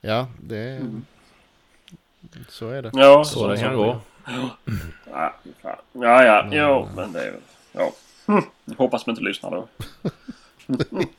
Ja, 0.01 0.26
det 0.43 0.57
är... 0.59 0.91
Så 2.49 2.68
är 2.70 2.82
det. 2.82 2.91
Ja, 2.95 3.24
Så 3.24 3.49
det 3.49 3.59
kan 3.59 3.76
gå. 3.76 4.01
Ja, 5.11 5.35
fan. 5.62 5.76
ja, 5.93 6.24
ja, 6.24 6.49
jo, 6.53 6.89
men 6.97 7.12
det 7.12 7.20
är 7.20 7.31
väl... 7.31 7.41
Ja. 7.72 7.93
Hm. 8.26 8.43
Hoppas 8.76 9.07
man 9.07 9.12
inte 9.12 9.24
lyssnar 9.24 9.51
då. 9.51 9.68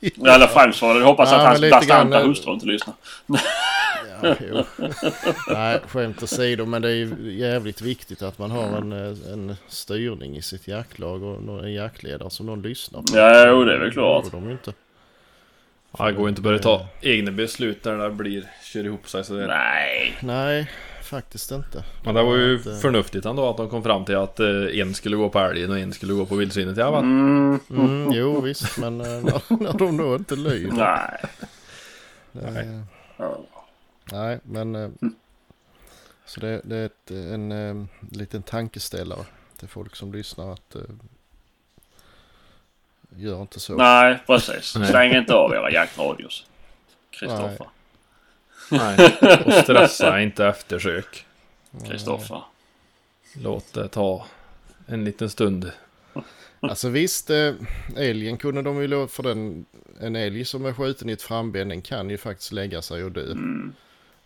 I 0.00 0.28
alla 0.28 0.46
fall 0.46 0.74
så 0.74 0.94
det 0.94 1.04
hoppas 1.04 1.30
Ja, 1.32 1.36
att 1.36 1.46
hans 1.46 1.70
bastanta 1.70 2.20
eh, 2.20 2.26
hustru 2.26 2.52
inte 2.52 2.66
lyssnar. 2.66 2.94
Ja, 4.22 4.36
jo. 4.50 4.64
Nej, 5.48 5.80
skämt 5.88 6.22
åsido, 6.22 6.66
men 6.66 6.82
det 6.82 6.90
är 6.90 7.28
jävligt 7.30 7.82
viktigt 7.82 8.22
att 8.22 8.38
man 8.38 8.50
har 8.50 8.76
en, 8.76 8.92
eh, 8.92 9.32
en 9.32 9.56
styrning 9.68 10.36
i 10.36 10.42
sitt 10.42 10.68
jaktlag 10.68 11.22
och 11.22 11.64
en 11.64 11.74
jaktledare 11.74 12.30
som 12.30 12.46
någon 12.46 12.62
lyssnar 12.62 13.00
på. 13.00 13.06
Ja, 13.18 13.48
jo, 13.48 13.64
det 13.64 13.74
är 13.74 13.78
väl 13.78 13.92
klart. 13.92 14.30
de 14.30 14.50
inte. 14.50 14.72
Ja, 15.98 16.06
det 16.06 16.12
går 16.12 16.28
inte 16.28 16.38
att 16.38 16.44
börja 16.44 16.58
ta 16.58 16.86
egna 17.00 17.30
beslut 17.30 17.82
där 17.82 17.98
det 17.98 18.10
blir, 18.10 18.44
kör 18.64 18.84
ihop 18.84 19.08
sig 19.08 19.24
så 19.24 19.34
det 19.34 19.46
Nej. 19.46 20.16
Nej, 20.20 20.70
faktiskt 21.10 21.50
inte. 21.50 21.84
Men 22.04 22.14
det 22.14 22.22
var 22.22 22.36
ju 22.36 22.56
Att, 22.60 22.66
eh, 22.66 22.76
förnuftigt 22.78 23.26
ändå 23.26 23.50
att 23.50 23.56
de 23.56 23.70
kom 23.70 23.82
fram 23.82 24.04
till 24.04 24.16
att 24.16 24.40
eh, 24.40 24.80
en 24.80 24.94
skulle 24.94 25.16
gå 25.16 25.28
på 25.28 25.38
älgen 25.38 25.70
och 25.70 25.78
en 25.78 25.92
skulle 25.92 26.12
gå 26.12 26.26
på 26.26 26.36
vildsvinet. 26.36 26.76
Ja, 26.76 26.90
va? 26.90 26.98
Mm. 26.98 27.60
Mm, 27.70 28.12
jo, 28.12 28.40
visst, 28.40 28.78
men 28.78 29.00
eh, 29.00 29.06
när, 29.22 29.62
när 29.62 29.72
de 29.72 29.96
då 29.96 30.14
inte 30.16 30.36
lyder. 30.36 30.72
Nej. 30.72 31.24
det- 32.32 32.84
Ja. 33.16 33.38
Nej, 34.12 34.38
men... 34.42 34.98
Så 36.26 36.40
det, 36.40 36.60
det 36.64 36.76
är 36.76 36.86
ett, 36.86 37.10
en 37.10 37.52
eh, 37.52 37.84
liten 38.10 38.42
tankeställare 38.42 39.24
till 39.56 39.68
folk 39.68 39.96
som 39.96 40.12
lyssnar 40.12 40.52
att... 40.52 40.76
Gör 43.16 43.42
inte 43.42 43.60
så. 43.60 43.76
Nej, 43.76 44.18
precis. 44.26 44.76
Nej. 44.76 44.88
Stäng 44.88 45.12
inte 45.14 45.34
av 45.34 45.52
era 45.52 45.70
jaktradios. 45.70 46.46
Kristoffer. 47.10 47.66
Nej. 48.70 49.18
Och 49.46 49.52
stressa 49.52 50.20
inte 50.20 50.46
eftersök. 50.46 51.26
Kristoffer. 51.86 52.42
Låt 53.42 53.72
det 53.72 53.88
ta 53.88 54.26
en 54.86 55.04
liten 55.04 55.30
stund. 55.30 55.72
Alltså 56.60 56.88
visst, 56.88 57.30
eh, 57.30 57.52
älgen 57.96 58.36
kunde 58.36 58.62
de 58.62 58.80
ju 58.80 58.86
låta 58.86 59.12
för 59.12 59.22
den... 59.22 59.64
En 60.00 60.16
älg 60.16 60.44
som 60.44 60.66
är 60.66 60.72
skjuten 60.72 61.08
i 61.08 61.12
ett 61.12 61.22
framben 61.22 61.68
den 61.68 61.82
kan 61.82 62.10
ju 62.10 62.18
faktiskt 62.18 62.52
lägga 62.52 62.82
sig 62.82 63.04
och 63.04 63.12
dö. 63.12 63.32
Mm. 63.32 63.72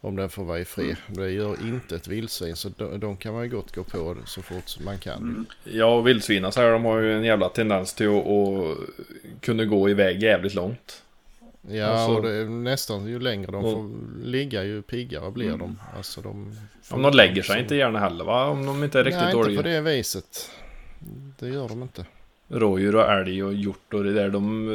Om 0.00 0.16
den 0.16 0.28
får 0.28 0.44
vara 0.44 0.58
i 0.58 0.64
fred. 0.64 0.96
Det 1.06 1.30
gör 1.30 1.66
inte 1.66 1.96
ett 1.96 2.08
vildsvin 2.08 2.56
så 2.56 2.68
de, 2.76 3.00
de 3.00 3.16
kan 3.16 3.34
man 3.34 3.42
ju 3.42 3.50
gott 3.50 3.74
gå 3.74 3.84
på 3.84 4.16
så 4.26 4.42
fort 4.42 4.80
man 4.84 4.98
kan. 4.98 5.18
Mm. 5.18 5.46
Ja, 5.64 5.86
och 5.86 6.06
vildsvinen 6.06 6.52
så 6.52 6.60
här, 6.60 6.70
de 6.70 6.84
har 6.84 6.98
ju 6.98 7.16
en 7.16 7.24
jävla 7.24 7.48
tendens 7.48 7.94
till 7.94 8.08
att, 8.08 8.26
att 8.26 8.78
kunna 9.40 9.64
gå 9.64 9.90
iväg 9.90 10.22
jävligt 10.22 10.54
långt. 10.54 11.03
Ja, 11.68 11.86
Alltså- 11.86 12.16
och 12.16 12.22
det 12.22 12.30
är 12.34 12.44
nästan 12.44 13.06
ju 13.06 13.18
längre 13.20 13.52
de 13.52 13.62
får 13.62 13.90
ligga 14.24 14.64
ju 14.64 14.82
piggare 14.82 15.30
blir 15.30 15.50
de. 15.56 15.78
Alltså 15.96 16.20
de... 16.20 16.56
Om 16.90 17.02
de 17.02 17.12
lägger 17.14 17.42
sig 17.42 17.60
inte 17.60 17.74
gärna 17.74 17.98
heller 17.98 18.24
va? 18.24 18.44
Om 18.46 18.66
de 18.66 18.84
inte 18.84 19.00
är 19.00 19.04
riktigt 19.04 19.20
Nej, 19.22 19.30
inte 19.30 19.42
dåliga. 19.42 19.62
på 19.62 19.68
det 19.68 19.80
viset. 19.80 20.50
Det 21.38 21.48
gör 21.48 21.68
de 21.68 21.82
inte. 21.82 22.06
Rådjur 22.48 22.96
och 22.96 23.12
älg 23.12 23.44
och 23.44 23.54
hjort 23.54 23.94
och 23.94 24.04
det 24.04 24.12
där, 24.12 24.28
de... 24.30 24.70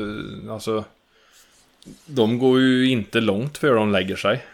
eh, 0.47 0.53
Alltså... 0.53 0.83
De 2.05 2.39
går 2.39 2.59
ju 2.59 2.89
inte 2.89 3.21
långt 3.21 3.57
för 3.57 3.75
de 3.75 3.91
lägger 3.91 4.15
sig. 4.15 4.45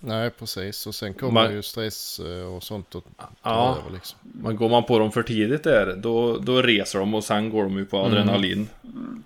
Nej, 0.00 0.30
precis. 0.30 0.86
Och 0.86 0.94
sen 0.94 1.14
kommer 1.14 1.32
Man- 1.32 1.52
ju 1.54 1.62
stress 1.62 2.20
eh, 2.20 2.54
och 2.54 2.62
sånt 2.62 2.94
att 2.94 3.04
ta 3.18 3.28
Ja, 3.42 3.78
över 3.82 3.94
liksom. 3.96 4.18
men 4.22 4.56
går 4.56 4.68
man 4.68 4.84
på 4.84 4.98
dem 4.98 5.12
för 5.12 5.22
tidigt 5.22 5.62
där, 5.62 5.96
då, 5.96 6.38
då 6.38 6.62
reser 6.62 6.98
de 6.98 7.14
och 7.14 7.24
sen 7.24 7.50
går 7.50 7.62
de 7.62 7.78
ju 7.78 7.84
på 7.84 7.98
adrenalin. 7.98 8.68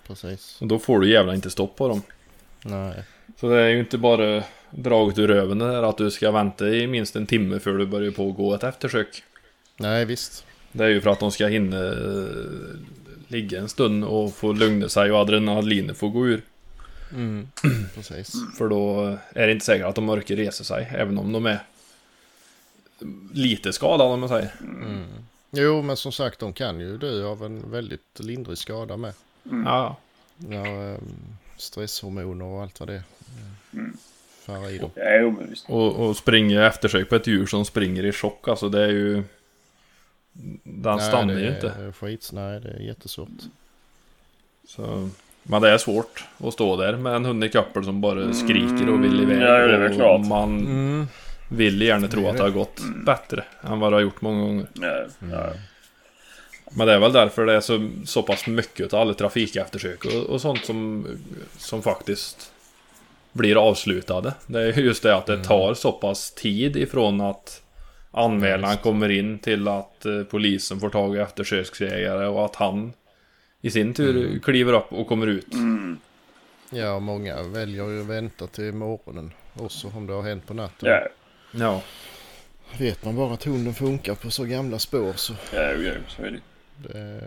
Precis. 0.07 0.57
Och 0.61 0.67
då 0.67 0.79
får 0.79 0.99
du 0.99 1.09
jävla 1.11 1.35
inte 1.35 1.49
stopp 1.49 1.75
på 1.75 1.87
dem. 1.87 2.01
Nej. 2.63 3.03
Så 3.39 3.49
det 3.49 3.61
är 3.61 3.67
ju 3.67 3.79
inte 3.79 3.97
bara 3.97 4.43
draget 4.71 5.19
ur 5.19 5.27
röven 5.27 5.59
det 5.59 5.65
här 5.65 5.83
att 5.83 5.97
du 5.97 6.11
ska 6.11 6.31
vänta 6.31 6.67
i 6.67 6.87
minst 6.87 7.15
en 7.15 7.25
timme 7.25 7.59
för 7.59 7.77
du 7.77 7.85
börjar 7.85 8.11
på 8.11 8.29
att 8.29 8.35
gå 8.35 8.53
ett 8.53 8.63
eftersök. 8.63 9.23
Nej, 9.77 10.05
visst. 10.05 10.45
Det 10.71 10.83
är 10.83 10.89
ju 10.89 11.01
för 11.01 11.09
att 11.09 11.19
de 11.19 11.31
ska 11.31 11.47
hinna 11.47 11.77
eh, 11.77 12.27
ligga 13.27 13.59
en 13.59 13.69
stund 13.69 14.03
och 14.03 14.35
få 14.35 14.53
lugna 14.53 14.89
sig 14.89 15.11
och 15.11 15.17
adrenalinet 15.17 15.97
får 15.97 16.09
gå 16.09 16.27
ur. 16.27 16.41
Mm. 17.13 17.47
precis. 17.95 18.33
För 18.57 18.69
då 18.69 19.17
är 19.33 19.47
det 19.47 19.53
inte 19.53 19.65
säkert 19.65 19.85
att 19.85 19.95
de 19.95 20.09
orkar 20.09 20.35
resa 20.35 20.63
sig, 20.63 20.87
även 20.91 21.17
om 21.17 21.31
de 21.31 21.45
är 21.45 21.59
lite 23.33 23.73
skadade 23.73 24.13
om 24.13 24.19
man 24.19 24.29
säger. 24.29 24.51
Mm. 24.61 25.05
Jo, 25.51 25.81
men 25.81 25.97
som 25.97 26.11
sagt, 26.11 26.39
de 26.39 26.53
kan 26.53 26.79
ju 26.79 26.97
dö 26.97 27.25
av 27.25 27.45
en 27.45 27.71
väldigt 27.71 28.19
lindrig 28.19 28.57
skada 28.57 28.97
med. 28.97 29.13
Ja, 29.43 29.97
Ja, 30.37 30.65
ehm, 30.65 31.37
stresshormoner 31.63 32.45
och 32.45 32.61
allt 32.61 32.79
vad 32.79 32.89
det 32.89 32.93
är. 32.95 33.03
Fara 34.45 34.69
i 34.71 34.77
dem. 34.77 34.89
Ja, 34.95 35.73
och, 35.73 35.95
och 36.09 36.15
springa 36.17 36.65
eftersök 36.67 37.09
på 37.09 37.15
ett 37.15 37.27
djur 37.27 37.45
som 37.45 37.65
springer 37.65 38.05
i 38.05 38.11
chock, 38.11 38.47
alltså 38.47 38.69
det 38.69 38.83
är 38.83 38.89
ju... 38.89 39.23
Den 40.63 40.99
stannar 40.99 41.33
det 41.35 41.41
ju 41.41 41.47
är 41.47 41.55
inte. 41.55 41.93
Skit, 41.99 42.29
nej, 42.33 42.59
det 42.59 42.69
är 42.69 42.79
jättesvårt. 42.79 43.29
Så, 44.67 45.09
men 45.43 45.61
det 45.61 45.69
är 45.69 45.77
svårt 45.77 46.23
att 46.37 46.53
stå 46.53 46.77
där 46.77 46.97
med 46.97 47.15
en 47.15 47.25
hund 47.25 47.43
i 47.43 47.49
koppel 47.49 47.83
som 47.85 48.01
bara 48.01 48.33
skriker 48.33 48.89
och 48.89 49.03
vill 49.03 49.21
iväg. 49.21 49.37
Mm. 49.37 49.47
ja, 49.47 49.67
det 49.67 49.75
är 49.75 49.89
och 49.89 49.95
klart. 49.95 50.27
Man 50.27 50.59
Mm. 50.59 51.07
vill 51.49 51.81
gärna 51.81 52.07
tro 52.07 52.21
Det 52.21 52.27
är 52.27 52.31
att 52.31 52.37
det 52.37 52.43
har 52.43 52.49
gått 52.49 52.81
bättre 53.05 53.43
än 53.61 53.79
vad 53.79 53.91
det 53.91 53.95
har 53.95 54.01
gjort 54.01 54.21
många 54.21 54.41
gånger. 54.41 54.67
Ja, 54.73 55.05
ja. 55.31 55.53
Men 56.75 56.87
det 56.87 56.93
är 56.93 56.99
väl 56.99 57.13
därför 57.13 57.45
det 57.45 57.53
är 57.53 57.61
så, 57.61 57.89
så 58.05 58.23
pass 58.23 58.47
mycket 58.47 58.93
av 58.93 59.01
alla 59.01 59.13
trafikeftersök 59.13 60.05
och, 60.05 60.23
och 60.23 60.41
sånt 60.41 60.65
som, 60.65 61.07
som 61.57 61.81
faktiskt 61.81 62.51
blir 63.31 63.69
avslutade. 63.69 64.33
Det 64.47 64.61
är 64.61 64.79
just 64.79 65.03
det 65.03 65.15
att 65.15 65.25
det 65.25 65.43
tar 65.43 65.73
så 65.73 65.91
pass 65.91 66.31
tid 66.31 66.75
ifrån 66.75 67.21
att 67.21 67.61
anmälan 68.11 68.77
kommer 68.77 69.09
in 69.09 69.39
till 69.39 69.67
att 69.67 70.05
eh, 70.05 70.23
polisen 70.23 70.79
får 70.79 70.89
tag 70.89 71.15
i 71.15 71.19
eftersöksjägare 71.19 72.25
och 72.25 72.45
att 72.45 72.55
han 72.55 72.93
i 73.61 73.71
sin 73.71 73.93
tur 73.93 74.39
kliver 74.39 74.73
upp 74.73 74.93
och 74.93 75.07
kommer 75.07 75.27
ut. 75.27 75.53
Mm. 75.53 75.99
Ja, 76.69 76.99
många 76.99 77.43
väljer 77.43 77.89
ju 77.89 78.01
att 78.01 78.07
vänta 78.07 78.47
till 78.47 78.73
morgonen 78.73 79.31
också 79.53 79.87
om 79.95 80.07
det 80.07 80.13
har 80.13 80.21
hänt 80.21 80.47
på 80.47 80.53
natten. 80.53 80.89
Ja. 80.89 81.07
Ja. 81.51 81.81
Vet 82.77 83.05
man 83.05 83.15
bara 83.15 83.33
att 83.33 83.43
hunden 83.43 83.73
funkar 83.73 84.15
på 84.15 84.31
så 84.31 84.43
gamla 84.43 84.79
spår 84.79 85.13
så 85.15 85.33
Ja, 85.53 85.71
jo, 85.77 85.91
så 86.07 86.21
är 86.21 86.31
det. 86.31 86.39
Det... 86.89 87.21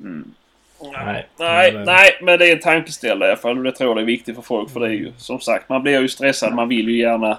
Mm. 0.00 0.34
Nej, 0.82 0.92
Nej, 1.04 1.26
nej, 1.38 1.72
men- 1.72 1.84
nej, 1.84 2.18
men 2.22 2.38
det 2.38 2.48
är 2.48 2.52
en 2.52 2.60
tankeställare 2.62 3.28
i 3.28 3.32
alla 3.32 3.40
fall. 3.40 3.62
Det 3.62 3.72
tror 3.72 3.90
jag 3.90 4.00
är 4.02 4.06
viktigt 4.06 4.34
för 4.34 4.42
folk. 4.42 4.70
För 4.70 4.80
det 4.80 4.86
är 4.86 4.90
ju 4.90 5.12
som 5.16 5.40
sagt, 5.40 5.68
man 5.68 5.82
blir 5.82 6.00
ju 6.00 6.08
stressad. 6.08 6.54
Man 6.54 6.68
vill 6.68 6.88
ju 6.88 6.98
gärna... 6.98 7.38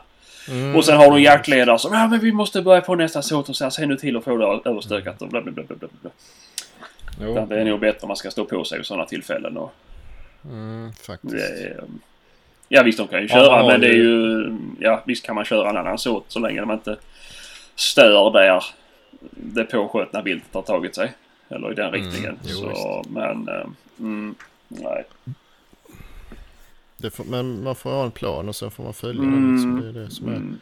Mm. 0.49 0.75
Och 0.75 0.85
sen 0.85 0.97
har 0.97 1.11
du 1.11 1.17
en 1.17 1.23
jaktledare 1.23 1.79
som 1.79 1.93
ja 1.93 2.07
men 2.07 2.19
vi 2.19 2.31
måste 2.31 2.61
börja 2.61 2.81
på 2.81 2.95
nästa 2.95 3.21
såt 3.21 3.49
och 3.49 3.55
så 3.55 3.63
här, 3.63 3.69
se 3.71 3.85
nu 3.85 3.95
till 3.97 4.17
att 4.17 4.23
få 4.23 4.37
det 4.37 4.69
överstökat 4.69 5.21
och 5.21 5.27
bla 5.27 5.41
bla 5.41 5.51
bla 5.51 5.75
bla. 6.01 6.11
Jo. 7.21 7.45
Det 7.49 7.59
är 7.61 7.65
nog 7.65 7.79
bättre 7.79 7.99
om 8.01 8.07
man 8.07 8.17
ska 8.17 8.31
stå 8.31 8.45
på 8.45 8.63
sig 8.63 8.77
vid 8.77 8.85
sådana 8.87 9.05
tillfällen. 9.05 9.57
Och 9.57 9.73
Mm, 10.45 10.91
faktiskt. 11.07 11.33
det 11.33 11.63
är, 11.67 11.83
ja 12.69 12.83
visst, 12.83 12.97
de 12.97 13.07
kan 13.07 13.19
ju 13.21 13.27
Ja, 13.27 13.33
köra 13.35 13.55
har 13.61 13.67
men 13.71 13.81
det 13.81 13.87
är 13.87 13.93
ju-. 13.93 14.57
Ja 14.79 15.03
visst 15.05 15.25
kan 15.25 15.35
man 15.35 15.45
köra 15.45 15.69
en 15.69 15.77
annan 15.77 15.97
såt 15.97 16.25
så 16.27 16.39
länge 16.39 16.65
man 16.65 16.75
inte 16.77 16.97
stör 17.75 18.31
där 18.31 18.63
det 19.31 19.63
påskjutna 19.63 20.21
viltet 20.21 20.53
har 20.53 20.61
tagit 20.61 20.95
sig. 20.95 21.11
Eller 21.49 21.71
i 21.71 21.75
den 21.75 21.91
riktningen. 21.91 22.39
jo, 22.43 22.55
så, 22.75 23.03
men... 23.09 23.47
eh, 23.47 23.65
Mm, 23.99 24.35
nej. 24.67 25.03
Det 26.97 27.09
får, 27.11 27.23
men 27.23 27.63
man 27.63 27.75
får 27.75 27.89
ha 27.91 28.03
en 28.03 28.11
plan 28.11 28.49
och 28.49 28.55
sen 28.55 28.71
får 28.71 28.83
man 28.83 28.93
följa 28.93 29.21
Mm. 29.23 29.33
den. 29.41 29.53
Liksom. 29.55 29.81
Det 29.93 29.99
är 29.99 30.03
det 30.03 30.09
som 30.11 30.27
är. 30.27 30.31
Mm. 30.35 30.59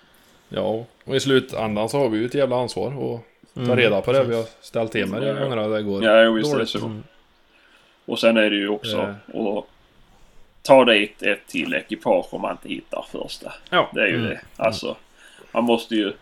Ja, 0.50 0.86
och 1.04 1.16
i 1.16 1.20
slutändan 1.20 1.90
så 1.90 1.98
har 2.00 2.10
vi 2.10 2.18
ju 2.18 2.26
ett 2.26 2.34
jävla 2.34 2.56
ansvar 2.62 2.88
att 2.88 3.22
ta 3.56 3.62
Mm, 3.62 3.76
reda 3.78 4.02
på 4.02 4.12
det 4.12 4.18
precis. 4.20 4.32
vi 4.32 4.36
har 4.38 4.46
ställt 4.62 4.92
till 4.92 5.06
med 5.08 5.22
de 5.22 5.28
Ja. 5.28 5.34
gångerna 5.44 5.68
det 5.68 5.84
går 5.84 6.04
Ja, 6.04 6.24
jo, 6.24 6.34
visst 6.34 6.52
det 6.52 6.56
dåligt. 6.58 6.70
så. 6.70 6.78
Mm. 6.86 7.04
Och 8.06 8.20
sen 8.20 8.38
är 8.38 8.50
det 8.50 8.56
ju 8.56 8.70
också 8.70 8.98
att 9.28 9.66
ta 10.62 10.86
dit 10.86 11.22
ett 11.22 11.48
till 11.48 11.74
ekipage 11.74 12.34
om 12.34 12.42
man 12.42 12.52
inte 12.52 12.70
hittar 12.70 13.06
första. 13.12 13.54
Ja. 13.70 13.90
Det 13.94 14.02
är 14.02 14.08
ju 14.08 14.16
Mm. 14.16 14.28
det. 14.30 14.42
Alltså, 14.56 14.98
man 15.52 15.64
måste 15.64 15.96
ju... 15.96 16.14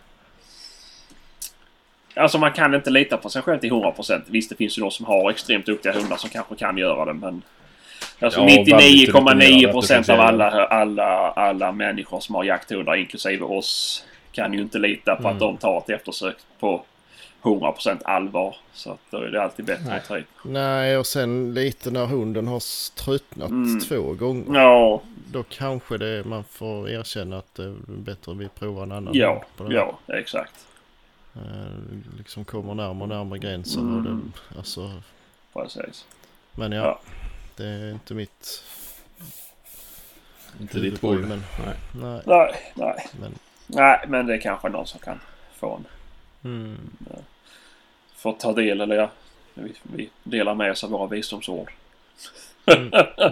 Alltså 2.18 2.38
man 2.38 2.52
kan 2.52 2.74
inte 2.74 2.90
lita 2.90 3.16
på 3.16 3.28
sig 3.28 3.42
själv 3.42 3.58
till 3.58 3.70
100%. 3.72 4.22
Visst, 4.26 4.50
det 4.50 4.56
finns 4.56 4.78
ju 4.78 4.82
de 4.82 4.90
som 4.90 5.06
har 5.06 5.30
extremt 5.30 5.66
duktiga 5.66 5.92
hundar 5.92 6.16
som 6.16 6.30
kanske 6.30 6.54
kan 6.56 6.78
göra 6.78 7.04
det, 7.04 7.12
men... 7.14 7.42
Alltså 8.20 8.40
Ja, 8.40 8.46
väldigt 8.46 9.08
99,9% 9.08 10.10
av 10.12 10.20
alla, 10.20 10.50
alla, 10.66 11.04
alla 11.30 11.72
människor 11.72 12.20
som 12.20 12.34
har 12.34 12.44
jakthundar, 12.44 12.96
inklusive 12.96 13.44
oss, 13.44 14.04
kan 14.32 14.52
ju 14.52 14.60
inte 14.60 14.78
lita 14.78 15.16
på 15.16 15.28
att 15.28 15.34
Mm. 15.34 15.38
de 15.38 15.56
tar 15.56 15.78
ett 15.78 15.90
eftersök 15.90 16.36
på 16.60 16.82
100% 17.42 17.98
allvar. 18.04 18.56
Så 18.72 18.90
att 18.90 18.98
då 19.10 19.16
är 19.16 19.28
det 19.28 19.42
alltid 19.42 19.64
bättre 19.64 19.84
Nej. 19.86 19.96
att 19.98 20.08
ta. 20.08 20.18
Nej, 20.42 20.96
och 20.98 21.06
sen 21.06 21.54
lite 21.54 21.90
när 21.90 22.06
hunden 22.06 22.46
har 22.48 22.62
tröttnat 23.04 23.48
Mm. 23.50 23.80
två 23.80 24.12
gånger. 24.12 24.60
Ja, 24.60 25.02
Då 25.32 25.42
kanske 25.42 25.98
det, 25.98 26.24
man 26.26 26.44
får 26.44 26.90
erkänna 26.90 27.38
att 27.38 27.54
det 27.54 27.62
är 27.64 27.74
bättre 27.86 28.32
att 28.32 28.38
vi 28.38 28.48
provar 28.48 28.82
en 28.82 28.92
annan 28.92 29.14
ja, 29.14 29.44
ja, 29.68 29.98
exakt. 30.08 30.52
Eh, 31.44 32.16
liksom 32.18 32.44
kommer 32.44 32.74
närmare 32.74 33.02
och 33.02 33.08
närmare 33.08 33.38
gränsen. 33.38 33.94
Och 33.94 34.00
Mm. 34.06 34.32
det, 34.52 34.58
alltså, 34.58 35.02
Precis. 35.52 36.06
men 36.52 36.72
ja, 36.72 36.82
Ja. 36.84 37.00
det 37.56 37.64
är 37.66 37.92
inte 37.92 38.14
mitt 38.14 38.64
Inte 40.60 40.78
ditt 40.78 41.00
bord. 41.00 41.18
Men, 41.20 41.42
Nej. 41.64 41.74
nej, 41.92 42.22
Nej, 42.26 42.54
nej. 42.74 43.06
men 43.20 43.34
Nej, 43.66 44.04
men 44.08 44.26
det 44.26 44.34
är 44.34 44.40
kanske 44.40 44.68
någon 44.68 44.86
som 44.86 45.00
kan 45.00 45.20
få 45.54 45.74
en... 45.76 45.86
mm, 46.44 46.90
Få 48.16 48.32
ta 48.32 48.52
del, 48.52 48.80
eller 48.80 48.96
ja. 48.96 49.10
Vi, 49.54 49.72
vi 49.82 50.10
delar 50.22 50.54
med 50.54 50.70
oss 50.70 50.84
av 50.84 50.90
våra 50.90 51.06
visdomsord. 51.06 51.70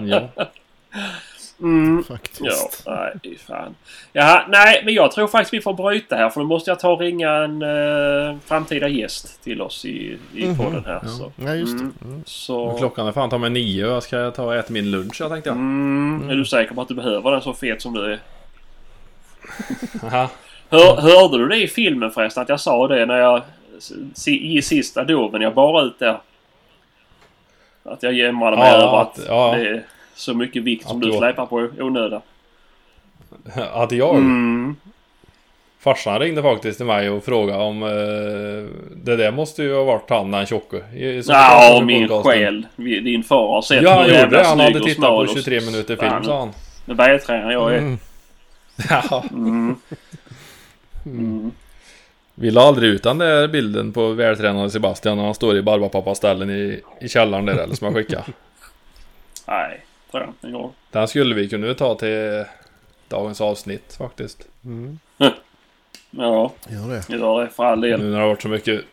Ja. 0.00 0.28
Mm. 1.60 1.96
Ja, 2.08 2.14
faktiskt. 2.14 2.82
nej, 2.86 3.12
fy 3.24 3.38
fan. 3.38 3.74
Jaha, 4.12 4.44
nej, 4.48 4.82
men 4.84 4.94
jag 4.94 5.12
tror 5.12 5.26
faktiskt 5.28 5.54
vi 5.54 5.60
får 5.60 5.72
bryta 5.74 6.16
här 6.16 6.30
för 6.30 6.40
då 6.40 6.46
måste 6.46 6.70
jag 6.70 6.80
ta 6.80 6.90
och 6.92 7.00
ringa 7.00 7.30
en 7.30 7.62
eh, 7.62 8.36
framtida 8.46 8.88
gäst 8.88 9.42
till 9.44 9.62
oss 9.62 9.84
i, 9.84 10.18
i 10.34 10.46
Mhm, 10.46 10.56
podden 10.58 10.84
här. 10.86 11.00
ja. 11.02 11.08
Så, 11.08 11.32
Ja, 11.36 11.54
just 11.54 11.72
Mm. 11.80 11.92
det. 12.00 12.04
Mm. 12.08 12.22
så 12.26 12.72
Klockan 12.78 13.06
är 13.06 13.12
fan 13.12 13.30
ta 13.30 13.38
mig 13.38 13.50
nio 13.50 13.84
och 13.86 13.92
jag 13.92 14.02
ska 14.02 14.30
ta 14.30 14.44
och 14.44 14.54
äta 14.54 14.72
min 14.72 14.90
lunch 14.90 15.16
jag 15.20 15.30
tänkte 15.30 15.48
jag. 15.50 15.56
mm, 15.56 16.30
är 16.30 16.34
du 16.34 16.44
säker 16.44 16.74
på 16.74 16.80
att 16.82 16.88
du 16.88 16.94
behöver 16.94 17.30
den 17.30 17.40
så 17.42 17.54
fet 17.54 17.82
som 17.82 17.94
du 17.94 18.12
är? 18.12 18.18
Hör, 20.70 20.96
hörde 21.00 21.38
du 21.38 21.48
det 21.48 21.56
i 21.62 21.68
filmen 21.68 22.10
förresten? 22.10 22.42
Att 22.42 22.48
jag 22.48 22.60
sa 22.60 22.88
det 22.88 23.06
när 23.06 23.18
jag 23.18 23.42
i 24.26 24.62
sista 24.62 25.04
doven 25.04 25.42
jag 25.42 25.54
bar 25.54 25.82
ut 25.86 25.98
där. 25.98 26.18
Att 27.84 28.02
jag 28.02 28.12
jämrade 28.12 28.56
mig 28.56 28.68
Ja, 28.68 28.76
över 28.76 29.00
att- 29.02 29.18
att 29.18 29.24
ja. 29.28 29.54
det 29.56 29.82
så 30.16 30.34
mycket 30.34 30.62
vikt 30.62 30.88
som 30.88 31.00
du 31.00 31.12
släpar 31.12 31.46
på 31.46 31.64
i 31.78 31.82
onödan. 31.82 32.20
Att 33.72 33.92
jag? 33.92 34.14
Mm. 34.16 34.76
Farsan 35.78 36.18
ringde 36.18 36.42
faktiskt 36.42 36.76
till 36.78 36.86
mig 36.86 37.10
och 37.10 37.24
frågade 37.24 37.62
om 37.64 37.82
eh, 37.82 37.88
det 39.04 39.16
där 39.16 39.32
måste 39.32 39.62
ju 39.62 39.74
ha 39.74 39.84
varit 39.84 40.10
han 40.10 40.30
den 40.30 40.46
tjocke. 40.46 40.82
Ja, 41.26 41.82
min 41.84 42.08
själ. 42.08 42.66
Vi- 42.76 43.00
Din 43.00 43.22
far 43.24 43.48
har 43.54 43.62
sett 43.62 43.82
Ja, 43.82 43.94
han 43.94 44.08
gjorde 44.08 44.26
det. 44.36 44.44
Han 44.44 44.60
hade 44.60 44.80
tittat 44.80 45.04
på 45.08 45.16
och 45.16 45.28
23 45.28 45.60
minuter 45.60 45.96
film 45.96 46.24
sa 46.24 46.38
han. 46.38 46.52
Men 46.84 46.96
vältränad 46.96 47.52
jag 47.52 47.74
är. 47.74 47.78
Mm. 47.78 47.98
Ja. 48.90 49.24
Mm. 49.30 49.76
Mm. 51.06 51.50
Vi 52.34 52.50
la 52.50 52.60
aldrig 52.62 52.90
ut 52.90 53.02
den 53.02 53.18
där 53.18 53.48
bilden 53.48 53.92
på 53.92 54.08
vältränade 54.12 54.70
Sebastian 54.70 55.16
när 55.16 55.24
han 55.24 55.34
står 55.34 55.56
i 55.56 55.62
Barbapapa-ställen 55.62 56.50
i, 56.50 56.80
i 57.00 57.08
källaren 57.08 57.46
där 57.46 57.54
eller 57.62 57.74
som 57.74 57.84
jag 57.84 57.94
skickade. 57.94 58.24
Nej, 59.48 59.80
Den 60.90 61.08
skulle 61.08 61.34
vi 61.34 61.48
kunna 61.48 61.74
ta 61.74 61.94
till 61.94 62.44
dagens 63.08 63.40
avsnitt 63.40 63.94
faktiskt. 63.98 64.48
Mm. 64.64 64.98
Ja, 66.10 66.52
Gör 66.68 66.88
det. 66.88 67.14
gör 67.16 67.40
det 67.44 67.48
för 67.50 67.64
all 67.64 67.80
del. 67.80 68.00
Nu 68.00 68.06
när 68.06 68.16
det 68.16 68.22
har 68.22 68.28
varit 68.28 68.42
så 68.42 68.48
mycket 68.48 68.84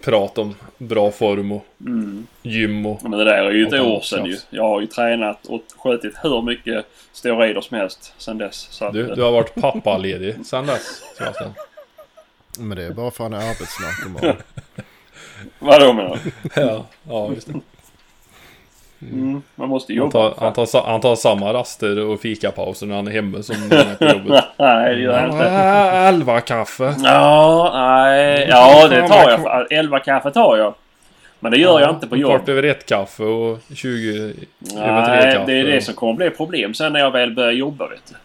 prat 0.00 0.38
om 0.38 0.54
bra 0.78 1.10
form 1.10 1.52
och 1.52 1.66
Mm. 1.80 2.26
gym 2.42 2.86
och... 2.86 3.00
Ja, 3.04 3.08
Men 3.08 3.18
det 3.18 3.24
där 3.24 3.44
är 3.44 3.50
ju 3.50 3.66
ett 3.66 3.72
år 3.80 4.00
sedan 4.00 4.26
ju. 4.26 4.32
tjafs. 4.32 4.46
Jag 4.50 4.62
har 4.68 4.80
ju 4.80 4.86
tränat 4.86 5.46
och 5.46 5.62
skjutit 5.76 6.14
hur 6.22 6.42
mycket 6.42 6.86
steroider 7.12 7.60
som 7.60 7.76
helst 7.76 8.14
sedan 8.18 8.38
dess. 8.38 8.56
Så 8.70 8.84
att, 8.84 8.92
Du, 8.92 9.14
du 9.14 9.22
har 9.22 9.32
varit 9.32 9.54
pappaledig 9.54 10.46
sen 10.46 10.66
dess 10.66 11.02
Sebastian. 11.18 11.52
Men 12.58 12.76
det 12.76 12.84
är 12.84 12.90
bara 12.92 13.10
för 13.10 13.26
att 13.26 13.32
han 13.32 13.40
är 13.42 13.50
arbetsnarkoman. 13.50 14.36
Vadå 15.58 15.92
menar 15.92 16.18
du? 16.24 16.30
Ja, 16.60 16.86
ja 17.08 17.30
just 17.34 17.46
det. 17.46 17.60
Mm, 19.12 19.42
man 19.54 19.68
måste 19.68 19.92
Han 19.92 19.96
jobba. 19.98 20.10
tar, 20.10 20.34
han, 20.38 20.52
tar, 20.52 20.86
han 20.86 21.00
tar 21.00 21.14
samma 21.16 21.52
raster 21.52 21.98
och 22.06 22.20
fikapauser 22.20 22.86
när 22.86 22.94
han 22.96 23.06
är 23.06 23.10
hemma 23.12 23.42
som 23.42 23.56
när 23.68 23.76
han 23.76 23.86
är 23.86 23.94
på 23.94 24.04
jobbet. 24.18 24.44
Nej, 24.58 24.94
det 24.94 25.00
gör 25.00 25.20
jag 25.20 25.30
inte. 25.32 25.44
Äh, 25.46 26.06
Elva 26.08 26.40
kaffe. 26.40 26.94
Ja, 27.04 27.70
nej. 27.74 28.46
Ja, 28.50 28.88
det 28.88 29.08
tar 29.08 29.30
jag. 29.30 29.72
11 29.72 29.98
kaffe 29.98 30.30
tar 30.30 30.56
jag. 30.56 30.74
Men 31.40 31.52
det 31.52 31.58
gör 31.58 31.80
jag 31.80 31.90
inte 31.90 32.06
på 32.06 32.16
jobb. 32.16 32.30
Kvart 32.30 32.48
över 32.48 32.62
ett 32.62 32.86
kaffe 32.86 33.22
och 33.22 33.58
20 33.74 34.18
över 34.18 34.34
tre 35.06 35.14
Nej, 35.14 35.34
kaffe. 35.34 35.44
det 35.52 35.60
är 35.60 35.64
det 35.64 35.80
som 35.80 35.94
kommer 35.94 36.14
bli 36.14 36.30
problem 36.30 36.74
sen 36.74 36.92
när 36.92 37.00
jag 37.00 37.10
väl 37.10 37.34
börjar 37.34 37.52
jobba 37.52 37.88
vet 37.88 38.00
du. 38.10 38.16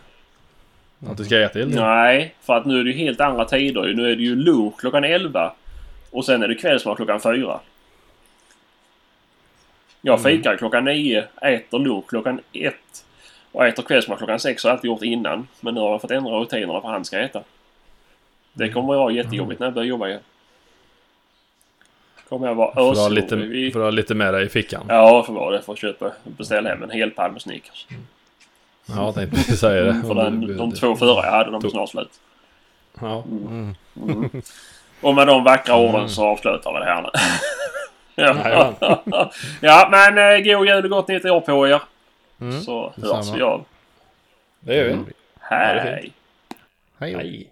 Att 1.11 1.17
du 1.17 1.23
ska 1.23 1.39
äta 1.39 1.59
det. 1.59 1.65
Nej, 1.65 2.33
för 2.45 2.53
att 2.57 2.65
nu 2.65 2.79
är 2.79 2.83
det 2.83 2.89
ju 2.89 2.97
helt 2.97 3.21
andra 3.21 3.45
tider. 3.45 3.93
Nu 3.93 4.11
är 4.11 4.15
det 4.15 4.21
ju 4.23 4.35
lunch 4.35 4.79
klockan 4.79 5.03
11. 5.03 5.51
Och 6.11 6.25
sen 6.25 6.43
är 6.43 6.47
det 6.47 6.55
kvällsmat 6.55 6.95
klockan 6.97 7.19
4. 7.19 7.59
Jag 10.07 10.23
fikar 10.23 10.57
klockan 10.57 10.85
9, 10.85 11.23
äter 11.41 11.79
lunch 11.79 12.07
klockan 12.07 12.39
1 12.53 12.75
och 13.51 13.65
äter 13.67 13.84
kvällsmat 13.84 14.17
klockan 14.17 14.39
6 14.39 14.63
har 14.63 14.69
jag 14.69 14.75
alltid 14.75 14.88
gjort 14.88 15.03
innan. 15.03 15.47
Men 15.59 15.73
nu 15.73 15.79
har 15.79 15.91
jag 15.91 16.01
fått 16.01 16.11
ändra 16.11 16.31
rutinerna 16.39 16.81
för 16.81 16.88
han 16.88 17.05
ska 17.05 17.19
äta. 17.19 17.41
Det 18.53 18.69
kommer 18.69 18.93
att 18.93 18.97
vara 18.99 19.11
jättejobbigt 19.11 19.59
när 19.59 19.67
jag 19.67 19.73
börjar 19.73 19.88
jobba 19.88 20.07
igen. 20.07 20.19
Kommer 22.29 22.47
jag 22.47 22.55
vara 22.55 22.73
För 22.73 22.81
att 22.91 22.97
ha 22.97 23.03
ösrolig. 23.05 23.23
lite, 23.23 23.35
Vi- 23.35 23.67
att 23.67 23.73
ha 23.75 23.89
lite 23.89 24.15
mera 24.15 24.41
i 24.41 24.49
fickan. 24.49 24.85
Ja, 24.89 25.23
för 25.23 25.34
vad 25.34 25.53
det 25.53 25.61
för 25.61 25.73
att 25.73 25.79
köpa, 25.79 26.11
beställa 26.23 26.69
hem 26.69 26.84
en 26.84 26.89
hel 26.89 27.11
pall 27.11 27.31
med 27.31 27.41
Snickers. 27.41 27.88
Ja, 28.85 28.95
jag 29.05 29.15
tänkte 29.15 29.35
precis 29.35 29.59
säga 29.59 29.84
det. 29.84 30.01
För 30.07 30.15
den, 30.15 30.57
de 30.57 30.71
två 30.71 30.95
före 30.95 31.25
jag 31.25 31.31
hade 31.31 31.51
de 31.51 31.61
Tog- 31.61 31.71
snart 31.71 31.89
slut. 31.89 32.19
Ja. 33.01 33.23
Mm. 33.31 33.75
Mm. 34.03 34.29
Och 35.01 35.15
med 35.15 35.27
de 35.27 35.43
vackra 35.43 35.75
orden 35.77 36.09
så 36.09 36.25
avslutar 36.25 36.73
vi 36.73 36.79
det 36.79 36.85
här 36.85 37.01
nu. 37.01 37.09
ja. 38.18 38.73
ja, 39.61 39.88
men 39.91 40.18
eh, 40.18 40.44
god 40.44 40.68
jul 40.68 40.84
och 40.84 40.89
gott 40.89 41.07
nytt 41.07 41.26
år 41.26 41.41
på 41.41 41.68
er. 41.68 41.81
Mm. 42.41 42.61
Så 42.61 42.94
hörs 42.98 43.34
vi 43.35 43.41
av. 43.41 43.65
Det 44.60 44.76
gör 44.76 44.85
vi. 44.85 44.91
Mm. 44.91 45.06
Hej! 45.39 46.14
Hej. 46.99 47.15
Hej. 47.15 47.52